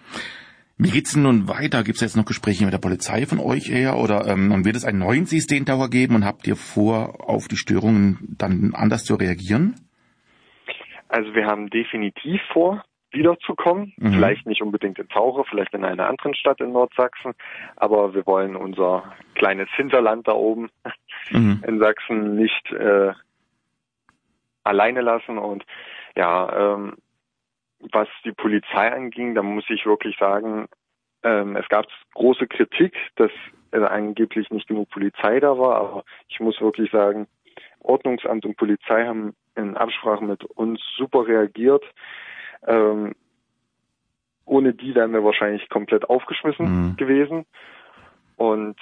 Wie 0.78 0.92
geht's 0.92 1.14
denn 1.14 1.24
nun 1.24 1.48
weiter? 1.48 1.84
Gibt 1.84 1.96
es 1.96 2.02
jetzt 2.02 2.18
noch 2.18 2.26
Gespräche 2.26 2.66
mit 2.66 2.74
der 2.74 2.80
Polizei 2.80 3.26
von 3.26 3.40
euch 3.40 3.70
her 3.70 3.96
oder 3.98 4.28
ähm, 4.28 4.66
wird 4.66 4.76
es 4.76 4.84
einen 4.84 5.00
neuen 5.00 5.26
CSD-Tower 5.26 5.90
geben 5.90 6.16
und 6.16 6.26
habt 6.26 6.46
ihr 6.48 6.58
vor, 6.58 7.30
auf 7.30 7.48
die 7.48 7.56
Störungen 7.56 8.36
dann 8.38 8.74
anders 8.76 9.06
zu 9.06 9.16
reagieren? 9.16 9.76
Also 11.08 11.34
wir 11.34 11.46
haben 11.46 11.70
definitiv 11.70 12.42
vor, 12.52 12.84
wiederzukommen. 13.12 13.94
Mhm. 13.96 14.14
Vielleicht 14.14 14.46
nicht 14.46 14.62
unbedingt 14.62 15.00
in 15.00 15.08
Taucher, 15.08 15.46
vielleicht 15.50 15.74
in 15.74 15.86
einer 15.86 16.10
anderen 16.10 16.36
Stadt 16.36 16.60
in 16.60 16.74
Nordsachsen, 16.74 17.34
aber 17.78 18.14
wir 18.14 18.26
wollen 18.26 18.58
unser 18.58 19.14
kleines 19.36 19.70
Hinterland 19.78 20.28
da 20.28 20.34
oben 20.34 20.70
mhm. 21.32 21.64
in 21.68 21.80
Sachsen 21.80 22.36
nicht 22.36 22.72
äh, 22.74 23.14
alleine 24.66 25.02
lassen 25.02 25.38
und 25.38 25.64
ja, 26.18 26.74
ähm, 26.76 26.96
was 27.92 28.08
die 28.24 28.32
Polizei 28.32 28.92
anging, 28.92 29.36
da 29.36 29.44
muss 29.44 29.66
ich 29.70 29.86
wirklich 29.86 30.18
sagen, 30.18 30.68
ähm, 31.24 31.56
es 31.56 31.68
gab 31.70 31.88
große 32.14 32.48
Kritik, 32.48 32.96
dass 33.16 33.32
äh, 33.72 33.80
angeblich 33.80 34.50
nicht 34.52 34.68
genug 34.68 34.90
Polizei 34.90 35.40
da 35.40 35.58
war, 35.58 35.76
aber 35.78 36.04
ich 36.28 36.40
muss 36.40 36.60
wirklich 36.62 36.92
sagen, 36.92 37.28
Ordnungsamt 37.80 38.46
und 38.46 38.58
Polizei 38.58 39.06
haben 39.06 39.36
in 39.56 39.78
Absprache 39.78 40.24
mit 40.24 40.44
uns 40.44 40.82
super 40.98 41.28
reagiert. 41.28 41.84
Ähm, 42.66 43.14
ohne 44.46 44.74
die 44.74 44.94
wären 44.94 45.14
wir 45.14 45.24
wahrscheinlich 45.24 45.68
komplett 45.70 46.10
aufgeschmissen 46.10 46.66
mhm. 46.90 46.98
gewesen. 46.98 47.46
Und 48.38 48.78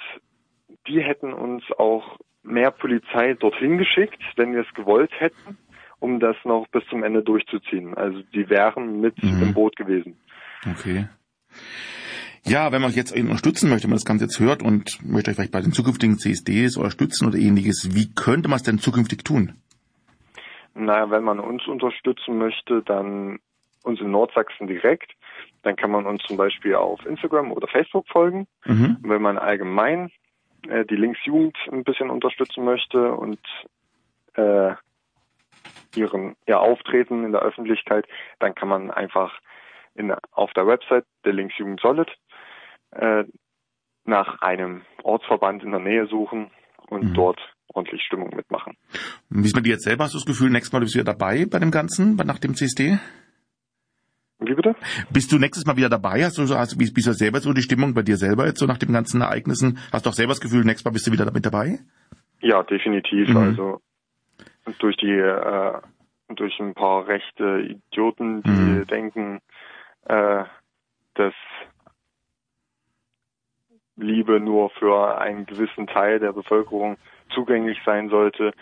die 0.86 1.02
hätten 1.02 1.32
uns 1.32 1.64
auch 1.78 2.18
mehr 2.42 2.70
Polizei 2.70 3.34
dorthin 3.34 3.78
geschickt, 3.78 4.22
wenn 4.36 4.52
wir 4.52 4.62
es 4.62 4.74
gewollt 4.74 5.12
hätten 5.18 5.56
um 6.04 6.20
das 6.20 6.36
noch 6.44 6.66
bis 6.68 6.84
zum 6.90 7.02
Ende 7.02 7.22
durchzuziehen. 7.22 7.94
Also 7.94 8.20
die 8.34 8.50
wären 8.50 9.00
mit 9.00 9.22
mhm. 9.22 9.42
im 9.42 9.54
Boot 9.54 9.74
gewesen. 9.74 10.18
Okay. 10.70 11.08
Ja, 12.44 12.72
wenn 12.72 12.82
man 12.82 12.90
euch 12.90 12.96
jetzt 12.96 13.16
unterstützen 13.16 13.70
möchte, 13.70 13.84
wenn 13.84 13.90
man 13.90 13.96
das 13.96 14.04
Ganze 14.04 14.26
jetzt 14.26 14.38
hört 14.38 14.62
und 14.62 14.98
möchte 15.02 15.30
euch 15.30 15.36
vielleicht 15.36 15.52
bei 15.52 15.62
den 15.62 15.72
zukünftigen 15.72 16.18
CSDs 16.18 16.76
unterstützen 16.76 17.26
oder 17.26 17.38
ähnliches, 17.38 17.94
wie 17.94 18.14
könnte 18.14 18.50
man 18.50 18.56
es 18.56 18.62
denn 18.62 18.78
zukünftig 18.78 19.24
tun? 19.24 19.54
Naja, 20.74 21.10
wenn 21.10 21.24
man 21.24 21.40
uns 21.40 21.66
unterstützen 21.66 22.36
möchte, 22.36 22.82
dann 22.82 23.38
uns 23.82 24.00
in 24.00 24.10
Nordsachsen 24.10 24.66
direkt. 24.66 25.12
Dann 25.62 25.76
kann 25.76 25.90
man 25.90 26.04
uns 26.04 26.22
zum 26.24 26.36
Beispiel 26.36 26.74
auf 26.74 27.04
Instagram 27.06 27.50
oder 27.50 27.66
Facebook 27.66 28.06
folgen. 28.08 28.46
Mhm. 28.66 28.98
Wenn 29.00 29.22
man 29.22 29.38
allgemein 29.38 30.10
äh, 30.68 30.84
die 30.84 30.96
Linksjugend 30.96 31.56
ein 31.72 31.82
bisschen 31.82 32.10
unterstützen 32.10 32.64
möchte 32.64 33.12
und 33.12 33.40
äh, 34.34 34.74
ihren, 35.96 36.36
ihr 36.46 36.60
Auftreten 36.60 37.24
in 37.24 37.32
der 37.32 37.42
Öffentlichkeit, 37.42 38.06
dann 38.38 38.54
kann 38.54 38.68
man 38.68 38.90
einfach 38.90 39.38
in, 39.94 40.12
auf 40.32 40.52
der 40.54 40.66
Website 40.66 41.04
der 41.24 41.32
Linksjugend 41.32 41.80
Solid 41.80 42.08
äh, 42.92 43.24
nach 44.04 44.40
einem 44.42 44.82
Ortsverband 45.02 45.62
in 45.62 45.70
der 45.70 45.80
Nähe 45.80 46.06
suchen 46.06 46.50
und 46.88 47.10
mhm. 47.10 47.14
dort 47.14 47.40
ordentlich 47.68 48.02
Stimmung 48.02 48.34
mitmachen. 48.34 48.76
Wie 49.30 49.46
ist 49.46 49.54
bei 49.54 49.60
dir 49.60 49.72
jetzt 49.72 49.84
selber? 49.84 50.04
Hast 50.04 50.14
du 50.14 50.18
das 50.18 50.26
Gefühl, 50.26 50.50
nächstes 50.50 50.72
Mal 50.72 50.80
bist 50.80 50.94
du 50.94 51.00
wieder 51.00 51.12
dabei 51.12 51.46
bei 51.46 51.58
dem 51.58 51.70
Ganzen, 51.70 52.16
nach 52.16 52.38
dem 52.38 52.54
CSD? 52.54 52.98
Wie 54.40 54.54
bitte? 54.54 54.74
Bist 55.10 55.32
du 55.32 55.38
nächstes 55.38 55.64
Mal 55.64 55.76
wieder 55.76 55.88
dabei? 55.88 56.24
Hast 56.24 56.38
du, 56.38 56.42
hast, 56.42 56.76
bist 56.76 57.06
du 57.06 57.12
selber 57.12 57.40
so 57.40 57.52
die 57.52 57.62
Stimmung 57.62 57.94
bei 57.94 58.02
dir 58.02 58.16
selber 58.16 58.46
jetzt 58.46 58.58
so 58.58 58.66
nach 58.66 58.78
den 58.78 58.92
ganzen 58.92 59.22
Ereignissen? 59.22 59.78
Hast 59.92 60.04
du 60.04 60.10
auch 60.10 60.14
selber 60.14 60.32
das 60.32 60.40
Gefühl, 60.40 60.64
nächstes 60.64 60.84
Mal 60.84 60.90
bist 60.90 61.06
du 61.06 61.12
wieder 61.12 61.24
damit 61.24 61.46
dabei? 61.46 61.78
Ja, 62.40 62.62
definitiv. 62.62 63.28
Mhm. 63.28 63.36
Also 63.36 63.80
durch 64.78 64.96
die 64.96 65.12
äh, 65.12 65.80
durch 66.28 66.58
ein 66.58 66.74
paar 66.74 67.06
rechte 67.06 67.60
Idioten, 67.60 68.42
die 68.42 68.50
mhm. 68.50 68.86
denken, 68.86 69.40
äh, 70.06 70.44
dass 71.14 71.34
Liebe 73.96 74.40
nur 74.40 74.70
für 74.70 75.18
einen 75.18 75.46
gewissen 75.46 75.86
Teil 75.86 76.18
der 76.18 76.32
Bevölkerung 76.32 76.96
zugänglich 77.32 77.78
sein 77.84 78.08
sollte, 78.08 78.52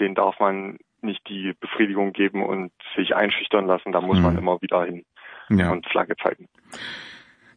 den 0.00 0.14
darf 0.14 0.38
man 0.40 0.78
nicht 1.00 1.26
die 1.28 1.54
Befriedigung 1.58 2.12
geben 2.12 2.42
und 2.44 2.72
sich 2.96 3.14
einschüchtern 3.14 3.66
lassen. 3.66 3.92
Da 3.92 4.00
muss 4.00 4.18
mhm. 4.18 4.24
man 4.24 4.38
immer 4.38 4.60
wieder 4.60 4.84
hin 4.84 5.04
ja. 5.50 5.70
und 5.70 5.86
Flagge 5.86 6.16
zeigen. 6.16 6.48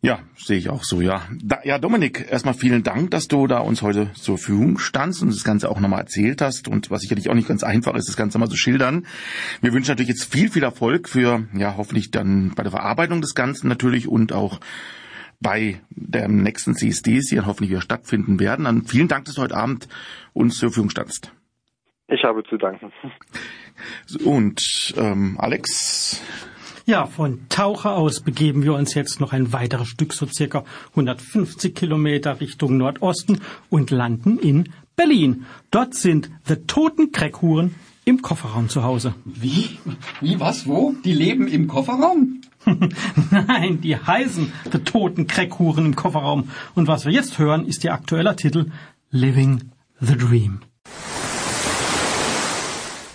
Ja, 0.02 0.20
sehe 0.36 0.58
ich 0.58 0.70
auch 0.70 0.84
so, 0.84 1.02
ja. 1.02 1.24
Da, 1.42 1.60
ja, 1.64 1.80
Dominik, 1.80 2.28
erstmal 2.30 2.54
vielen 2.54 2.84
Dank, 2.84 3.12
dass 3.12 3.28
du 3.28 3.48
da 3.48 3.60
uns 3.60 3.82
heute 3.82 4.12
zur 4.14 4.38
Verfügung 4.38 4.78
standst 4.78 5.22
und 5.22 5.30
das 5.30 5.44
Ganze 5.44 5.70
auch 5.70 5.80
nochmal 5.80 6.02
erzählt 6.02 6.42
hast 6.42 6.68
und 6.68 6.92
was 6.92 7.02
sicherlich 7.02 7.30
auch 7.30 7.34
nicht 7.34 7.48
ganz 7.48 7.64
einfach 7.64 7.96
ist, 7.96 8.08
das 8.08 8.16
Ganze 8.16 8.38
mal 8.38 8.48
zu 8.48 8.58
schildern. 8.58 9.08
Wir 9.62 9.74
wünschen 9.74 9.92
natürlich 9.92 10.10
jetzt 10.10 10.32
viel, 10.32 10.50
viel 10.52 10.64
Erfolg 10.64 11.10
für, 11.10 11.48
ja, 11.54 11.76
hoffentlich 11.78 12.12
dann 12.12 12.54
bei 12.56 12.64
der 12.64 12.72
Verarbeitung 12.72 13.22
des 13.22 13.34
Ganzen 13.34 13.68
natürlich 13.68 14.08
und 14.08 14.34
auch 14.34 14.60
bei 15.40 15.82
dem 15.90 16.44
nächsten 16.44 16.76
CSDs, 16.76 17.28
die 17.30 17.36
dann 17.36 17.46
hoffentlich 17.46 17.72
wieder 17.72 17.82
stattfinden 17.82 18.40
werden. 18.40 18.66
Dann 18.66 18.86
vielen 18.86 19.08
Dank, 19.08 19.26
dass 19.26 19.36
du 19.36 19.42
heute 19.42 19.56
Abend 19.56 19.88
uns 20.34 20.58
zur 20.58 20.70
Verfügung 20.70 20.90
standst. 20.90 21.32
Ich 22.08 22.24
habe 22.24 22.44
zu 22.44 22.58
danken. 22.58 22.92
Und 24.24 24.94
ähm, 24.98 25.38
Alex, 25.40 26.22
ja, 26.88 27.06
von 27.06 27.42
Taucher 27.50 27.96
aus 27.96 28.22
begeben 28.22 28.64
wir 28.64 28.74
uns 28.74 28.94
jetzt 28.94 29.20
noch 29.20 29.34
ein 29.34 29.52
weiteres 29.52 29.90
Stück, 29.90 30.14
so 30.14 30.26
circa 30.26 30.64
150 30.92 31.76
Kilometer 31.76 32.40
Richtung 32.40 32.78
Nordosten 32.78 33.42
und 33.70 33.92
landen 33.92 34.40
in 34.40 34.70
Berlin. 34.96 35.46
Dort 35.70 35.94
sind 35.94 36.32
The 36.46 36.56
Toten 36.56 37.12
Kreckhuren 37.12 37.76
im 38.06 38.22
Kofferraum 38.22 38.70
zu 38.70 38.84
Hause. 38.84 39.14
Wie? 39.26 39.78
Wie, 40.22 40.40
was, 40.40 40.66
wo? 40.66 40.96
Die 41.04 41.12
leben 41.12 41.50
im 41.50 41.68
Kofferraum? 41.68 42.42
Nein, 43.32 43.82
die 43.82 43.98
heißen 43.98 44.54
The 44.72 44.80
Toten 44.80 45.28
Kreckhuren 45.28 45.88
im 45.88 45.96
Kofferraum. 45.96 46.50
Und 46.74 46.88
was 46.88 47.06
wir 47.06 47.12
jetzt 47.12 47.38
hören, 47.38 47.66
ist 47.66 47.84
ihr 47.84 47.94
aktueller 47.94 48.38
Titel 48.38 48.72
Living 49.12 49.72
the 50.00 50.16
Dream. 50.16 50.62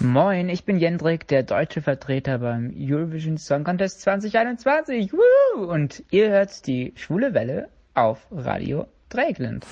Moin, 0.03 0.49
ich 0.49 0.65
bin 0.65 0.79
Jendrik, 0.79 1.29
der 1.29 1.45
deutsche 1.45 1.81
Vertreter 1.81 2.39
beim 2.39 2.75
Eurovision 2.77 3.39
Song 3.39 3.63
Contest 3.63 4.01
2021. 4.01 5.13
Woo! 5.13 5.63
Und 5.63 6.03
ihr 6.11 6.29
hört 6.29 6.67
die 6.67 6.93
Schwule 6.97 7.35
Welle 7.35 7.69
auf 7.95 8.27
Radio 8.33 8.89
Dreieckland. 9.11 9.65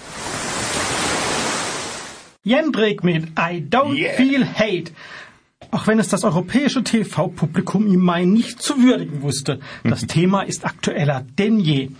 Jendrik 2.44 3.02
mit 3.02 3.24
I 3.30 3.60
Don't 3.68 3.96
yeah. 3.96 4.12
Feel 4.12 4.46
Hate. 4.46 4.92
Auch 5.72 5.88
wenn 5.88 5.98
es 5.98 6.08
das 6.08 6.22
europäische 6.22 6.84
TV-Publikum 6.84 7.92
im 7.92 8.00
Mai 8.00 8.24
nicht 8.24 8.62
zu 8.62 8.80
würdigen 8.80 9.22
wusste, 9.22 9.58
das 9.82 10.02
Thema 10.06 10.42
ist 10.42 10.64
aktueller 10.64 11.26
denn 11.40 11.58
je. 11.58 11.90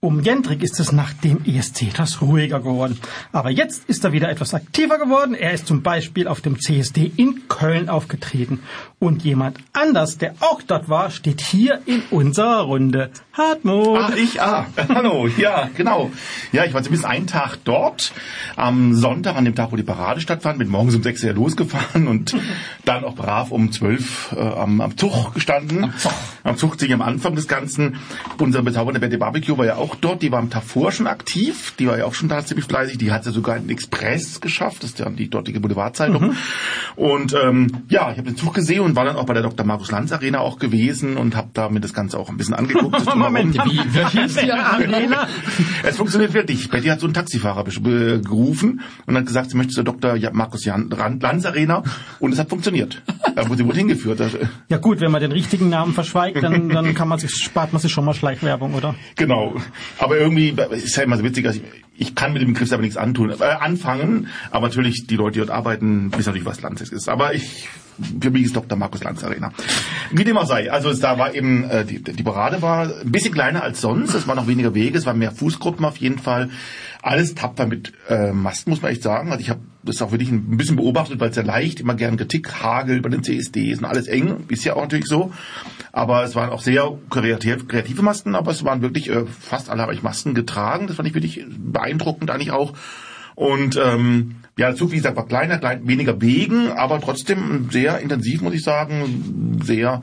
Um 0.00 0.20
Jendrik 0.20 0.62
ist 0.62 0.78
es 0.78 0.92
nach 0.92 1.12
dem 1.12 1.44
ESC 1.44 1.88
etwas 1.88 2.22
ruhiger 2.22 2.60
geworden. 2.60 3.00
Aber 3.32 3.50
jetzt 3.50 3.88
ist 3.88 4.04
er 4.04 4.12
wieder 4.12 4.28
etwas 4.30 4.54
aktiver 4.54 4.96
geworden. 4.96 5.34
Er 5.34 5.50
ist 5.50 5.66
zum 5.66 5.82
Beispiel 5.82 6.28
auf 6.28 6.40
dem 6.40 6.60
CSD 6.60 7.10
in 7.16 7.48
Köln 7.48 7.88
aufgetreten. 7.88 8.60
Und 9.00 9.24
jemand 9.24 9.58
anders, 9.72 10.16
der 10.16 10.34
auch 10.38 10.62
dort 10.62 10.88
war, 10.88 11.10
steht 11.10 11.40
hier 11.40 11.80
in 11.86 12.02
unserer 12.12 12.60
Runde. 12.60 13.10
Hartmut. 13.32 13.98
Ach, 14.00 14.14
ich, 14.16 14.40
ah, 14.40 14.66
hallo, 14.88 15.28
ja, 15.36 15.68
genau. 15.76 16.12
Ja, 16.52 16.64
ich 16.64 16.74
war 16.74 16.82
zumindest 16.82 17.08
einen 17.08 17.26
Tag 17.26 17.56
dort. 17.64 18.12
Am 18.54 18.94
Sonntag, 18.94 19.36
an 19.36 19.44
dem 19.44 19.54
Tag, 19.56 19.72
wo 19.72 19.76
die 19.76 19.82
Parade 19.82 20.20
stattfand, 20.20 20.58
bin 20.58 20.68
morgens 20.68 20.94
um 20.94 21.02
sechs 21.02 21.24
Uhr 21.24 21.32
losgefahren 21.32 22.06
und 22.06 22.36
dann 22.84 23.04
auch 23.04 23.14
brav 23.14 23.50
um 23.50 23.72
zwölf 23.72 24.32
äh, 24.36 24.40
am, 24.40 24.80
am 24.80 24.96
Zug 24.96 25.34
gestanden. 25.34 25.84
Am 25.84 25.98
Zug. 25.98 26.12
Am 26.44 26.56
Zug, 26.56 26.90
am 26.90 27.02
Anfang 27.02 27.34
des 27.34 27.48
Ganzen. 27.48 27.96
Unser 28.38 28.62
bezaubernde 28.62 29.00
Betty 29.00 29.16
Barbecue 29.16 29.58
war 29.58 29.66
ja 29.66 29.76
auch 29.76 29.87
auch 29.88 29.94
dort, 29.96 30.22
die 30.22 30.30
war 30.30 30.38
am 30.38 30.50
Tag 30.50 30.64
vor 30.64 30.92
schon 30.92 31.06
aktiv, 31.06 31.74
die 31.78 31.86
war 31.86 31.98
ja 31.98 32.04
auch 32.04 32.14
schon 32.14 32.28
da 32.28 32.44
ziemlich 32.44 32.66
fleißig, 32.66 32.98
die 32.98 33.10
hat 33.10 33.24
ja 33.26 33.32
sogar 33.32 33.56
einen 33.56 33.70
Express 33.70 34.40
geschafft, 34.40 34.82
das 34.82 34.90
ist 34.90 34.98
ja 34.98 35.08
die 35.08 35.28
dortige 35.28 35.60
Boulevardzeitung. 35.60 36.28
Mhm. 36.28 36.36
Und 36.96 37.34
ähm, 37.34 37.84
ja, 37.88 38.10
ich 38.10 38.18
habe 38.18 38.28
den 38.28 38.36
Zug 38.36 38.54
gesehen 38.54 38.80
und 38.80 38.96
war 38.96 39.04
dann 39.04 39.16
auch 39.16 39.26
bei 39.26 39.34
der 39.34 39.42
Dr. 39.42 39.64
Markus 39.64 39.90
Lanz 39.90 40.12
Arena 40.12 40.40
auch 40.40 40.58
gewesen 40.58 41.16
und 41.16 41.36
habe 41.36 41.48
da 41.54 41.68
mir 41.68 41.80
das 41.80 41.94
Ganze 41.94 42.18
auch 42.18 42.28
ein 42.28 42.36
bisschen 42.36 42.54
angeguckt. 42.54 43.02
Moment, 43.16 43.54
wie, 43.54 43.78
wie 43.78 44.20
hieß 44.20 44.34
die 44.36 44.52
Arena? 44.52 45.26
es 45.82 45.96
funktioniert 45.96 46.34
wirklich. 46.34 46.68
Betty 46.70 46.88
hat 46.88 47.00
so 47.00 47.06
einen 47.06 47.14
Taxifahrer 47.14 47.64
gerufen 47.64 48.80
und 49.06 49.16
hat 49.16 49.26
gesagt, 49.26 49.50
sie 49.50 49.56
möchte 49.56 49.72
zur 49.72 49.84
Dr. 49.84 50.18
Markus 50.32 50.66
Lanz 50.66 51.46
Arena 51.46 51.82
und 52.20 52.32
es 52.32 52.38
hat 52.38 52.48
funktioniert. 52.48 53.02
Da 53.34 53.48
wurde 53.48 53.58
sie 53.58 53.66
wohl 53.66 53.74
hingeführt. 53.74 54.20
Ja 54.68 54.78
gut, 54.78 55.00
wenn 55.00 55.10
man 55.10 55.20
den 55.20 55.32
richtigen 55.32 55.68
Namen 55.68 55.94
verschweigt, 55.94 56.42
dann, 56.42 56.68
dann 56.68 56.94
kann 56.94 57.08
man 57.08 57.18
sich, 57.18 57.34
spart 57.36 57.72
man 57.72 57.80
sich 57.80 57.92
schon 57.92 58.04
mal 58.04 58.14
Schleichwerbung, 58.14 58.74
oder? 58.74 58.94
Genau. 59.16 59.56
Aber 59.98 60.16
irgendwie 60.16 60.54
ist 60.70 60.96
ja 60.96 61.02
immer 61.02 61.16
so 61.16 61.24
witzig, 61.24 61.46
also 61.46 61.60
ich, 61.60 62.08
ich 62.08 62.14
kann 62.14 62.32
mit 62.32 62.42
dem 62.42 62.52
Begriff 62.52 62.72
aber 62.72 62.82
nichts 62.82 62.96
antun, 62.96 63.30
äh, 63.30 63.44
anfangen, 63.44 64.28
aber 64.50 64.68
natürlich 64.68 65.06
die 65.06 65.16
Leute, 65.16 65.34
die 65.34 65.38
dort 65.40 65.50
arbeiten, 65.50 66.12
wissen 66.12 66.30
natürlich, 66.30 66.46
was 66.46 66.62
Lanz 66.62 66.80
ist. 66.80 67.08
Aber 67.08 67.34
ich 67.34 67.68
für 68.20 68.30
mich 68.30 68.44
ist 68.44 68.56
Dr. 68.56 68.78
Markus 68.78 69.02
Lanz 69.02 69.24
Arena. 69.24 69.52
Wie 70.12 70.24
dem 70.24 70.36
auch 70.36 70.46
sei. 70.46 70.70
Also 70.70 70.92
da 70.94 71.18
war 71.18 71.34
eben, 71.34 71.64
äh, 71.64 71.84
die, 71.84 72.02
die 72.02 72.22
Parade 72.22 72.62
war 72.62 72.84
ein 73.00 73.10
bisschen 73.10 73.34
kleiner 73.34 73.62
als 73.62 73.80
sonst. 73.80 74.14
Es 74.14 74.26
waren 74.28 74.36
noch 74.36 74.46
weniger 74.46 74.74
Wege, 74.74 74.96
es 74.98 75.06
waren 75.06 75.18
mehr 75.18 75.32
Fußgruppen 75.32 75.84
auf 75.84 75.96
jeden 75.96 76.18
Fall. 76.18 76.50
alles 77.02 77.34
tapfer 77.34 77.66
mit 77.66 77.92
äh, 78.08 78.32
Masten, 78.32 78.70
muss 78.70 78.82
man 78.82 78.92
echt 78.92 79.02
sagen. 79.02 79.30
Also 79.30 79.40
ich 79.40 79.50
habe 79.50 79.60
das 79.88 80.02
auch 80.02 80.12
wirklich 80.12 80.30
ein 80.30 80.56
bisschen 80.56 80.76
beobachtet, 80.76 81.20
weil 81.20 81.30
es 81.30 81.36
ja 81.36 81.42
leicht, 81.42 81.80
immer 81.80 81.94
gern 81.94 82.16
Kritik 82.16 82.62
hagelt 82.62 83.02
bei 83.02 83.08
den 83.08 83.22
CSDs 83.22 83.78
und 83.78 83.84
alles 83.84 84.06
eng, 84.06 84.44
ist 84.48 84.64
ja 84.64 84.76
auch 84.76 84.82
natürlich 84.82 85.06
so. 85.06 85.32
Aber 85.92 86.22
es 86.24 86.34
waren 86.34 86.50
auch 86.50 86.60
sehr 86.60 86.98
kreativ, 87.10 87.66
kreative 87.66 88.02
Masten, 88.02 88.34
aber 88.34 88.50
es 88.50 88.64
waren 88.64 88.82
wirklich, 88.82 89.10
äh, 89.10 89.24
fast 89.26 89.70
alle 89.70 89.82
habe 89.82 89.94
ich 89.94 90.02
Masken 90.02 90.34
getragen. 90.34 90.86
Das 90.86 90.96
fand 90.96 91.08
ich 91.08 91.14
wirklich 91.14 91.44
beeindruckend 91.48 92.30
eigentlich 92.30 92.52
auch. 92.52 92.74
Und 93.34 93.76
ähm, 93.76 94.36
ja, 94.56 94.74
Zug, 94.74 94.90
wie 94.90 94.96
gesagt, 94.96 95.16
war 95.16 95.26
kleiner, 95.26 95.58
klein, 95.58 95.86
weniger 95.86 96.20
Wegen, 96.20 96.72
aber 96.72 97.00
trotzdem 97.00 97.68
sehr 97.70 98.00
intensiv, 98.00 98.42
muss 98.42 98.54
ich 98.54 98.64
sagen, 98.64 99.60
sehr 99.62 100.02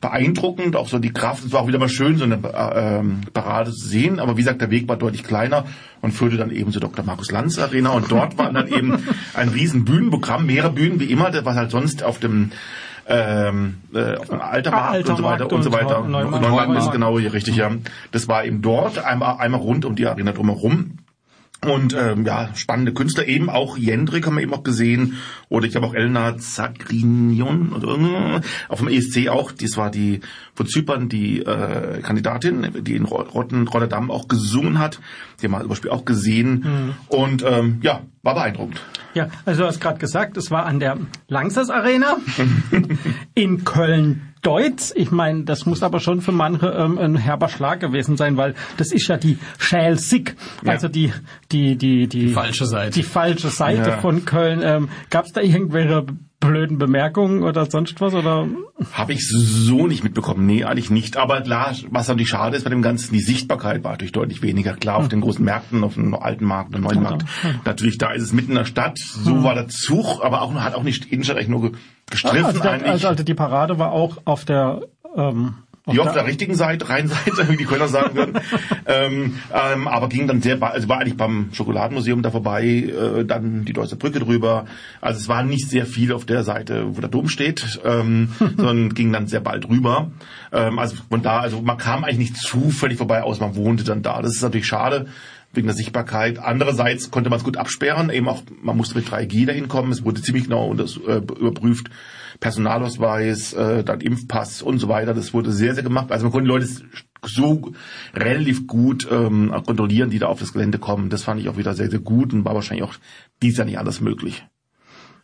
beeindruckend, 0.00 0.76
auch 0.76 0.88
so 0.88 0.98
die 0.98 1.12
Kraft, 1.12 1.44
es 1.44 1.52
war 1.52 1.62
auch 1.62 1.66
wieder 1.66 1.78
mal 1.78 1.88
schön, 1.88 2.18
so 2.18 2.24
eine 2.24 2.36
äh, 2.36 2.98
ähm, 2.98 3.22
Parade 3.32 3.72
zu 3.72 3.86
sehen, 3.86 4.20
aber 4.20 4.36
wie 4.36 4.42
gesagt, 4.42 4.60
der 4.60 4.70
Weg 4.70 4.88
war 4.88 4.96
deutlich 4.96 5.24
kleiner 5.24 5.64
und 6.00 6.12
führte 6.12 6.36
dann 6.36 6.50
eben 6.50 6.70
zur 6.70 6.80
Dr. 6.80 7.04
Markus 7.04 7.30
Lanz 7.32 7.58
Arena 7.58 7.90
und 7.90 8.10
dort 8.10 8.38
war 8.38 8.52
dann 8.52 8.68
eben 8.68 9.02
ein 9.34 9.48
riesen 9.48 9.84
Bühnenprogramm, 9.84 10.46
mehrere 10.46 10.70
Bühnen 10.70 11.00
wie 11.00 11.10
immer, 11.10 11.32
was 11.44 11.56
halt 11.56 11.70
sonst 11.70 12.04
auf 12.04 12.20
dem 12.20 12.52
ähm, 13.08 13.78
äh, 13.94 14.16
auf 14.16 14.28
dem 14.28 14.40
Altermarkt 14.40 15.08
und 15.08 15.16
so 15.16 15.22
weiter 15.24 15.44
Altermarkt 15.44 15.52
und 15.52 15.62
so 15.62 15.70
und 15.70 15.74
weiter. 15.74 16.00
Neumarkt. 16.02 16.42
Neumarkt 16.42 16.78
ist 16.78 16.92
genau 16.92 17.18
hier 17.18 17.32
richtig, 17.32 17.56
ja. 17.56 17.70
Das 18.12 18.28
war 18.28 18.44
eben 18.44 18.60
dort, 18.60 19.02
einmal, 19.02 19.36
einmal 19.38 19.60
rund 19.60 19.84
um 19.84 19.96
die 19.96 20.06
Arena 20.06 20.32
drumherum. 20.32 20.98
Und 21.66 21.92
ähm, 21.98 22.24
ja, 22.24 22.50
spannende 22.54 22.92
Künstler, 22.94 23.26
eben 23.26 23.50
auch 23.50 23.76
Jendrik 23.76 24.26
haben 24.26 24.36
wir 24.36 24.42
eben 24.42 24.54
auch 24.54 24.62
gesehen. 24.62 25.16
Oder 25.48 25.66
ich 25.66 25.74
habe 25.74 25.86
auch 25.86 25.94
Elna 25.94 26.38
Zagrinion 26.38 27.72
oder 27.72 28.40
auf 28.68 28.78
dem 28.78 28.86
ESC 28.88 29.28
auch, 29.28 29.50
das 29.50 29.76
war 29.76 29.90
die 29.90 30.20
von 30.54 30.66
Zypern 30.68 31.08
die 31.08 31.40
äh, 31.40 32.00
Kandidatin, 32.02 32.68
die 32.84 32.94
in 32.94 33.04
Ro- 33.04 33.22
Rotten, 33.22 33.66
Rotterdam 33.66 34.10
auch 34.12 34.28
gesungen 34.28 34.78
hat. 34.78 35.00
Die 35.40 35.46
haben 35.46 35.52
wir 35.52 35.60
zum 35.60 35.68
Beispiel 35.68 35.90
auch 35.90 36.04
gesehen. 36.04 36.94
Und 37.08 37.44
ähm, 37.44 37.78
ja, 37.82 38.02
war 38.22 38.34
beeindruckend. 38.34 38.80
Ja, 39.14 39.28
also 39.44 39.62
du 39.62 39.66
hast 39.66 39.80
gerade 39.80 39.98
gesagt, 39.98 40.36
es 40.36 40.50
war 40.52 40.64
an 40.64 40.78
der 40.78 40.96
Langsas 41.26 41.70
Arena 41.70 42.18
in 43.34 43.64
Köln-Deutz. 44.42 44.92
Ich 44.96 45.10
meine, 45.10 45.44
das 45.44 45.66
muss 45.66 45.82
aber 45.82 46.00
schon 46.00 46.20
für 46.20 46.32
manche 46.32 46.66
ähm, 46.68 46.98
ein 46.98 47.16
herber 47.16 47.48
Schlag 47.48 47.80
gewesen 47.80 48.16
sein, 48.16 48.36
weil 48.36 48.54
das 48.76 48.92
ist 48.92 49.08
ja 49.08 49.16
die 49.16 49.38
Schälsig, 49.58 50.36
Ja. 50.64 50.72
also 50.72 50.88
die 50.88 51.12
die 51.52 51.76
die 51.76 52.08
die, 52.08 52.28
falsche 52.28 52.66
Seite. 52.66 52.92
Die 52.92 53.02
falsche 53.02 53.48
Seite 53.50 53.90
Ja. 53.90 53.98
von 53.98 54.24
Köln. 54.24 54.60
Ähm, 54.62 54.88
Gab 55.10 55.26
es 55.26 55.32
da 55.32 55.40
irgendwelche 55.40 56.06
blöden 56.40 56.78
Bemerkungen 56.78 57.42
oder 57.42 57.66
sonst 57.70 58.00
was 58.00 58.14
oder? 58.14 58.46
Habe 58.92 59.12
ich 59.12 59.28
so 59.28 59.86
nicht 59.88 60.04
mitbekommen. 60.04 60.46
Nee, 60.46 60.64
eigentlich 60.64 60.90
nicht. 60.90 61.16
Aber 61.16 61.40
klar, 61.40 61.74
was 61.90 62.06
natürlich 62.08 62.28
schade 62.28 62.56
ist 62.56 62.62
bei 62.64 62.70
dem 62.70 62.82
Ganzen, 62.82 63.12
die 63.12 63.20
Sichtbarkeit 63.20 63.82
war 63.82 63.92
natürlich 63.92 64.12
deutlich 64.12 64.40
weniger. 64.42 64.74
Klar, 64.74 64.96
auf 64.98 65.08
den 65.08 65.20
großen 65.20 65.44
Märkten, 65.44 65.82
auf 65.82 65.94
dem 65.94 66.14
alten 66.14 66.44
Markt, 66.44 66.74
dem 66.74 66.82
neuen 66.82 67.02
Markt. 67.02 67.24
Natürlich, 67.64 67.98
da 67.98 68.12
ist 68.12 68.22
es 68.22 68.32
mitten 68.32 68.52
in 68.52 68.58
der 68.58 68.64
Stadt. 68.64 68.98
So 68.98 69.42
war 69.42 69.54
der 69.54 69.68
Zug, 69.68 70.24
aber 70.24 70.42
auch 70.42 70.54
hat 70.54 70.74
auch 70.74 70.84
nicht 70.84 71.06
Innenstadt 71.06 71.48
nur 71.48 71.62
ge- 71.62 71.72
gestriffen 72.10 72.44
also, 72.46 72.60
da, 72.62 72.70
eigentlich. 72.70 72.90
also, 72.92 73.08
also 73.08 73.24
die 73.24 73.34
Parade 73.34 73.78
war 73.78 73.90
auch 73.92 74.18
auf 74.24 74.44
der 74.44 74.82
ähm, 75.16 75.54
Die 75.92 76.00
auf 76.00 76.12
der 76.12 76.26
richtigen 76.26 76.54
Seite, 76.54 76.88
Rheinseite, 76.88 77.48
wie 77.48 77.56
die 77.56 77.64
Kölner 77.64 77.88
sagen 77.88 78.16
würden. 78.16 78.40
ähm, 78.86 79.38
ähm, 79.52 79.88
aber 79.88 80.08
ging 80.08 80.26
dann 80.26 80.42
sehr, 80.42 80.62
also 80.62 80.88
war 80.88 80.98
eigentlich 81.00 81.16
beim 81.16 81.50
Schokoladenmuseum 81.52 82.22
da 82.22 82.30
vorbei, 82.30 82.64
äh, 82.64 83.24
dann 83.24 83.64
die 83.64 83.72
Deutsche 83.72 83.96
Brücke 83.96 84.20
drüber. 84.20 84.66
Also 85.00 85.20
es 85.20 85.28
war 85.28 85.42
nicht 85.42 85.68
sehr 85.68 85.86
viel 85.86 86.12
auf 86.12 86.24
der 86.24 86.44
Seite, 86.44 86.96
wo 86.96 87.00
der 87.00 87.10
Dom 87.10 87.28
steht, 87.28 87.80
ähm, 87.84 88.30
sondern 88.38 88.94
ging 88.94 89.12
dann 89.12 89.26
sehr 89.26 89.40
bald 89.40 89.68
rüber. 89.68 90.10
Ähm, 90.52 90.78
also 90.78 90.96
von 91.08 91.22
da, 91.22 91.40
also 91.40 91.60
man 91.62 91.78
kam 91.78 92.04
eigentlich 92.04 92.30
nicht 92.30 92.36
zufällig 92.36 92.98
vorbei, 92.98 93.22
aus 93.22 93.40
man 93.40 93.56
wohnte 93.56 93.84
dann 93.84 94.02
da. 94.02 94.22
Das 94.22 94.34
ist 94.34 94.42
natürlich 94.42 94.66
schade 94.66 95.06
wegen 95.52 95.66
der 95.66 95.76
Sichtbarkeit. 95.76 96.38
Andererseits 96.38 97.10
konnte 97.10 97.30
man 97.30 97.38
es 97.38 97.44
gut 97.44 97.56
absperren, 97.56 98.10
eben 98.10 98.28
auch, 98.28 98.42
man 98.62 98.76
musste 98.76 98.96
mit 98.96 99.08
3G 99.08 99.46
dahin 99.46 99.68
kommen, 99.68 99.92
es 99.92 100.04
wurde 100.04 100.20
ziemlich 100.20 100.44
genau 100.44 100.74
äh, 100.74 101.16
überprüft, 101.16 101.90
Personalausweis, 102.40 103.52
äh, 103.52 103.84
dann 103.84 104.00
Impfpass 104.00 104.62
und 104.62 104.78
so 104.78 104.88
weiter, 104.88 105.14
das 105.14 105.34
wurde 105.34 105.52
sehr, 105.52 105.74
sehr 105.74 105.82
gemacht. 105.82 106.12
Also 106.12 106.26
man 106.26 106.32
konnte 106.32 106.44
die 106.44 106.54
Leute 106.54 106.68
so 107.24 107.72
relativ 108.14 108.66
gut 108.66 109.08
ähm, 109.10 109.52
kontrollieren, 109.66 110.10
die 110.10 110.18
da 110.18 110.26
auf 110.26 110.38
das 110.38 110.52
Gelände 110.52 110.78
kommen. 110.78 111.10
Das 111.10 111.24
fand 111.24 111.40
ich 111.40 111.48
auch 111.48 111.56
wieder 111.56 111.74
sehr, 111.74 111.90
sehr 111.90 111.98
gut 111.98 112.32
und 112.32 112.44
war 112.44 112.54
wahrscheinlich 112.54 112.86
auch 112.86 112.94
dies 113.42 113.56
Jahr 113.56 113.66
nicht 113.66 113.78
anders 113.78 114.00
möglich. 114.00 114.44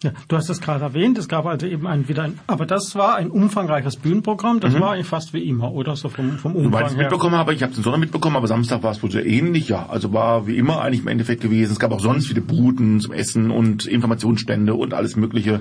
Ja, 0.03 0.13
du 0.29 0.37
hast 0.37 0.51
es 0.51 0.61
gerade 0.61 0.85
erwähnt, 0.85 1.17
es 1.17 1.29
gab 1.29 1.47
also 1.47 1.67
eben 1.67 1.87
ein, 1.87 2.09
wieder 2.09 2.25
ein, 2.25 2.39
aber 2.47 2.67
das 2.67 2.95
war 2.95 3.15
ein 3.15 3.31
umfangreiches 3.31 3.97
Bühnenprogramm, 3.97 4.61
das 4.61 4.79
war 4.79 4.93
eigentlich 4.93 5.07
fast 5.07 5.33
wie 5.33 5.49
immer, 5.49 5.73
oder? 5.73 5.97
So 5.97 6.11
vom, 6.11 6.33
vom 6.37 6.53
Soweit 6.53 6.63
ich 6.63 6.67
Umfang 6.67 6.87
es 6.87 6.97
mitbekommen 6.97 7.37
habe, 7.37 7.55
ich 7.55 7.63
habe 7.63 7.73
es 7.73 7.79
Sonntag 7.79 8.01
mitbekommen, 8.01 8.37
aber 8.37 8.47
Samstag 8.47 8.83
war 8.83 8.93
es 8.93 9.03
wohl 9.03 9.11
sehr 9.11 9.25
ähnlich, 9.25 9.69
ja. 9.69 9.87
Also 9.89 10.13
war 10.13 10.47
wie 10.47 10.59
immer 10.59 10.83
eigentlich 10.83 11.01
im 11.01 11.09
Endeffekt 11.09 11.41
gewesen. 11.41 11.73
Es 11.73 11.79
gab 11.79 11.91
auch 11.91 12.01
sonst 12.01 12.27
viele 12.27 12.43
Buden 12.43 13.01
zum 13.01 13.15
Essen 13.15 13.51
und 13.51 13.87
Informationsstände 13.87 14.75
und 14.75 14.93
alles 14.93 15.17
Mögliche. 15.17 15.61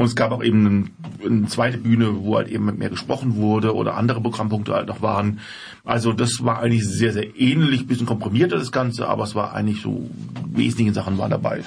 Und 0.00 0.06
es 0.06 0.16
gab 0.16 0.32
auch 0.32 0.42
eben 0.42 0.64
ein, 0.64 0.90
eine 1.22 1.46
zweite 1.48 1.76
Bühne, 1.76 2.24
wo 2.24 2.38
halt 2.38 2.48
eben 2.48 2.74
mehr 2.78 2.88
gesprochen 2.88 3.36
wurde 3.36 3.74
oder 3.74 3.98
andere 3.98 4.22
Programmpunkte 4.22 4.72
halt 4.72 4.88
noch 4.88 5.02
waren. 5.02 5.40
Also 5.84 6.14
das 6.14 6.42
war 6.42 6.60
eigentlich 6.60 6.88
sehr, 6.88 7.12
sehr 7.12 7.38
ähnlich, 7.38 7.86
bisschen 7.86 8.06
komprimierter 8.06 8.56
das 8.56 8.72
Ganze, 8.72 9.06
aber 9.06 9.24
es 9.24 9.34
war 9.34 9.52
eigentlich 9.52 9.82
so, 9.82 10.08
wesentliche 10.46 10.94
Sachen 10.94 11.18
waren 11.18 11.30
dabei. 11.30 11.64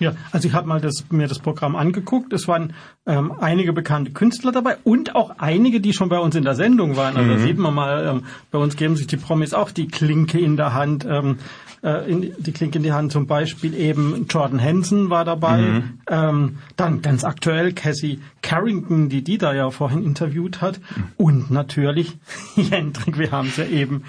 Ja, 0.00 0.14
also 0.32 0.48
ich 0.48 0.54
habe 0.54 0.66
mal 0.66 0.80
das, 0.80 1.04
mir 1.10 1.28
das 1.28 1.38
Programm 1.38 1.76
angeguckt. 1.76 2.32
Es 2.32 2.48
waren 2.48 2.74
ähm, 3.06 3.32
einige 3.38 3.72
bekannte 3.72 4.10
Künstler 4.10 4.50
dabei 4.50 4.78
und 4.82 5.14
auch 5.14 5.38
einige, 5.38 5.80
die 5.80 5.92
schon 5.92 6.08
bei 6.08 6.18
uns 6.18 6.34
in 6.34 6.42
der 6.42 6.56
Sendung 6.56 6.96
waren. 6.96 7.16
Also 7.16 7.34
da 7.34 7.38
sieht 7.38 7.56
man 7.56 7.72
mal, 7.72 8.04
ähm, 8.04 8.24
bei 8.50 8.58
uns 8.58 8.74
geben 8.74 8.96
sich 8.96 9.06
die 9.06 9.16
Promis 9.16 9.54
auch 9.54 9.70
die 9.70 9.86
Klinke 9.86 10.40
in 10.40 10.56
der 10.56 10.74
Hand, 10.74 11.06
ähm, 11.08 11.38
äh, 11.86 12.10
in, 12.10 12.32
die 12.38 12.52
Klinke 12.52 12.78
in 12.78 12.82
die 12.82 12.92
Hand. 12.92 13.12
Zum 13.12 13.26
Beispiel 13.26 13.74
eben 13.74 14.26
Jordan 14.28 14.58
Henson 14.58 15.08
war 15.08 15.24
dabei. 15.24 15.82
Ähm, 16.08 16.58
dann 16.76 17.00
ganz 17.00 17.24
aktuell 17.24 17.72
Cassie 17.72 18.20
Carrington, 18.42 19.08
die 19.08 19.22
die 19.22 19.38
da 19.38 19.54
ja 19.54 19.70
vorhin 19.70 20.02
interviewt 20.02 20.60
hat. 20.60 20.80
Und 21.16 21.50
natürlich 21.50 22.18
Jendrik, 22.56 23.18
wir 23.18 23.30
haben 23.30 23.48
es 23.48 23.56
ja 23.56 23.64
eben, 23.64 24.02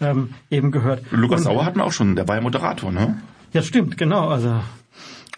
ähm, 0.00 0.30
eben 0.50 0.70
gehört. 0.70 1.02
Lukas 1.10 1.42
Sauer 1.42 1.64
hatten 1.64 1.78
wir 1.78 1.84
auch 1.84 1.92
schon, 1.92 2.14
der 2.14 2.28
war 2.28 2.36
ja 2.36 2.40
Moderator, 2.40 2.92
ne? 2.92 3.20
Ja, 3.52 3.62
stimmt, 3.62 3.96
genau. 3.98 4.28
Also, 4.28 4.60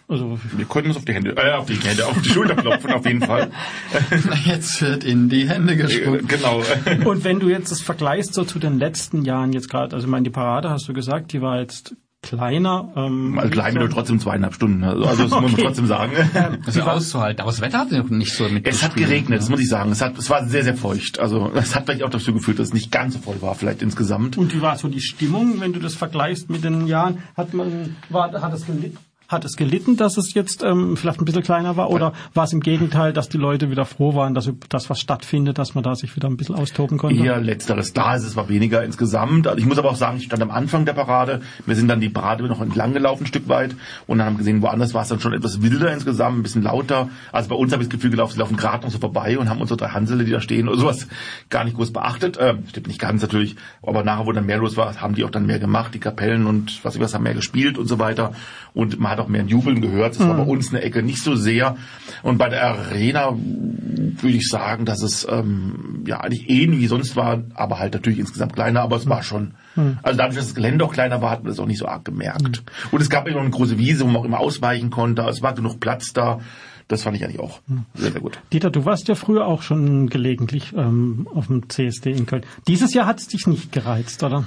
also 0.07 0.39
Wir 0.55 0.65
konnten 0.65 0.89
uns 0.89 0.97
auf 0.97 1.05
die 1.05 1.13
Hände, 1.13 1.35
äh, 1.35 1.51
auf 1.53 1.65
die 1.67 1.73
Hände, 1.75 2.05
auf 2.07 2.21
die 2.21 2.29
Schulter 2.29 2.55
klopfen, 2.55 2.91
auf 2.91 3.05
jeden 3.05 3.21
Fall. 3.21 3.51
Jetzt 4.45 4.81
wird 4.81 5.03
in 5.03 5.29
die 5.29 5.47
Hände 5.49 5.73
Äh, 5.73 5.77
gespuckt. 5.77 6.29
genau. 6.29 6.61
Und 7.09 7.23
wenn 7.23 7.39
du 7.39 7.49
jetzt 7.49 7.71
das 7.71 7.81
vergleichst 7.81 8.33
so 8.33 8.43
zu 8.43 8.59
den 8.59 8.79
letzten 8.79 9.23
Jahren 9.25 9.53
jetzt 9.53 9.69
gerade, 9.69 9.95
also 9.95 10.05
ich 10.07 10.11
meine, 10.11 10.23
die 10.23 10.29
Parade 10.29 10.69
hast 10.69 10.87
du 10.87 10.93
gesagt, 10.93 11.33
die 11.33 11.41
war 11.41 11.59
jetzt 11.59 11.95
kleiner. 12.23 12.91
Ähm, 12.95 13.37
Also 13.37 13.51
klein 13.51 13.75
mit 13.75 13.91
trotzdem 13.91 14.19
zweieinhalb 14.19 14.53
Stunden. 14.55 14.83
Also 14.83 15.05
also 15.05 15.23
das 15.23 15.31
muss 15.31 15.41
man 15.43 15.53
Okay. 15.53 15.63
trotzdem 15.63 15.85
sagen. 15.87 16.11
Das 16.65 16.75
ist 16.75 16.81
auszuhalten. 16.81 17.41
Aber 17.41 17.51
das 17.51 17.61
Wetter 17.61 17.77
hat 17.79 17.91
noch 17.91 18.09
nicht 18.09 18.33
so 18.33 18.49
mit. 18.49 18.67
Es 18.67 18.83
hat 18.83 18.95
geregnet, 18.95 19.39
das 19.39 19.49
muss 19.49 19.59
ich 19.61 19.69
sagen. 19.69 19.91
Es, 19.91 20.01
hat, 20.01 20.17
es 20.17 20.29
war 20.29 20.45
sehr, 20.47 20.63
sehr 20.63 20.75
feucht. 20.75 21.19
Also 21.19 21.51
es 21.53 21.75
hat 21.75 21.85
vielleicht 21.85 22.03
auch 22.03 22.09
dazu 22.09 22.33
geführt, 22.33 22.59
dass 22.59 22.69
es 22.69 22.73
nicht 22.73 22.91
ganz 22.91 23.13
so 23.13 23.19
voll 23.19 23.41
war, 23.41 23.55
vielleicht 23.55 23.81
insgesamt. 23.81 24.37
Und 24.37 24.53
wie 24.53 24.61
war 24.61 24.77
so 24.77 24.87
die 24.87 24.99
Stimmung, 25.01 25.59
wenn 25.61 25.73
du 25.73 25.79
das 25.79 25.93
vergleichst 25.95 26.49
mit 26.49 26.63
den 26.63 26.87
Jahren? 26.87 27.19
Hat 27.37 27.53
man, 27.53 27.95
war, 28.09 28.31
hat 28.41 28.53
es 28.53 28.65
gelitten? 28.65 28.97
Hat 29.27 29.43
es 29.43 29.57
gelitten, 29.57 29.97
dass 29.97 30.15
es 30.15 30.33
jetzt 30.33 30.63
ähm, 30.63 30.95
vielleicht 30.95 31.19
ein 31.19 31.25
bisschen 31.25 31.43
kleiner 31.43 31.75
war? 31.75 31.89
Oder 31.89 32.13
war 32.33 32.45
es 32.45 32.53
im 32.53 32.61
Gegenteil, 32.61 33.11
dass 33.11 33.27
die 33.27 33.37
Leute 33.37 33.69
wieder 33.69 33.83
froh 33.83 34.15
waren, 34.15 34.33
dass 34.33 34.49
das 34.69 34.89
was 34.89 35.01
stattfindet, 35.01 35.57
dass 35.57 35.75
man 35.75 35.83
da 35.83 35.95
sich 35.95 36.15
wieder 36.15 36.29
ein 36.29 36.37
bisschen 36.37 36.55
austoben 36.55 36.97
konnte? 36.97 37.21
Eher 37.21 37.41
letzteres. 37.41 37.91
Da 37.91 38.15
ist 38.15 38.23
es 38.23 38.37
war 38.37 38.47
weniger 38.47 38.85
insgesamt. 38.85 39.47
Also 39.47 39.59
ich 39.59 39.65
muss 39.65 39.77
aber 39.77 39.89
auch 39.89 39.97
sagen, 39.97 40.15
ich 40.15 40.23
stand 40.23 40.41
am 40.41 40.49
Anfang 40.49 40.85
der 40.85 40.93
Parade. 40.93 41.41
Wir 41.65 41.75
sind 41.75 41.89
dann 41.89 41.99
die 41.99 42.07
Parade 42.07 42.45
noch 42.45 42.61
entlang 42.61 42.93
gelaufen, 42.93 43.23
ein 43.23 43.27
Stück 43.27 43.49
weit. 43.49 43.75
Und 44.05 44.19
dann 44.19 44.27
haben 44.27 44.37
gesehen, 44.37 44.61
woanders 44.61 44.93
war 44.93 45.01
es 45.01 45.09
dann 45.09 45.19
schon 45.19 45.33
etwas 45.33 45.61
wilder 45.61 45.91
insgesamt, 45.91 46.37
ein 46.37 46.43
bisschen 46.43 46.63
lauter. 46.63 47.09
Also 47.33 47.49
bei 47.49 47.55
uns 47.55 47.73
habe 47.73 47.83
ich 47.83 47.89
das 47.89 47.97
Gefühl 47.97 48.11
gelaufen, 48.11 48.31
sie 48.31 48.39
laufen 48.39 48.55
gerade 48.55 48.85
noch 48.85 48.91
so 48.91 48.99
vorbei 48.99 49.37
und 49.37 49.49
haben 49.49 49.59
unsere 49.59 49.75
drei 49.75 49.89
Hansele, 49.89 50.23
die 50.23 50.31
da 50.31 50.39
stehen 50.39 50.69
oder 50.69 50.77
sowas, 50.77 51.05
gar 51.49 51.65
nicht 51.65 51.75
groß 51.75 51.91
beachtet. 51.91 52.37
Ähm, 52.39 52.63
stimmt 52.69 52.87
nicht 52.87 53.01
ganz 53.01 53.21
natürlich. 53.21 53.57
Aber 53.83 54.05
nachher, 54.05 54.25
wo 54.25 54.31
dann 54.31 54.45
mehr 54.45 54.57
los 54.57 54.77
war, 54.77 54.95
haben 55.01 55.15
die 55.15 55.25
auch 55.25 55.31
dann 55.31 55.45
mehr 55.45 55.59
gemacht. 55.59 55.93
Die 55.93 55.99
Kapellen 55.99 56.47
und 56.47 56.85
was 56.85 56.95
ich 56.95 57.01
was 57.01 57.13
haben 57.13 57.23
mehr 57.23 57.33
gespielt 57.33 57.77
und 57.77 57.87
so 57.87 57.99
weiter. 57.99 58.31
Und 58.73 58.99
man 59.01 59.11
hat 59.11 59.16
auch 59.19 59.27
mehr 59.27 59.41
ein 59.41 59.47
Jubeln 59.47 59.81
gehört. 59.81 60.19
Das 60.19 60.27
war 60.27 60.35
bei 60.35 60.43
uns 60.43 60.69
eine 60.69 60.81
Ecke 60.81 61.03
nicht 61.03 61.23
so 61.23 61.35
sehr. 61.35 61.77
Und 62.23 62.37
bei 62.37 62.49
der 62.49 62.63
Arena 62.63 63.33
würde 63.35 64.37
ich 64.37 64.47
sagen, 64.47 64.85
dass 64.85 65.01
es 65.01 65.27
ähm, 65.29 66.03
ja 66.05 66.19
eigentlich 66.21 66.49
ähnlich 66.49 66.81
wie 66.81 66.87
sonst 66.87 67.15
war, 67.15 67.43
aber 67.53 67.79
halt 67.79 67.93
natürlich 67.93 68.19
insgesamt 68.19 68.53
kleiner, 68.53 68.81
aber 68.81 68.95
es 68.95 69.07
war 69.07 69.23
schon. 69.23 69.53
Also 70.01 70.17
dadurch, 70.17 70.37
dass 70.37 70.47
das 70.47 70.55
Gelände 70.55 70.83
auch 70.85 70.93
kleiner 70.93 71.21
war, 71.21 71.29
hat 71.29 71.43
man 71.43 71.51
das 71.51 71.59
auch 71.59 71.67
nicht 71.67 71.77
so 71.77 71.87
arg 71.87 72.03
gemerkt. 72.03 72.63
Und 72.91 73.01
es 73.01 73.09
gab 73.09 73.29
noch 73.29 73.39
eine 73.39 73.49
große 73.49 73.77
Wiese, 73.77 74.03
wo 74.03 74.07
man 74.07 74.17
auch 74.17 74.25
immer 74.25 74.39
ausweichen 74.39 74.89
konnte. 74.89 75.21
Es 75.23 75.41
war 75.41 75.53
genug 75.53 75.79
Platz 75.79 76.13
da. 76.13 76.39
Das 76.87 77.03
fand 77.03 77.17
ich 77.17 77.23
eigentlich 77.23 77.39
auch 77.39 77.59
sehr, 77.95 78.11
sehr 78.11 78.21
gut. 78.21 78.39
Dieter, 78.53 78.71
du 78.71 78.85
warst 78.85 79.07
ja 79.09 79.15
früher 79.15 79.45
auch 79.45 79.61
schon 79.61 80.07
gelegentlich 80.09 80.73
ähm, 80.75 81.27
auf 81.33 81.47
dem 81.47 81.69
CSD 81.69 82.11
in 82.11 82.25
Köln. 82.25 82.45
Dieses 82.67 82.93
Jahr 82.93 83.05
hat 83.05 83.19
es 83.19 83.27
dich 83.27 83.45
nicht 83.45 83.71
gereizt, 83.71 84.23
oder? 84.23 84.45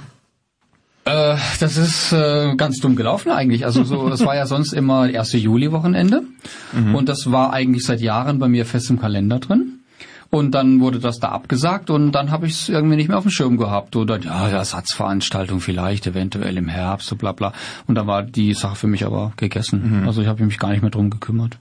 Äh, 1.05 1.35
das 1.59 1.77
ist 1.77 2.11
äh, 2.11 2.55
ganz 2.55 2.79
dumm 2.79 2.95
gelaufen 2.95 3.31
eigentlich. 3.31 3.65
Also 3.65 3.83
so, 3.83 4.07
es 4.09 4.23
war 4.25 4.35
ja 4.35 4.45
sonst 4.45 4.73
immer 4.73 5.09
erste 5.09 5.37
Juli-Wochenende 5.37 6.23
und 6.93 7.09
das 7.09 7.31
war 7.31 7.53
eigentlich 7.53 7.85
seit 7.85 8.01
Jahren 8.01 8.39
bei 8.39 8.47
mir 8.47 8.65
fest 8.65 8.89
im 8.89 8.99
Kalender 8.99 9.39
drin. 9.39 9.79
Und 10.29 10.51
dann 10.51 10.79
wurde 10.79 10.99
das 10.99 11.19
da 11.19 11.29
abgesagt 11.29 11.89
und 11.89 12.13
dann 12.13 12.31
habe 12.31 12.47
ich 12.47 12.53
es 12.53 12.69
irgendwie 12.69 12.95
nicht 12.95 13.09
mehr 13.09 13.17
auf 13.17 13.25
dem 13.25 13.31
Schirm 13.31 13.57
gehabt. 13.57 13.97
Oder 13.97 14.17
ja, 14.17 14.47
Ersatzveranstaltung 14.47 15.59
vielleicht, 15.59 16.07
eventuell 16.07 16.55
im 16.55 16.69
Herbst, 16.69 17.07
so 17.09 17.17
bla 17.17 17.33
bla. 17.33 17.51
Und 17.85 17.95
da 17.95 18.07
war 18.07 18.23
die 18.23 18.53
Sache 18.53 18.77
für 18.77 18.87
mich 18.87 19.05
aber 19.05 19.33
gegessen. 19.35 20.03
Also 20.05 20.21
ich 20.21 20.27
habe 20.29 20.45
mich 20.45 20.57
gar 20.57 20.69
nicht 20.69 20.83
mehr 20.83 20.91
drum 20.91 21.09
gekümmert. 21.09 21.57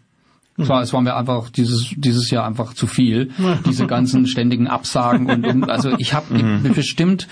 Es 0.57 0.68
war, 0.68 0.82
es 0.82 0.93
war 0.93 1.01
mir 1.01 1.16
einfach 1.16 1.49
dieses 1.49 1.95
dieses 1.97 2.30
Jahr 2.30 2.47
einfach 2.47 2.74
zu 2.74 2.86
viel, 2.86 3.30
diese 3.66 3.86
ganzen 3.86 4.26
ständigen 4.26 4.68
Absagen 4.68 5.30
und, 5.30 5.47
und 5.47 5.70
also 5.70 5.95
ich 5.99 6.12
habe 6.12 6.61
bestimmt 6.74 7.26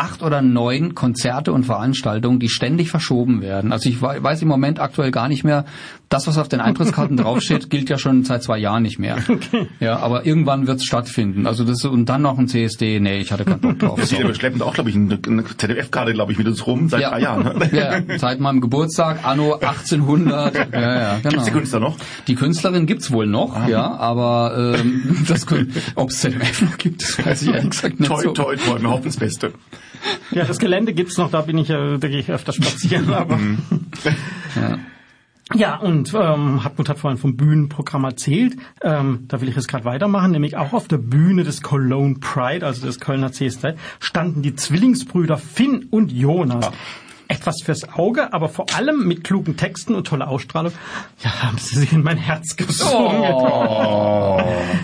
acht 0.00 0.22
oder 0.22 0.40
neun 0.40 0.94
Konzerte 0.94 1.52
und 1.52 1.64
Veranstaltungen, 1.64 2.38
die 2.38 2.48
ständig 2.48 2.90
verschoben 2.90 3.42
werden. 3.42 3.70
Also 3.70 3.90
ich 3.90 4.00
wei- 4.00 4.22
weiß 4.22 4.40
im 4.42 4.48
Moment 4.48 4.80
aktuell 4.80 5.10
gar 5.10 5.28
nicht 5.28 5.44
mehr, 5.44 5.66
das, 6.10 6.26
was 6.26 6.36
auf 6.38 6.48
den 6.48 6.60
Eintrittskarten 6.60 7.16
draufsteht, 7.16 7.70
gilt 7.70 7.88
ja 7.88 7.96
schon 7.96 8.24
seit 8.24 8.42
zwei 8.42 8.58
Jahren 8.58 8.82
nicht 8.82 8.98
mehr. 8.98 9.16
Ja, 9.78 10.00
aber 10.00 10.26
irgendwann 10.26 10.66
wird 10.66 10.78
es 10.78 10.84
stattfinden. 10.84 11.46
Also 11.46 11.64
das 11.64 11.84
und 11.84 12.06
dann 12.06 12.22
noch 12.22 12.36
ein 12.36 12.48
CSD, 12.48 12.98
nee, 13.00 13.20
ich 13.20 13.30
hatte 13.32 13.44
keinen 13.44 13.60
Bock 13.60 13.78
drauf. 13.78 14.04
Sorry. 14.04 14.26
wir 14.26 14.34
schleppen 14.34 14.60
auch, 14.60 14.74
glaube 14.74 14.90
ich, 14.90 14.96
eine, 14.96 15.18
eine 15.24 15.44
ZDF-Karte, 15.44 16.12
glaube 16.12 16.32
ich, 16.32 16.38
mit 16.38 16.48
uns 16.48 16.66
rum 16.66 16.88
seit 16.88 17.00
Ja. 17.00 17.10
drei 17.10 17.20
Jahren. 17.20 17.42
Ne? 17.58 17.70
Ja, 18.10 18.18
seit 18.18 18.40
meinem 18.40 18.60
Geburtstag, 18.60 19.24
anno 19.24 19.54
1800. 19.54 20.54
Ja, 20.72 20.80
ja, 20.80 21.14
genau. 21.18 21.30
Gibt's 21.30 21.44
die 21.46 21.50
Künstler 21.52 21.80
noch? 21.80 21.96
Die 22.26 22.34
Künstlerin 22.34 22.86
gibt's 22.86 23.10
wohl 23.12 23.26
noch, 23.26 23.68
ja, 23.68 23.94
aber 23.94 24.74
ähm, 24.78 25.24
das 25.28 25.46
ob 25.94 26.10
es 26.10 26.20
ZDF 26.20 26.62
noch 26.62 26.76
gibt, 26.78 27.02
das 27.02 27.24
weiß 27.24 27.42
ich 27.42 27.48
ehrlich 27.54 27.70
gesagt 27.70 28.00
nicht 28.00 28.08
Toi, 28.10 28.22
so. 28.22 28.32
toi, 28.32 28.56
toi, 28.56 28.80
wir 28.82 28.90
hoffen 28.90 29.04
das 29.04 29.16
Beste. 29.16 29.52
Ja, 30.32 30.44
das 30.44 30.58
Gelände 30.58 30.92
gibt's 30.92 31.16
noch, 31.18 31.30
da 31.30 31.42
bin 31.42 31.56
ich, 31.58 31.70
äh, 31.70 31.98
da 31.98 32.08
gehe 32.08 32.18
ich 32.18 32.30
öfter 32.30 32.52
spazieren, 32.52 33.12
aber. 33.12 33.38
Ja. 34.56 34.78
Ja, 35.54 35.76
und 35.76 36.14
ähm, 36.14 36.62
Hartmut 36.62 36.88
hat 36.88 36.98
vorhin 36.98 37.18
vom 37.18 37.36
Bühnenprogramm 37.36 38.04
erzählt. 38.04 38.56
Ähm, 38.82 39.24
da 39.26 39.40
will 39.40 39.48
ich 39.48 39.56
jetzt 39.56 39.66
gerade 39.66 39.84
weitermachen, 39.84 40.30
nämlich 40.30 40.56
auch 40.56 40.72
auf 40.72 40.86
der 40.86 40.98
Bühne 40.98 41.42
des 41.42 41.60
Cologne 41.60 42.16
Pride, 42.20 42.64
also 42.64 42.86
des 42.86 43.00
Kölner 43.00 43.32
CSD, 43.32 43.74
standen 43.98 44.42
die 44.42 44.54
Zwillingsbrüder 44.54 45.38
Finn 45.38 45.88
und 45.90 46.12
Jonas. 46.12 46.70
Etwas 47.26 47.62
fürs 47.62 47.88
Auge, 47.88 48.32
aber 48.32 48.48
vor 48.48 48.66
allem 48.74 49.06
mit 49.06 49.22
klugen 49.22 49.56
Texten 49.56 49.94
und 49.94 50.06
toller 50.06 50.28
Ausstrahlung. 50.28 50.72
Ja, 51.22 51.42
haben 51.44 51.58
sie 51.58 51.78
sich 51.78 51.92
in 51.92 52.02
mein 52.02 52.16
Herz 52.16 52.56
gesungen. 52.56 53.22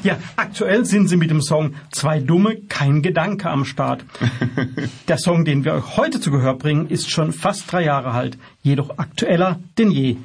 Ja, 0.05 0.17
aktuell 0.37 0.85
sind 0.85 1.09
sie 1.09 1.17
mit 1.17 1.31
dem 1.31 1.43
Song 1.43 1.75
Zwei 1.91 2.21
Dumme, 2.21 2.57
kein 2.69 3.03
Gedanke 3.03 3.51
am 3.51 3.64
Start. 3.64 4.05
Der 5.09 5.19
Song, 5.19 5.45
den 5.45 5.64
wir 5.64 5.75
euch 5.75 5.97
heute 5.97 6.21
zu 6.21 6.31
Gehör 6.31 6.55
bringen, 6.55 6.89
ist 6.89 7.11
schon 7.11 7.33
fast 7.33 7.71
drei 7.71 7.83
Jahre 7.83 8.12
alt, 8.12 8.39
jedoch 8.62 8.99
aktueller 8.99 9.59
denn 9.77 9.91
je. 9.91 10.17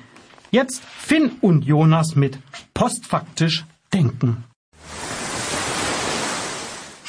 Jetzt 0.53 0.83
Finn 0.83 1.37
und 1.39 1.63
Jonas 1.63 2.17
mit 2.17 2.37
Postfaktisch 2.73 3.63
Denken. 3.93 4.43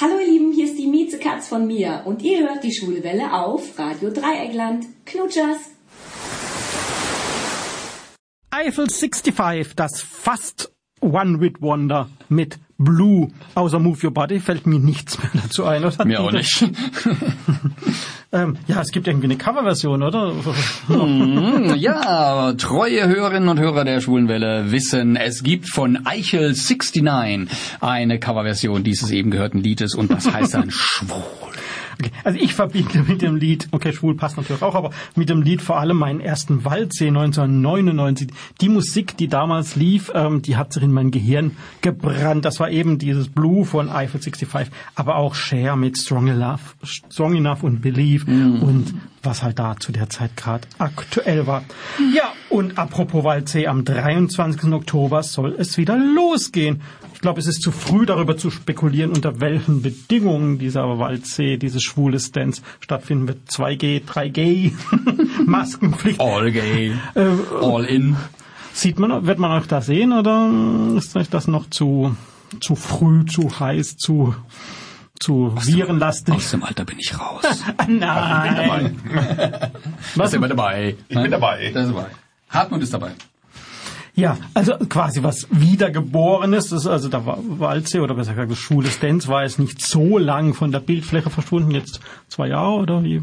Hallo 0.00 0.14
ihr 0.20 0.28
Lieben, 0.28 0.52
hier 0.52 0.66
ist 0.66 0.78
die 0.78 0.86
Miezekatz 0.86 1.48
von 1.48 1.66
mir 1.66 2.02
und 2.04 2.22
ihr 2.22 2.48
hört 2.48 2.62
die 2.62 2.72
Schwule 2.72 3.02
Welle 3.02 3.32
auf 3.32 3.76
Radio 3.80 4.10
Dreieckland. 4.10 4.86
Knutschers! 5.06 5.58
Eiffel 8.52 8.88
65, 8.88 9.74
das 9.74 10.02
fast 10.02 10.72
One-Hit-Wonder 11.00 12.10
mit 12.28 12.60
Blue. 12.84 13.28
Außer 13.54 13.78
Move 13.78 13.98
Your 14.04 14.12
Body 14.12 14.40
fällt 14.40 14.66
mir 14.66 14.78
nichts 14.78 15.18
mehr 15.18 15.30
dazu 15.42 15.64
ein. 15.64 15.84
Oder? 15.84 16.04
Mir 16.04 16.20
auch 16.20 16.32
nicht. 16.32 16.70
Ähm, 18.34 18.56
ja, 18.66 18.80
es 18.80 18.92
gibt 18.92 19.06
irgendwie 19.06 19.26
eine 19.26 19.36
Coverversion, 19.36 20.02
oder? 20.02 20.32
Hm, 20.86 21.74
ja, 21.76 22.54
treue 22.54 23.06
Hörerinnen 23.06 23.50
und 23.50 23.60
Hörer 23.60 23.84
der 23.84 24.00
Schwulenwelle 24.00 24.72
wissen, 24.72 25.16
es 25.16 25.42
gibt 25.42 25.68
von 25.68 26.06
Eichel 26.06 26.54
69 26.54 27.48
eine 27.80 28.18
Coverversion 28.18 28.84
dieses 28.84 29.10
eben 29.10 29.30
gehörten 29.30 29.58
Liedes 29.58 29.94
und 29.94 30.10
das 30.10 30.32
heißt 30.32 30.54
dann 30.54 30.70
Schwul. 30.70 31.22
Okay. 32.02 32.10
Also 32.24 32.38
ich 32.40 32.54
verbinde 32.54 33.04
mit 33.06 33.22
dem 33.22 33.36
Lied, 33.36 33.68
okay, 33.70 33.92
schwul 33.92 34.16
passt 34.16 34.36
natürlich 34.36 34.62
auch, 34.62 34.74
aber 34.74 34.90
mit 35.14 35.28
dem 35.28 35.42
Lied 35.42 35.62
vor 35.62 35.78
allem 35.78 35.98
meinen 35.98 36.20
ersten 36.20 36.64
Waldsee 36.64 37.08
1999. 37.08 38.28
Die 38.60 38.68
Musik, 38.68 39.16
die 39.16 39.28
damals 39.28 39.76
lief, 39.76 40.10
ähm, 40.14 40.42
die 40.42 40.56
hat 40.56 40.72
sich 40.72 40.82
in 40.82 40.92
mein 40.92 41.10
Gehirn 41.10 41.52
gebrannt. 41.80 42.44
Das 42.44 42.58
war 42.58 42.70
eben 42.70 42.98
dieses 42.98 43.28
Blue 43.28 43.64
von 43.64 43.88
Eiffel 43.88 44.20
65, 44.20 44.72
aber 44.94 45.16
auch 45.16 45.34
Cher 45.34 45.76
mit 45.76 45.96
Strong 45.96 46.28
Enough, 46.28 46.76
Strong 46.82 47.36
Enough 47.36 47.62
und 47.62 47.80
Believe 47.80 48.26
und 48.30 48.94
was 49.22 49.42
halt 49.42 49.58
da 49.58 49.76
zu 49.78 49.92
der 49.92 50.10
Zeit 50.10 50.36
gerade 50.36 50.66
aktuell 50.78 51.46
war. 51.46 51.64
Ja, 52.14 52.32
und 52.48 52.78
apropos 52.78 53.22
Waldsee, 53.24 53.66
am 53.68 53.84
23. 53.84 54.72
Oktober 54.72 55.22
soll 55.22 55.54
es 55.56 55.78
wieder 55.78 55.96
losgehen. 55.96 56.82
Ich 57.22 57.24
glaube, 57.24 57.38
es 57.38 57.46
ist 57.46 57.62
zu 57.62 57.70
früh 57.70 58.04
darüber 58.04 58.36
zu 58.36 58.50
spekulieren, 58.50 59.12
unter 59.12 59.38
welchen 59.38 59.80
Bedingungen 59.80 60.58
dieser 60.58 60.98
Waldsee, 60.98 61.56
dieses 61.56 61.80
schwule 61.80 62.18
Dance 62.18 62.62
stattfinden 62.80 63.28
wird. 63.28 63.48
2G, 63.48 64.04
3G, 64.04 64.72
Maskenpflicht. 65.46 66.20
All 66.20 66.50
gay, 66.50 66.92
Äh, 67.14 67.26
all 67.62 67.84
in. 67.84 68.16
sieht 68.72 68.98
man, 68.98 69.24
wird 69.24 69.38
man 69.38 69.52
euch 69.52 69.68
da 69.68 69.80
sehen 69.82 70.12
oder 70.12 70.50
ist 70.96 71.14
euch 71.14 71.30
das 71.30 71.46
noch 71.46 71.70
zu, 71.70 72.16
zu 72.60 72.74
früh, 72.74 73.24
zu 73.26 73.60
heiß, 73.60 73.98
zu, 73.98 74.34
zu 75.20 75.52
virenlastig? 75.60 76.34
Aus 76.34 76.50
dem 76.50 76.64
Alter 76.64 76.84
bin 76.84 76.98
ich 76.98 77.16
raus. 77.20 77.44
Nein. 77.86 78.98
Da 80.16 80.26
sind 80.26 80.40
wir 80.40 80.48
dabei. 80.48 80.96
Ich 81.08 81.14
bin 81.16 81.30
dabei. 81.30 81.70
Da 81.72 81.82
ist 81.82 81.90
dabei. 81.90 82.06
Hartmut 82.50 82.82
ist 82.82 82.92
dabei. 82.92 83.12
Ja, 84.14 84.36
also 84.52 84.76
quasi 84.90 85.22
was 85.22 85.46
Wiedergeborenes. 85.50 86.68
Das 86.68 86.82
ist 86.82 86.86
also 86.86 87.08
der 87.08 87.24
Wa- 87.24 87.38
Waldsee 87.40 88.00
oder 88.00 88.14
besser 88.14 88.34
gesagt 88.34 88.54
schwule 88.58 88.88
Dance 89.00 89.28
war 89.28 89.42
jetzt 89.42 89.58
nicht 89.58 89.80
so 89.80 90.18
lang 90.18 90.52
von 90.54 90.70
der 90.70 90.80
Bildfläche 90.80 91.30
verschwunden, 91.30 91.70
jetzt 91.70 92.00
zwei 92.28 92.48
Jahre 92.48 92.74
oder 92.74 93.02
wie? 93.04 93.22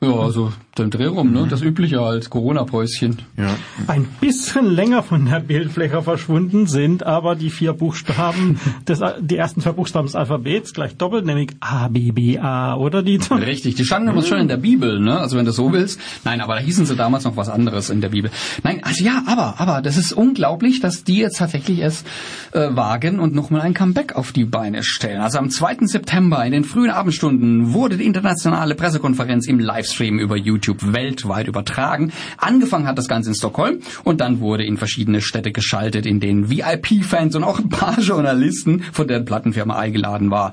Ja, 0.00 0.10
also 0.10 0.52
den 0.76 0.90
Dreh 0.90 1.06
rum, 1.06 1.32
ne? 1.32 1.46
Das 1.48 1.62
übliche 1.62 2.00
als 2.00 2.28
Corona-Päuschen. 2.28 3.22
Ja. 3.38 3.56
Ein 3.86 4.04
bisschen 4.20 4.66
länger 4.66 5.02
von 5.02 5.24
der 5.24 5.40
Bildfläche 5.40 6.02
verschwunden 6.02 6.66
sind 6.66 7.02
aber 7.02 7.34
die 7.34 7.48
vier 7.48 7.72
Buchstaben, 7.72 8.60
des, 8.86 9.00
die 9.20 9.36
ersten 9.36 9.62
zwei 9.62 9.72
Buchstaben 9.72 10.06
des 10.06 10.14
Alphabets 10.14 10.74
gleich 10.74 10.96
doppelt, 10.96 11.24
nämlich 11.24 11.52
A, 11.60 11.88
B, 11.88 12.12
B, 12.12 12.38
A, 12.38 12.74
oder 12.76 13.02
die? 13.02 13.18
Richtig, 13.30 13.76
die 13.76 13.84
standen 13.84 14.10
aber 14.10 14.22
schon 14.22 14.38
in 14.38 14.48
der 14.48 14.58
Bibel, 14.58 15.00
ne? 15.00 15.18
Also 15.18 15.38
wenn 15.38 15.46
du 15.46 15.52
so 15.52 15.72
willst. 15.72 15.98
Nein, 16.24 16.42
aber 16.42 16.56
da 16.56 16.60
hießen 16.60 16.84
sie 16.84 16.94
damals 16.94 17.24
noch 17.24 17.36
was 17.38 17.48
anderes 17.48 17.88
in 17.88 18.02
der 18.02 18.10
Bibel. 18.10 18.30
Nein, 18.62 18.80
also 18.84 19.02
ja, 19.02 19.22
aber, 19.26 19.54
aber 19.58 19.80
das 19.80 19.96
ist 19.96 20.12
unglaublich, 20.12 20.80
dass 20.80 21.04
die 21.04 21.18
jetzt 21.18 21.38
tatsächlich 21.38 21.82
es 21.82 22.04
äh, 22.52 22.68
wagen 22.76 23.18
und 23.18 23.34
nochmal 23.34 23.62
ein 23.62 23.72
Comeback 23.72 24.14
auf 24.14 24.32
die 24.32 24.44
Beine 24.44 24.82
stellen. 24.82 25.22
Also 25.22 25.38
am 25.38 25.48
2. 25.48 25.86
September 25.86 26.44
in 26.44 26.52
den 26.52 26.64
frühen 26.64 26.90
Abendstunden 26.90 27.72
wurde 27.72 27.96
die 27.96 28.04
internationale 28.04 28.74
Pressekonferenz 28.74 29.46
im 29.46 29.58
Livestream 29.58 29.86
über 30.00 30.36
YouTube 30.36 30.92
weltweit 30.92 31.48
übertragen. 31.48 32.12
Angefangen 32.38 32.86
hat 32.86 32.98
das 32.98 33.08
Ganze 33.08 33.30
in 33.30 33.34
Stockholm 33.34 33.80
und 34.04 34.20
dann 34.20 34.40
wurde 34.40 34.64
in 34.64 34.76
verschiedene 34.76 35.20
Städte 35.20 35.52
geschaltet, 35.52 36.06
in 36.06 36.20
denen 36.20 36.50
VIP-Fans 36.50 37.34
und 37.36 37.44
auch 37.44 37.58
ein 37.58 37.68
paar 37.68 37.98
Journalisten 38.00 38.82
von 38.92 39.08
der 39.08 39.20
Plattenfirma 39.20 39.76
eingeladen 39.76 40.30
war. 40.30 40.52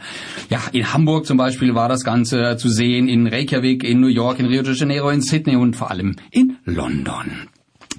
Ja, 0.50 0.62
in 0.72 0.94
Hamburg 0.94 1.26
zum 1.26 1.38
Beispiel 1.38 1.76
war 1.76 1.90
das 1.90 2.04
Ganze 2.04 2.58
zu 2.58 2.70
sehen, 2.70 3.08
in 3.08 3.28
Reykjavik, 3.28 3.84
in 3.84 4.00
New 4.00 4.08
York, 4.08 4.40
in 4.40 4.46
Rio 4.46 4.64
de 4.64 4.74
Janeiro, 4.74 5.10
in 5.10 5.22
Sydney 5.22 5.56
und 5.56 5.76
vor 5.76 5.92
allem 5.92 6.16
in 6.32 6.58
London 6.66 7.48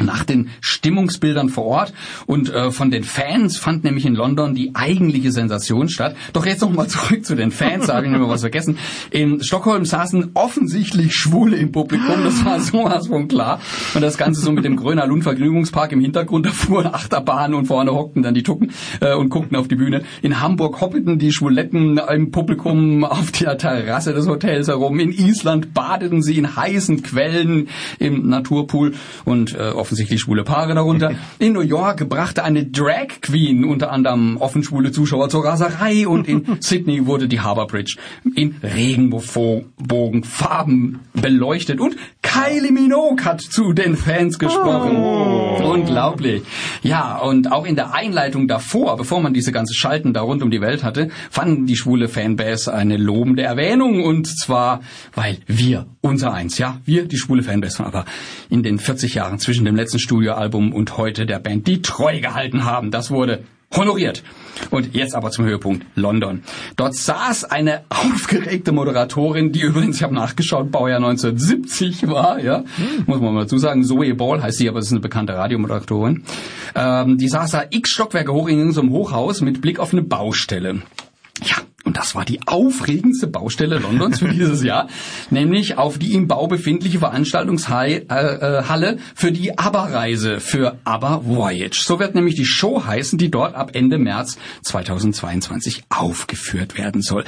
nach 0.02 0.24
den 0.24 0.50
Stimmungsbildern 0.60 1.48
vor 1.48 1.64
Ort 1.64 1.94
und 2.26 2.52
äh, 2.52 2.70
von 2.70 2.90
den 2.90 3.04
Fans 3.04 3.56
fand 3.56 3.84
nämlich 3.84 4.06
in 4.06 4.14
London 4.14 4.54
die 4.54 4.74
eigentliche 4.74 5.32
Sensation 5.32 5.88
statt. 5.88 6.16
Doch 6.32 6.46
jetzt 6.46 6.60
noch 6.60 6.72
mal 6.72 6.88
zurück 6.88 7.24
zu 7.24 7.34
den 7.34 7.50
Fans, 7.50 7.86
da 7.86 7.94
habe 7.94 8.06
ich 8.06 8.12
noch 8.12 8.18
mal 8.18 8.28
was 8.28 8.40
vergessen. 8.40 8.78
In 9.10 9.42
Stockholm 9.42 9.84
saßen 9.84 10.32
offensichtlich 10.34 11.14
Schwule 11.14 11.56
im 11.56 11.72
Publikum, 11.72 12.24
das 12.24 12.44
war 12.44 12.60
sowas 12.60 13.08
von 13.08 13.28
klar. 13.28 13.60
Und 13.94 14.02
das 14.02 14.16
Ganze 14.16 14.40
so 14.40 14.52
mit 14.52 14.64
dem 14.64 14.76
Gröner 14.76 15.06
Lund 15.06 15.22
Vergnügungspark 15.22 15.92
im 15.92 16.00
Hintergrund, 16.00 16.46
da 16.46 16.50
fuhren 16.50 16.86
Achterbahnen 16.86 17.54
und 17.54 17.66
vorne 17.66 17.92
hockten 17.92 18.22
dann 18.22 18.34
die 18.34 18.42
Tucken 18.42 18.72
äh, 19.00 19.14
und 19.14 19.28
guckten 19.28 19.56
auf 19.56 19.68
die 19.68 19.76
Bühne. 19.76 20.02
In 20.22 20.40
Hamburg 20.40 20.80
hoppelten 20.80 21.18
die 21.18 21.32
Schwuletten 21.32 21.98
im 21.98 22.30
Publikum 22.30 23.04
auf 23.04 23.32
der 23.32 23.58
Terrasse 23.58 24.12
des 24.12 24.26
Hotels 24.28 24.68
herum. 24.68 24.98
In 25.00 25.12
Island 25.12 25.74
badeten 25.74 26.22
sie 26.22 26.38
in 26.38 26.56
heißen 26.56 27.02
Quellen 27.02 27.68
im 27.98 28.28
Naturpool 28.28 28.94
und 29.24 29.54
äh, 29.54 29.70
offensichtlich 29.84 30.22
schwule 30.22 30.44
Paare 30.44 30.74
darunter. 30.74 31.12
In 31.38 31.52
New 31.52 31.60
York 31.60 32.08
brachte 32.08 32.42
eine 32.42 32.64
Drag 32.64 33.20
Queen 33.20 33.66
unter 33.66 33.92
anderem 33.92 34.38
offen 34.38 34.64
schwule 34.64 34.92
Zuschauer 34.92 35.28
zur 35.28 35.44
Raserei 35.44 36.08
und 36.08 36.26
in 36.26 36.46
Sydney 36.60 37.06
wurde 37.06 37.28
die 37.28 37.40
Harbour 37.40 37.66
Bridge 37.66 37.98
in 38.34 38.56
Regenbogenfarben 38.62 41.00
beleuchtet 41.12 41.80
und 41.80 41.96
Kylie 42.22 42.72
Minogue 42.72 43.22
hat 43.26 43.42
zu 43.42 43.74
den 43.74 43.94
Fans 43.96 44.38
gesprochen. 44.38 44.96
Unglaublich. 45.62 46.44
Ja, 46.82 47.18
und 47.18 47.52
auch 47.52 47.66
in 47.66 47.76
der 47.76 47.92
Einleitung 47.92 48.48
davor, 48.48 48.96
bevor 48.96 49.20
man 49.20 49.34
diese 49.34 49.52
ganze 49.52 49.74
Schalten 49.74 50.14
da 50.14 50.22
rund 50.22 50.42
um 50.42 50.50
die 50.50 50.62
Welt 50.62 50.82
hatte, 50.82 51.10
fanden 51.30 51.66
die 51.66 51.76
schwule 51.76 52.08
Fanbase 52.08 52.72
eine 52.72 52.96
lobende 52.96 53.42
Erwähnung 53.42 54.02
und 54.02 54.26
zwar, 54.26 54.80
weil 55.14 55.36
wir, 55.46 55.84
unser 56.04 56.34
Eins, 56.34 56.58
ja, 56.58 56.80
wir, 56.84 57.06
die 57.06 57.16
schwule 57.16 57.42
Fanbase, 57.42 57.82
aber 57.82 58.04
in 58.50 58.62
den 58.62 58.78
40 58.78 59.14
Jahren 59.14 59.38
zwischen 59.38 59.64
dem 59.64 59.74
letzten 59.74 59.98
Studioalbum 59.98 60.74
und 60.74 60.98
heute 60.98 61.24
der 61.24 61.38
Band, 61.38 61.66
die 61.66 61.80
treu 61.80 62.20
gehalten 62.20 62.64
haben. 62.64 62.90
Das 62.90 63.10
wurde 63.10 63.44
honoriert. 63.74 64.22
Und 64.70 64.94
jetzt 64.94 65.14
aber 65.14 65.30
zum 65.30 65.46
Höhepunkt 65.46 65.86
London. 65.94 66.42
Dort 66.76 66.94
saß 66.94 67.44
eine 67.44 67.84
aufgeregte 67.88 68.70
Moderatorin, 68.70 69.50
die 69.50 69.62
übrigens, 69.62 69.96
ich 69.96 70.02
habe 70.02 70.14
nachgeschaut, 70.14 70.70
Baujahr 70.70 70.98
1970 70.98 72.06
war, 72.08 72.38
ja, 72.38 72.64
muss 73.06 73.20
man 73.20 73.32
mal 73.32 73.44
dazu 73.44 73.56
sagen. 73.56 73.82
Zoe 73.82 74.14
Ball 74.14 74.42
heißt 74.42 74.58
sie, 74.58 74.68
aber 74.68 74.80
es 74.80 74.86
ist 74.86 74.92
eine 74.92 75.00
bekannte 75.00 75.34
Radiomoderatorin. 75.34 76.22
Ähm, 76.74 77.16
die 77.16 77.28
saß 77.28 77.50
da 77.50 77.64
x 77.70 77.90
Stockwerke 77.90 78.32
hoch 78.32 78.48
in 78.48 78.72
so 78.72 78.82
einem 78.82 78.90
Hochhaus 78.90 79.40
mit 79.40 79.62
Blick 79.62 79.78
auf 79.80 79.92
eine 79.92 80.02
Baustelle. 80.02 80.82
Ja, 81.42 81.56
und 81.84 81.98
das 81.98 82.14
war 82.14 82.24
die 82.24 82.40
aufregendste 82.46 83.26
Baustelle 83.26 83.78
Londons 83.78 84.18
für 84.18 84.28
dieses 84.28 84.62
Jahr, 84.62 84.88
nämlich 85.30 85.76
auf 85.76 85.98
die 85.98 86.14
im 86.14 86.26
Bau 86.28 86.46
befindliche 86.46 86.98
Veranstaltungshalle 86.98 88.06
äh, 88.08 88.96
für 89.14 89.32
die 89.32 89.58
ABBA-Reise, 89.58 90.40
für 90.40 90.78
ABBA 90.84 91.26
Voyage. 91.26 91.82
So 91.84 91.98
wird 91.98 92.14
nämlich 92.14 92.36
die 92.36 92.46
Show 92.46 92.84
heißen, 92.86 93.18
die 93.18 93.30
dort 93.30 93.54
ab 93.54 93.72
Ende 93.74 93.98
März 93.98 94.38
2022 94.62 95.84
aufgeführt 95.90 96.78
werden 96.78 97.02
soll. 97.02 97.24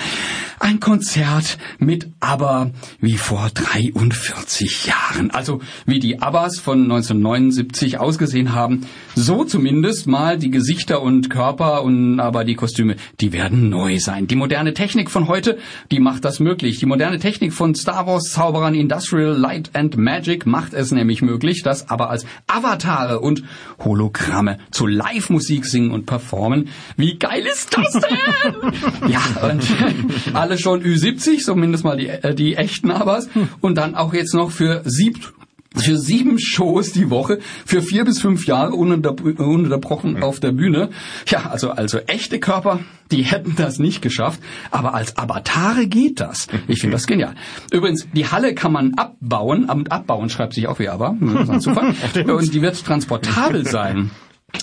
Ein 0.58 0.80
Konzert 0.80 1.58
mit 1.78 2.10
ABBA 2.20 2.70
wie 3.00 3.18
vor 3.18 3.50
43 3.52 4.86
Jahren. 4.86 5.30
Also 5.30 5.60
wie 5.84 6.00
die 6.00 6.22
ABBAs 6.22 6.58
von 6.58 6.82
1979 6.82 7.98
ausgesehen 7.98 8.54
haben, 8.54 8.86
so 9.16 9.44
zumindest 9.44 10.06
mal 10.06 10.38
die 10.38 10.50
Gesichter 10.50 11.02
und 11.02 11.30
Körper 11.30 11.82
und 11.82 12.20
aber 12.20 12.44
die 12.44 12.54
Kostüme, 12.54 12.96
die 13.20 13.32
werden 13.32 13.70
neu 13.70 13.98
sein. 13.98 14.26
Die 14.26 14.36
moderne 14.36 14.74
Technik 14.74 15.10
von 15.10 15.26
heute, 15.26 15.58
die 15.90 16.00
macht 16.00 16.26
das 16.26 16.38
möglich. 16.38 16.78
Die 16.78 16.86
moderne 16.86 17.18
Technik 17.18 17.54
von 17.54 17.74
Star 17.74 18.06
Wars 18.06 18.24
Zauberern 18.24 18.74
Industrial 18.74 19.32
Light 19.32 19.70
and 19.72 19.96
Magic 19.96 20.44
macht 20.44 20.74
es 20.74 20.92
nämlich 20.92 21.22
möglich, 21.22 21.62
dass 21.62 21.88
aber 21.88 22.10
als 22.10 22.26
Avatare 22.46 23.20
und 23.20 23.42
Hologramme 23.82 24.58
zu 24.70 24.86
Live-Musik 24.86 25.64
singen 25.64 25.92
und 25.92 26.04
performen. 26.04 26.68
Wie 26.98 27.18
geil 27.18 27.46
ist 27.50 27.74
das 27.74 27.92
denn? 27.92 29.08
ja, 29.08 29.48
und 29.48 29.62
alle 30.34 30.58
schon 30.58 30.82
Ü70, 30.82 31.38
zumindest 31.38 31.84
mal 31.84 31.96
die, 31.96 32.08
äh, 32.08 32.34
die 32.34 32.56
echten 32.56 32.90
Abers. 32.90 33.30
Und 33.62 33.76
dann 33.76 33.94
auch 33.94 34.12
jetzt 34.12 34.34
noch 34.34 34.50
für 34.50 34.82
sieb 34.84 35.32
für 35.76 35.96
sieben 35.96 36.38
Shows 36.38 36.92
die 36.92 37.10
Woche, 37.10 37.38
für 37.64 37.82
vier 37.82 38.04
bis 38.04 38.20
fünf 38.20 38.46
Jahre 38.46 38.72
ununterbrochen 38.72 40.22
auf 40.22 40.40
der 40.40 40.52
Bühne. 40.52 40.90
Ja, 41.28 41.50
also, 41.50 41.70
also 41.70 41.98
echte 41.98 42.40
Körper, 42.40 42.80
die 43.10 43.22
hätten 43.22 43.54
das 43.56 43.78
nicht 43.78 44.02
geschafft, 44.02 44.40
aber 44.70 44.94
als 44.94 45.16
Avatare 45.16 45.86
geht 45.86 46.20
das. 46.20 46.48
Ich 46.68 46.80
finde 46.80 46.96
das 46.96 47.06
genial. 47.06 47.34
Übrigens, 47.70 48.08
die 48.12 48.26
Halle 48.26 48.54
kann 48.54 48.72
man 48.72 48.94
abbauen, 48.94 49.68
abbauen 49.68 50.30
schreibt 50.30 50.54
sich 50.54 50.66
auch 50.68 50.78
wie 50.78 50.88
aber, 50.88 51.10
und 51.20 52.54
die 52.54 52.62
wird 52.62 52.84
transportabel 52.84 53.66
sein. 53.66 54.10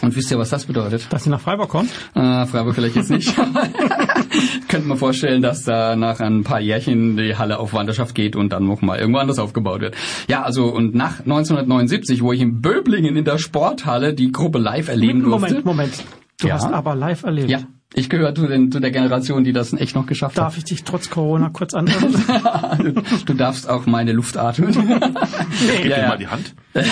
Und 0.01 0.15
wisst 0.15 0.31
ihr, 0.31 0.39
was 0.39 0.49
das 0.49 0.65
bedeutet? 0.65 1.07
Dass 1.11 1.23
sie 1.23 1.29
nach 1.29 1.41
Freiburg 1.41 1.69
kommt? 1.69 1.91
Äh, 2.15 2.45
Freiburg 2.45 2.73
vielleicht 2.73 2.95
jetzt 2.95 3.11
nicht. 3.11 3.33
Könnte 4.67 4.87
man 4.87 4.97
vorstellen, 4.97 5.41
dass 5.41 5.63
da 5.63 5.95
nach 5.95 6.19
ein 6.19 6.43
paar 6.43 6.59
Jährchen 6.59 7.17
die 7.17 7.35
Halle 7.35 7.59
auf 7.59 7.73
Wanderschaft 7.73 8.15
geht 8.15 8.35
und 8.35 8.51
dann 8.53 8.65
nochmal 8.65 8.99
irgendwo 8.99 9.19
anders 9.19 9.39
aufgebaut 9.39 9.81
wird. 9.81 9.95
Ja, 10.27 10.43
also 10.43 10.65
und 10.65 10.95
nach 10.95 11.19
1979, 11.19 12.21
wo 12.23 12.33
ich 12.33 12.41
in 12.41 12.61
Böblingen 12.61 13.15
in 13.15 13.25
der 13.25 13.37
Sporthalle 13.37 14.13
die 14.13 14.31
Gruppe 14.31 14.59
live 14.59 14.87
erleben 14.89 15.21
Moment, 15.21 15.41
durfte. 15.53 15.53
Moment, 15.65 15.65
Moment. 15.65 16.03
Du 16.39 16.47
Ja. 16.47 16.55
hast 16.55 16.65
aber 16.71 16.95
live 16.95 17.23
erlebt. 17.23 17.49
Ja, 17.49 17.59
ich 17.95 18.09
gehöre 18.09 18.33
zu, 18.33 18.47
den, 18.47 18.71
zu 18.71 18.79
der 18.79 18.91
Generation, 18.91 19.43
die 19.43 19.53
das 19.53 19.73
echt 19.73 19.95
noch 19.95 20.05
geschafft 20.05 20.37
Darf 20.37 20.57
ich 20.57 20.63
dich 20.63 20.83
trotz 20.83 21.09
Corona 21.09 21.49
kurz 21.49 21.73
anhören? 21.73 22.13
hat. 22.27 22.79
Du 23.25 23.33
darfst 23.33 23.69
auch 23.69 23.85
meine 23.85 24.11
Luft 24.13 24.37
atmen. 24.37 24.71
Gib 24.73 25.85
Ja, 25.85 25.95
dir 25.95 26.01
ja. 26.01 26.07
mal 26.07 26.17
die 26.17 26.27
Hand. 26.27 26.53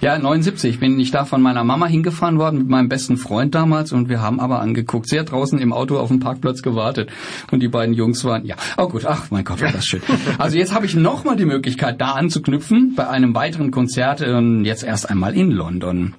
Ja, 0.00 0.16
79 0.18 0.78
bin 0.78 0.98
ich 1.00 1.10
da 1.10 1.24
von 1.24 1.42
meiner 1.42 1.64
Mama 1.64 1.86
hingefahren 1.86 2.38
worden 2.38 2.58
mit 2.58 2.68
meinem 2.68 2.88
besten 2.88 3.16
Freund 3.16 3.54
damals 3.54 3.90
und 3.92 4.08
wir 4.08 4.20
haben 4.22 4.38
aber 4.38 4.60
angeguckt, 4.60 5.08
sehr 5.08 5.24
draußen 5.24 5.58
im 5.58 5.72
Auto 5.72 5.98
auf 5.98 6.08
dem 6.08 6.20
Parkplatz 6.20 6.62
gewartet 6.62 7.10
und 7.50 7.60
die 7.60 7.68
beiden 7.68 7.94
Jungs 7.94 8.24
waren, 8.24 8.44
ja, 8.46 8.54
oh 8.76 8.88
gut, 8.88 9.04
ach 9.06 9.30
mein 9.30 9.44
Gott, 9.44 9.60
war 9.60 9.72
das 9.72 9.84
schön. 9.86 10.00
Also 10.38 10.56
jetzt 10.56 10.72
habe 10.72 10.86
ich 10.86 10.94
nochmal 10.94 11.36
die 11.36 11.44
Möglichkeit, 11.46 12.00
da 12.00 12.12
anzuknüpfen 12.12 12.94
bei 12.94 13.08
einem 13.08 13.34
weiteren 13.34 13.72
Konzert, 13.72 14.20
ähm, 14.20 14.64
jetzt 14.64 14.84
erst 14.84 15.10
einmal 15.10 15.34
in 15.34 15.50
London. 15.50 16.14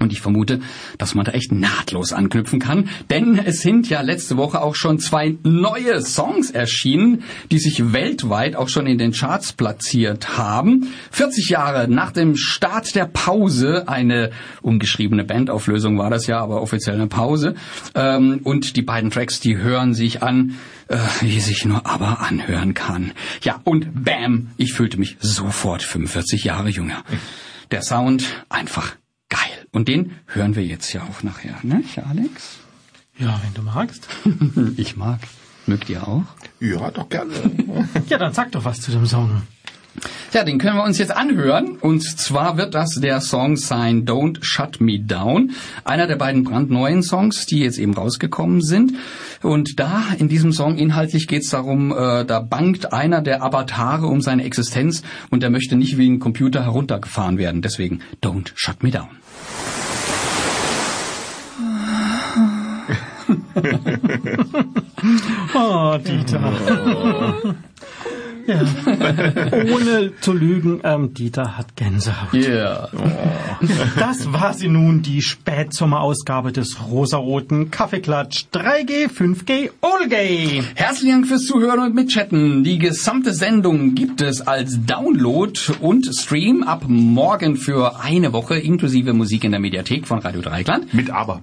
Und 0.00 0.10
ich 0.10 0.22
vermute, 0.22 0.60
dass 0.96 1.14
man 1.14 1.26
da 1.26 1.32
echt 1.32 1.52
nahtlos 1.52 2.14
anknüpfen 2.14 2.58
kann, 2.58 2.88
denn 3.10 3.38
es 3.38 3.60
sind 3.60 3.90
ja 3.90 4.00
letzte 4.00 4.38
Woche 4.38 4.62
auch 4.62 4.74
schon 4.74 4.98
zwei 4.98 5.36
neue 5.42 6.00
Songs 6.00 6.50
erschienen, 6.50 7.24
die 7.50 7.58
sich 7.58 7.92
weltweit 7.92 8.56
auch 8.56 8.70
schon 8.70 8.86
in 8.86 8.96
den 8.96 9.12
Charts 9.12 9.52
platziert 9.52 10.38
haben. 10.38 10.88
40 11.10 11.50
Jahre 11.50 11.88
nach 11.88 12.10
dem 12.10 12.36
Start 12.36 12.94
der 12.94 13.04
Pause, 13.04 13.86
eine 13.86 14.30
ungeschriebene 14.62 15.24
Bandauflösung 15.24 15.98
war 15.98 16.08
das 16.08 16.26
ja, 16.26 16.40
aber 16.40 16.62
offiziell 16.62 16.96
eine 16.96 17.06
Pause. 17.06 17.54
Ähm, 17.94 18.40
Und 18.44 18.76
die 18.76 18.82
beiden 18.82 19.10
Tracks, 19.10 19.40
die 19.40 19.58
hören 19.58 19.92
sich 19.92 20.22
an, 20.22 20.54
äh, 20.88 20.96
wie 21.20 21.38
sich 21.38 21.66
nur 21.66 21.86
aber 21.86 22.20
anhören 22.22 22.72
kann. 22.72 23.12
Ja, 23.42 23.60
und 23.64 24.04
bam, 24.04 24.52
ich 24.56 24.72
fühlte 24.72 24.98
mich 24.98 25.18
sofort 25.20 25.82
45 25.82 26.44
Jahre 26.44 26.70
jünger. 26.70 27.04
Der 27.70 27.82
Sound 27.82 28.24
einfach. 28.48 28.96
Und 29.72 29.88
den 29.88 30.12
hören 30.26 30.54
wir 30.54 30.64
jetzt 30.64 30.92
ja 30.92 31.02
auch 31.02 31.22
nachher, 31.22 31.58
ne, 31.62 31.82
Alex? 32.08 32.58
ja, 33.18 33.40
wenn 33.42 33.54
du 33.54 33.62
magst. 33.62 34.06
Ich 34.76 34.96
mag. 34.96 35.20
Mögt 35.66 35.88
ihr 35.88 36.06
auch? 36.06 36.24
Ja, 36.60 36.90
doch 36.90 37.08
gerne. 37.08 37.32
Ja, 38.08 38.18
dann 38.18 38.32
sag 38.34 38.52
doch 38.52 38.64
was 38.64 38.80
zu 38.80 38.90
dem 38.90 39.06
Song. 39.06 39.42
Ja, 40.32 40.44
den 40.44 40.58
können 40.58 40.76
wir 40.76 40.84
uns 40.84 40.98
jetzt 40.98 41.14
anhören. 41.14 41.76
Und 41.76 42.02
zwar 42.02 42.56
wird 42.56 42.74
das 42.74 42.94
der 42.94 43.20
Song 43.20 43.56
sein 43.56 44.06
Don't 44.06 44.38
Shut 44.40 44.80
Me 44.80 44.98
Down. 44.98 45.52
Einer 45.84 46.06
der 46.06 46.16
beiden 46.16 46.44
brandneuen 46.44 47.02
Songs, 47.02 47.46
die 47.46 47.58
jetzt 47.60 47.78
eben 47.78 47.94
rausgekommen 47.94 48.62
sind. 48.62 48.94
Und 49.42 49.78
da, 49.78 50.04
in 50.18 50.28
diesem 50.28 50.52
Song 50.52 50.76
inhaltlich 50.76 51.28
geht's 51.28 51.50
darum, 51.50 51.92
äh, 51.92 52.24
da 52.24 52.40
bangt 52.40 52.92
einer 52.92 53.20
der 53.20 53.42
Avatare 53.42 54.06
um 54.06 54.20
seine 54.20 54.44
Existenz 54.44 55.02
und 55.30 55.42
der 55.42 55.50
möchte 55.50 55.76
nicht 55.76 55.98
wie 55.98 56.08
ein 56.08 56.20
Computer 56.20 56.64
heruntergefahren 56.64 57.36
werden. 57.38 57.60
Deswegen 57.60 58.00
Don't 58.22 58.52
Shut 58.54 58.82
Me 58.82 58.90
Down. 58.90 59.08
Oh, 65.54 65.98
Dieter. 65.98 67.56
ja. 68.46 68.60
Ohne 69.74 70.12
zu 70.20 70.32
lügen, 70.32 70.80
ähm, 70.84 71.14
Dieter 71.14 71.56
hat 71.56 71.76
Gänsehaut. 71.76 72.34
Yeah. 72.34 72.88
Das 73.96 74.32
war 74.32 74.54
sie 74.54 74.68
nun, 74.68 75.02
die 75.02 75.22
Spätsommerausgabe 75.22 76.50
des 76.52 76.76
rosaroten 76.90 77.70
Kaffeeklatsch 77.70 78.46
3G, 78.52 79.08
5G, 79.08 79.70
Allgay. 79.80 80.62
Herzlichen 80.74 81.12
Dank 81.12 81.26
fürs 81.28 81.46
Zuhören 81.46 81.80
und 81.80 81.94
Mitchatten. 81.94 82.64
Die 82.64 82.78
gesamte 82.78 83.32
Sendung 83.32 83.94
gibt 83.94 84.20
es 84.20 84.40
als 84.40 84.84
Download 84.84 85.52
und 85.80 86.06
Stream 86.12 86.64
ab 86.64 86.84
morgen 86.88 87.56
für 87.56 88.00
eine 88.00 88.32
Woche 88.32 88.56
inklusive 88.56 89.12
Musik 89.12 89.44
in 89.44 89.52
der 89.52 89.60
Mediathek 89.60 90.08
von 90.08 90.18
Radio 90.18 90.40
Dreikland 90.40 90.92
Mit 90.92 91.10
aber. 91.10 91.42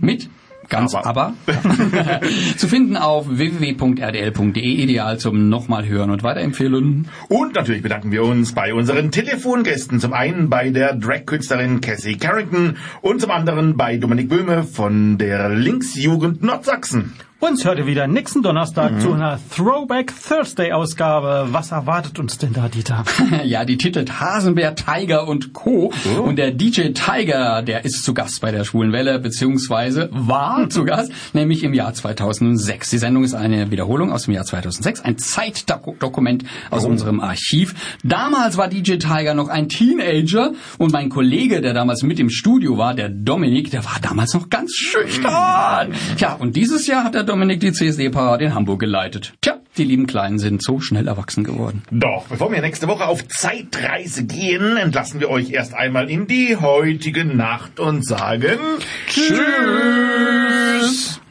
mit 0.00 0.28
ganz 0.68 0.94
aber, 0.94 1.06
Aber. 1.06 1.34
zu 2.56 2.68
finden 2.68 2.96
auf 2.96 3.26
www.rdl.de 3.28 4.62
ideal 4.62 5.18
zum 5.18 5.48
nochmal 5.48 5.86
hören 5.86 6.10
und 6.10 6.22
weiterempfehlen. 6.22 7.08
Und 7.28 7.54
natürlich 7.54 7.82
bedanken 7.82 8.12
wir 8.12 8.24
uns 8.24 8.52
bei 8.52 8.74
unseren 8.74 9.10
Telefongästen. 9.10 10.00
Zum 10.00 10.12
einen 10.12 10.48
bei 10.48 10.70
der 10.70 10.94
Drag-Künstlerin 10.94 11.80
Cassie 11.80 12.16
Carrington 12.16 12.76
und 13.00 13.20
zum 13.20 13.30
anderen 13.30 13.76
bei 13.76 13.96
Dominik 13.96 14.28
Böhme 14.28 14.64
von 14.64 15.18
der 15.18 15.48
Linksjugend 15.48 16.42
Nordsachsen. 16.42 17.12
Uns 17.46 17.62
hört 17.66 17.78
ihr 17.78 17.86
wieder 17.86 18.06
nächsten 18.06 18.42
Donnerstag 18.42 19.02
zu 19.02 19.12
einer 19.12 19.38
Throwback 19.54 20.14
Thursday 20.26 20.72
Ausgabe. 20.72 21.48
Was 21.50 21.72
erwartet 21.72 22.18
uns 22.18 22.38
denn 22.38 22.54
da, 22.54 22.68
Dieter? 22.68 23.04
Ja, 23.44 23.66
die 23.66 23.76
titelt 23.76 24.20
Hasenbär, 24.20 24.74
Tiger 24.74 25.28
und 25.28 25.52
Co. 25.52 25.92
Und 26.22 26.36
der 26.36 26.52
DJ 26.52 26.92
Tiger, 26.92 27.60
der 27.62 27.84
ist 27.84 28.04
zu 28.04 28.14
Gast 28.14 28.40
bei 28.40 28.50
der 28.50 28.64
Schwulen 28.64 28.92
Welle, 28.92 29.18
beziehungsweise 29.18 30.08
war 30.12 30.68
zu 30.70 30.84
Gast, 30.84 31.12
nämlich 31.34 31.62
im 31.64 31.74
Jahr 31.74 31.92
2006. 31.92 32.90
Die 32.90 32.98
Sendung 32.98 33.24
ist 33.24 33.34
eine 33.34 33.70
Wiederholung 33.70 34.10
aus 34.10 34.24
dem 34.24 34.34
Jahr 34.34 34.44
2006, 34.44 35.02
ein 35.02 35.18
Zeitdokument 35.18 36.44
aus 36.70 36.86
unserem 36.86 37.20
Archiv. 37.20 37.74
Damals 38.02 38.56
war 38.56 38.68
DJ 38.68 38.96
Tiger 38.96 39.34
noch 39.34 39.48
ein 39.48 39.68
Teenager 39.68 40.52
und 40.78 40.92
mein 40.92 41.10
Kollege, 41.10 41.60
der 41.60 41.74
damals 41.74 42.02
mit 42.02 42.18
im 42.18 42.30
Studio 42.30 42.78
war, 42.78 42.94
der 42.94 43.10
Dominik, 43.10 43.70
der 43.70 43.84
war 43.84 43.98
damals 44.00 44.32
noch 44.32 44.48
ganz 44.48 44.72
schüchtern. 44.72 45.92
Tja, 46.16 46.34
und 46.34 46.56
dieses 46.56 46.86
Jahr 46.86 47.04
hat 47.04 47.14
der 47.14 47.24
Dominik 47.34 47.58
die 47.58 47.72
CSD-Parade 47.72 48.44
in 48.44 48.54
Hamburg 48.54 48.78
geleitet. 48.78 49.32
Tja, 49.40 49.60
die 49.76 49.82
lieben 49.82 50.06
Kleinen 50.06 50.38
sind 50.38 50.62
so 50.62 50.78
schnell 50.78 51.08
erwachsen 51.08 51.42
geworden. 51.42 51.82
Doch, 51.90 52.28
bevor 52.28 52.52
wir 52.52 52.60
nächste 52.60 52.86
Woche 52.86 53.08
auf 53.08 53.26
Zeitreise 53.26 54.24
gehen, 54.24 54.76
entlassen 54.76 55.18
wir 55.18 55.28
euch 55.30 55.50
erst 55.50 55.74
einmal 55.74 56.08
in 56.08 56.28
die 56.28 56.56
heutige 56.56 57.24
Nacht 57.24 57.80
und 57.80 58.06
sagen 58.06 58.60
Tschüss. 59.08 59.34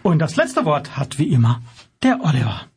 Und 0.01 0.19
das 0.19 0.35
letzte 0.35 0.65
Wort 0.65 0.97
hat 0.97 1.19
wie 1.19 1.29
immer 1.29 1.61
der 2.03 2.19
Oliver. 2.19 2.67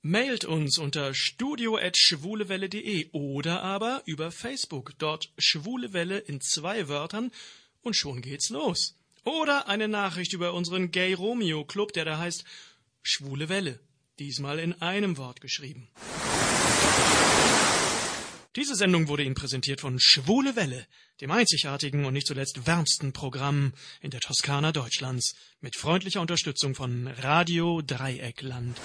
Mailt 0.00 0.46
uns 0.46 0.78
unter 0.78 1.12
studio@schwulewelle.de 1.12 3.10
oder 3.12 3.62
aber 3.62 4.00
über 4.06 4.30
Facebook, 4.30 4.92
dort 4.96 5.30
Schwule 5.36 5.92
Welle 5.92 6.16
in 6.16 6.40
zwei 6.40 6.88
Wörtern 6.88 7.32
und 7.82 7.96
schon 7.96 8.22
geht's 8.22 8.48
los. 8.48 8.97
Oder 9.28 9.68
eine 9.68 9.88
Nachricht 9.88 10.32
über 10.32 10.54
unseren 10.54 10.90
Gay 10.90 11.12
Romeo 11.12 11.62
Club, 11.62 11.92
der 11.92 12.06
da 12.06 12.16
heißt 12.16 12.44
Schwule 13.02 13.50
Welle. 13.50 13.78
Diesmal 14.18 14.58
in 14.58 14.80
einem 14.80 15.18
Wort 15.18 15.42
geschrieben. 15.42 15.90
Diese 18.56 18.74
Sendung 18.74 19.06
wurde 19.08 19.24
Ihnen 19.24 19.34
präsentiert 19.34 19.82
von 19.82 20.00
Schwule 20.00 20.56
Welle, 20.56 20.86
dem 21.20 21.30
einzigartigen 21.30 22.06
und 22.06 22.14
nicht 22.14 22.26
zuletzt 22.26 22.66
wärmsten 22.66 23.12
Programm 23.12 23.74
in 24.00 24.10
der 24.10 24.20
Toskana 24.20 24.72
Deutschlands, 24.72 25.34
mit 25.60 25.76
freundlicher 25.76 26.22
Unterstützung 26.22 26.74
von 26.74 27.08
Radio 27.08 27.82
Dreieckland. 27.82 28.80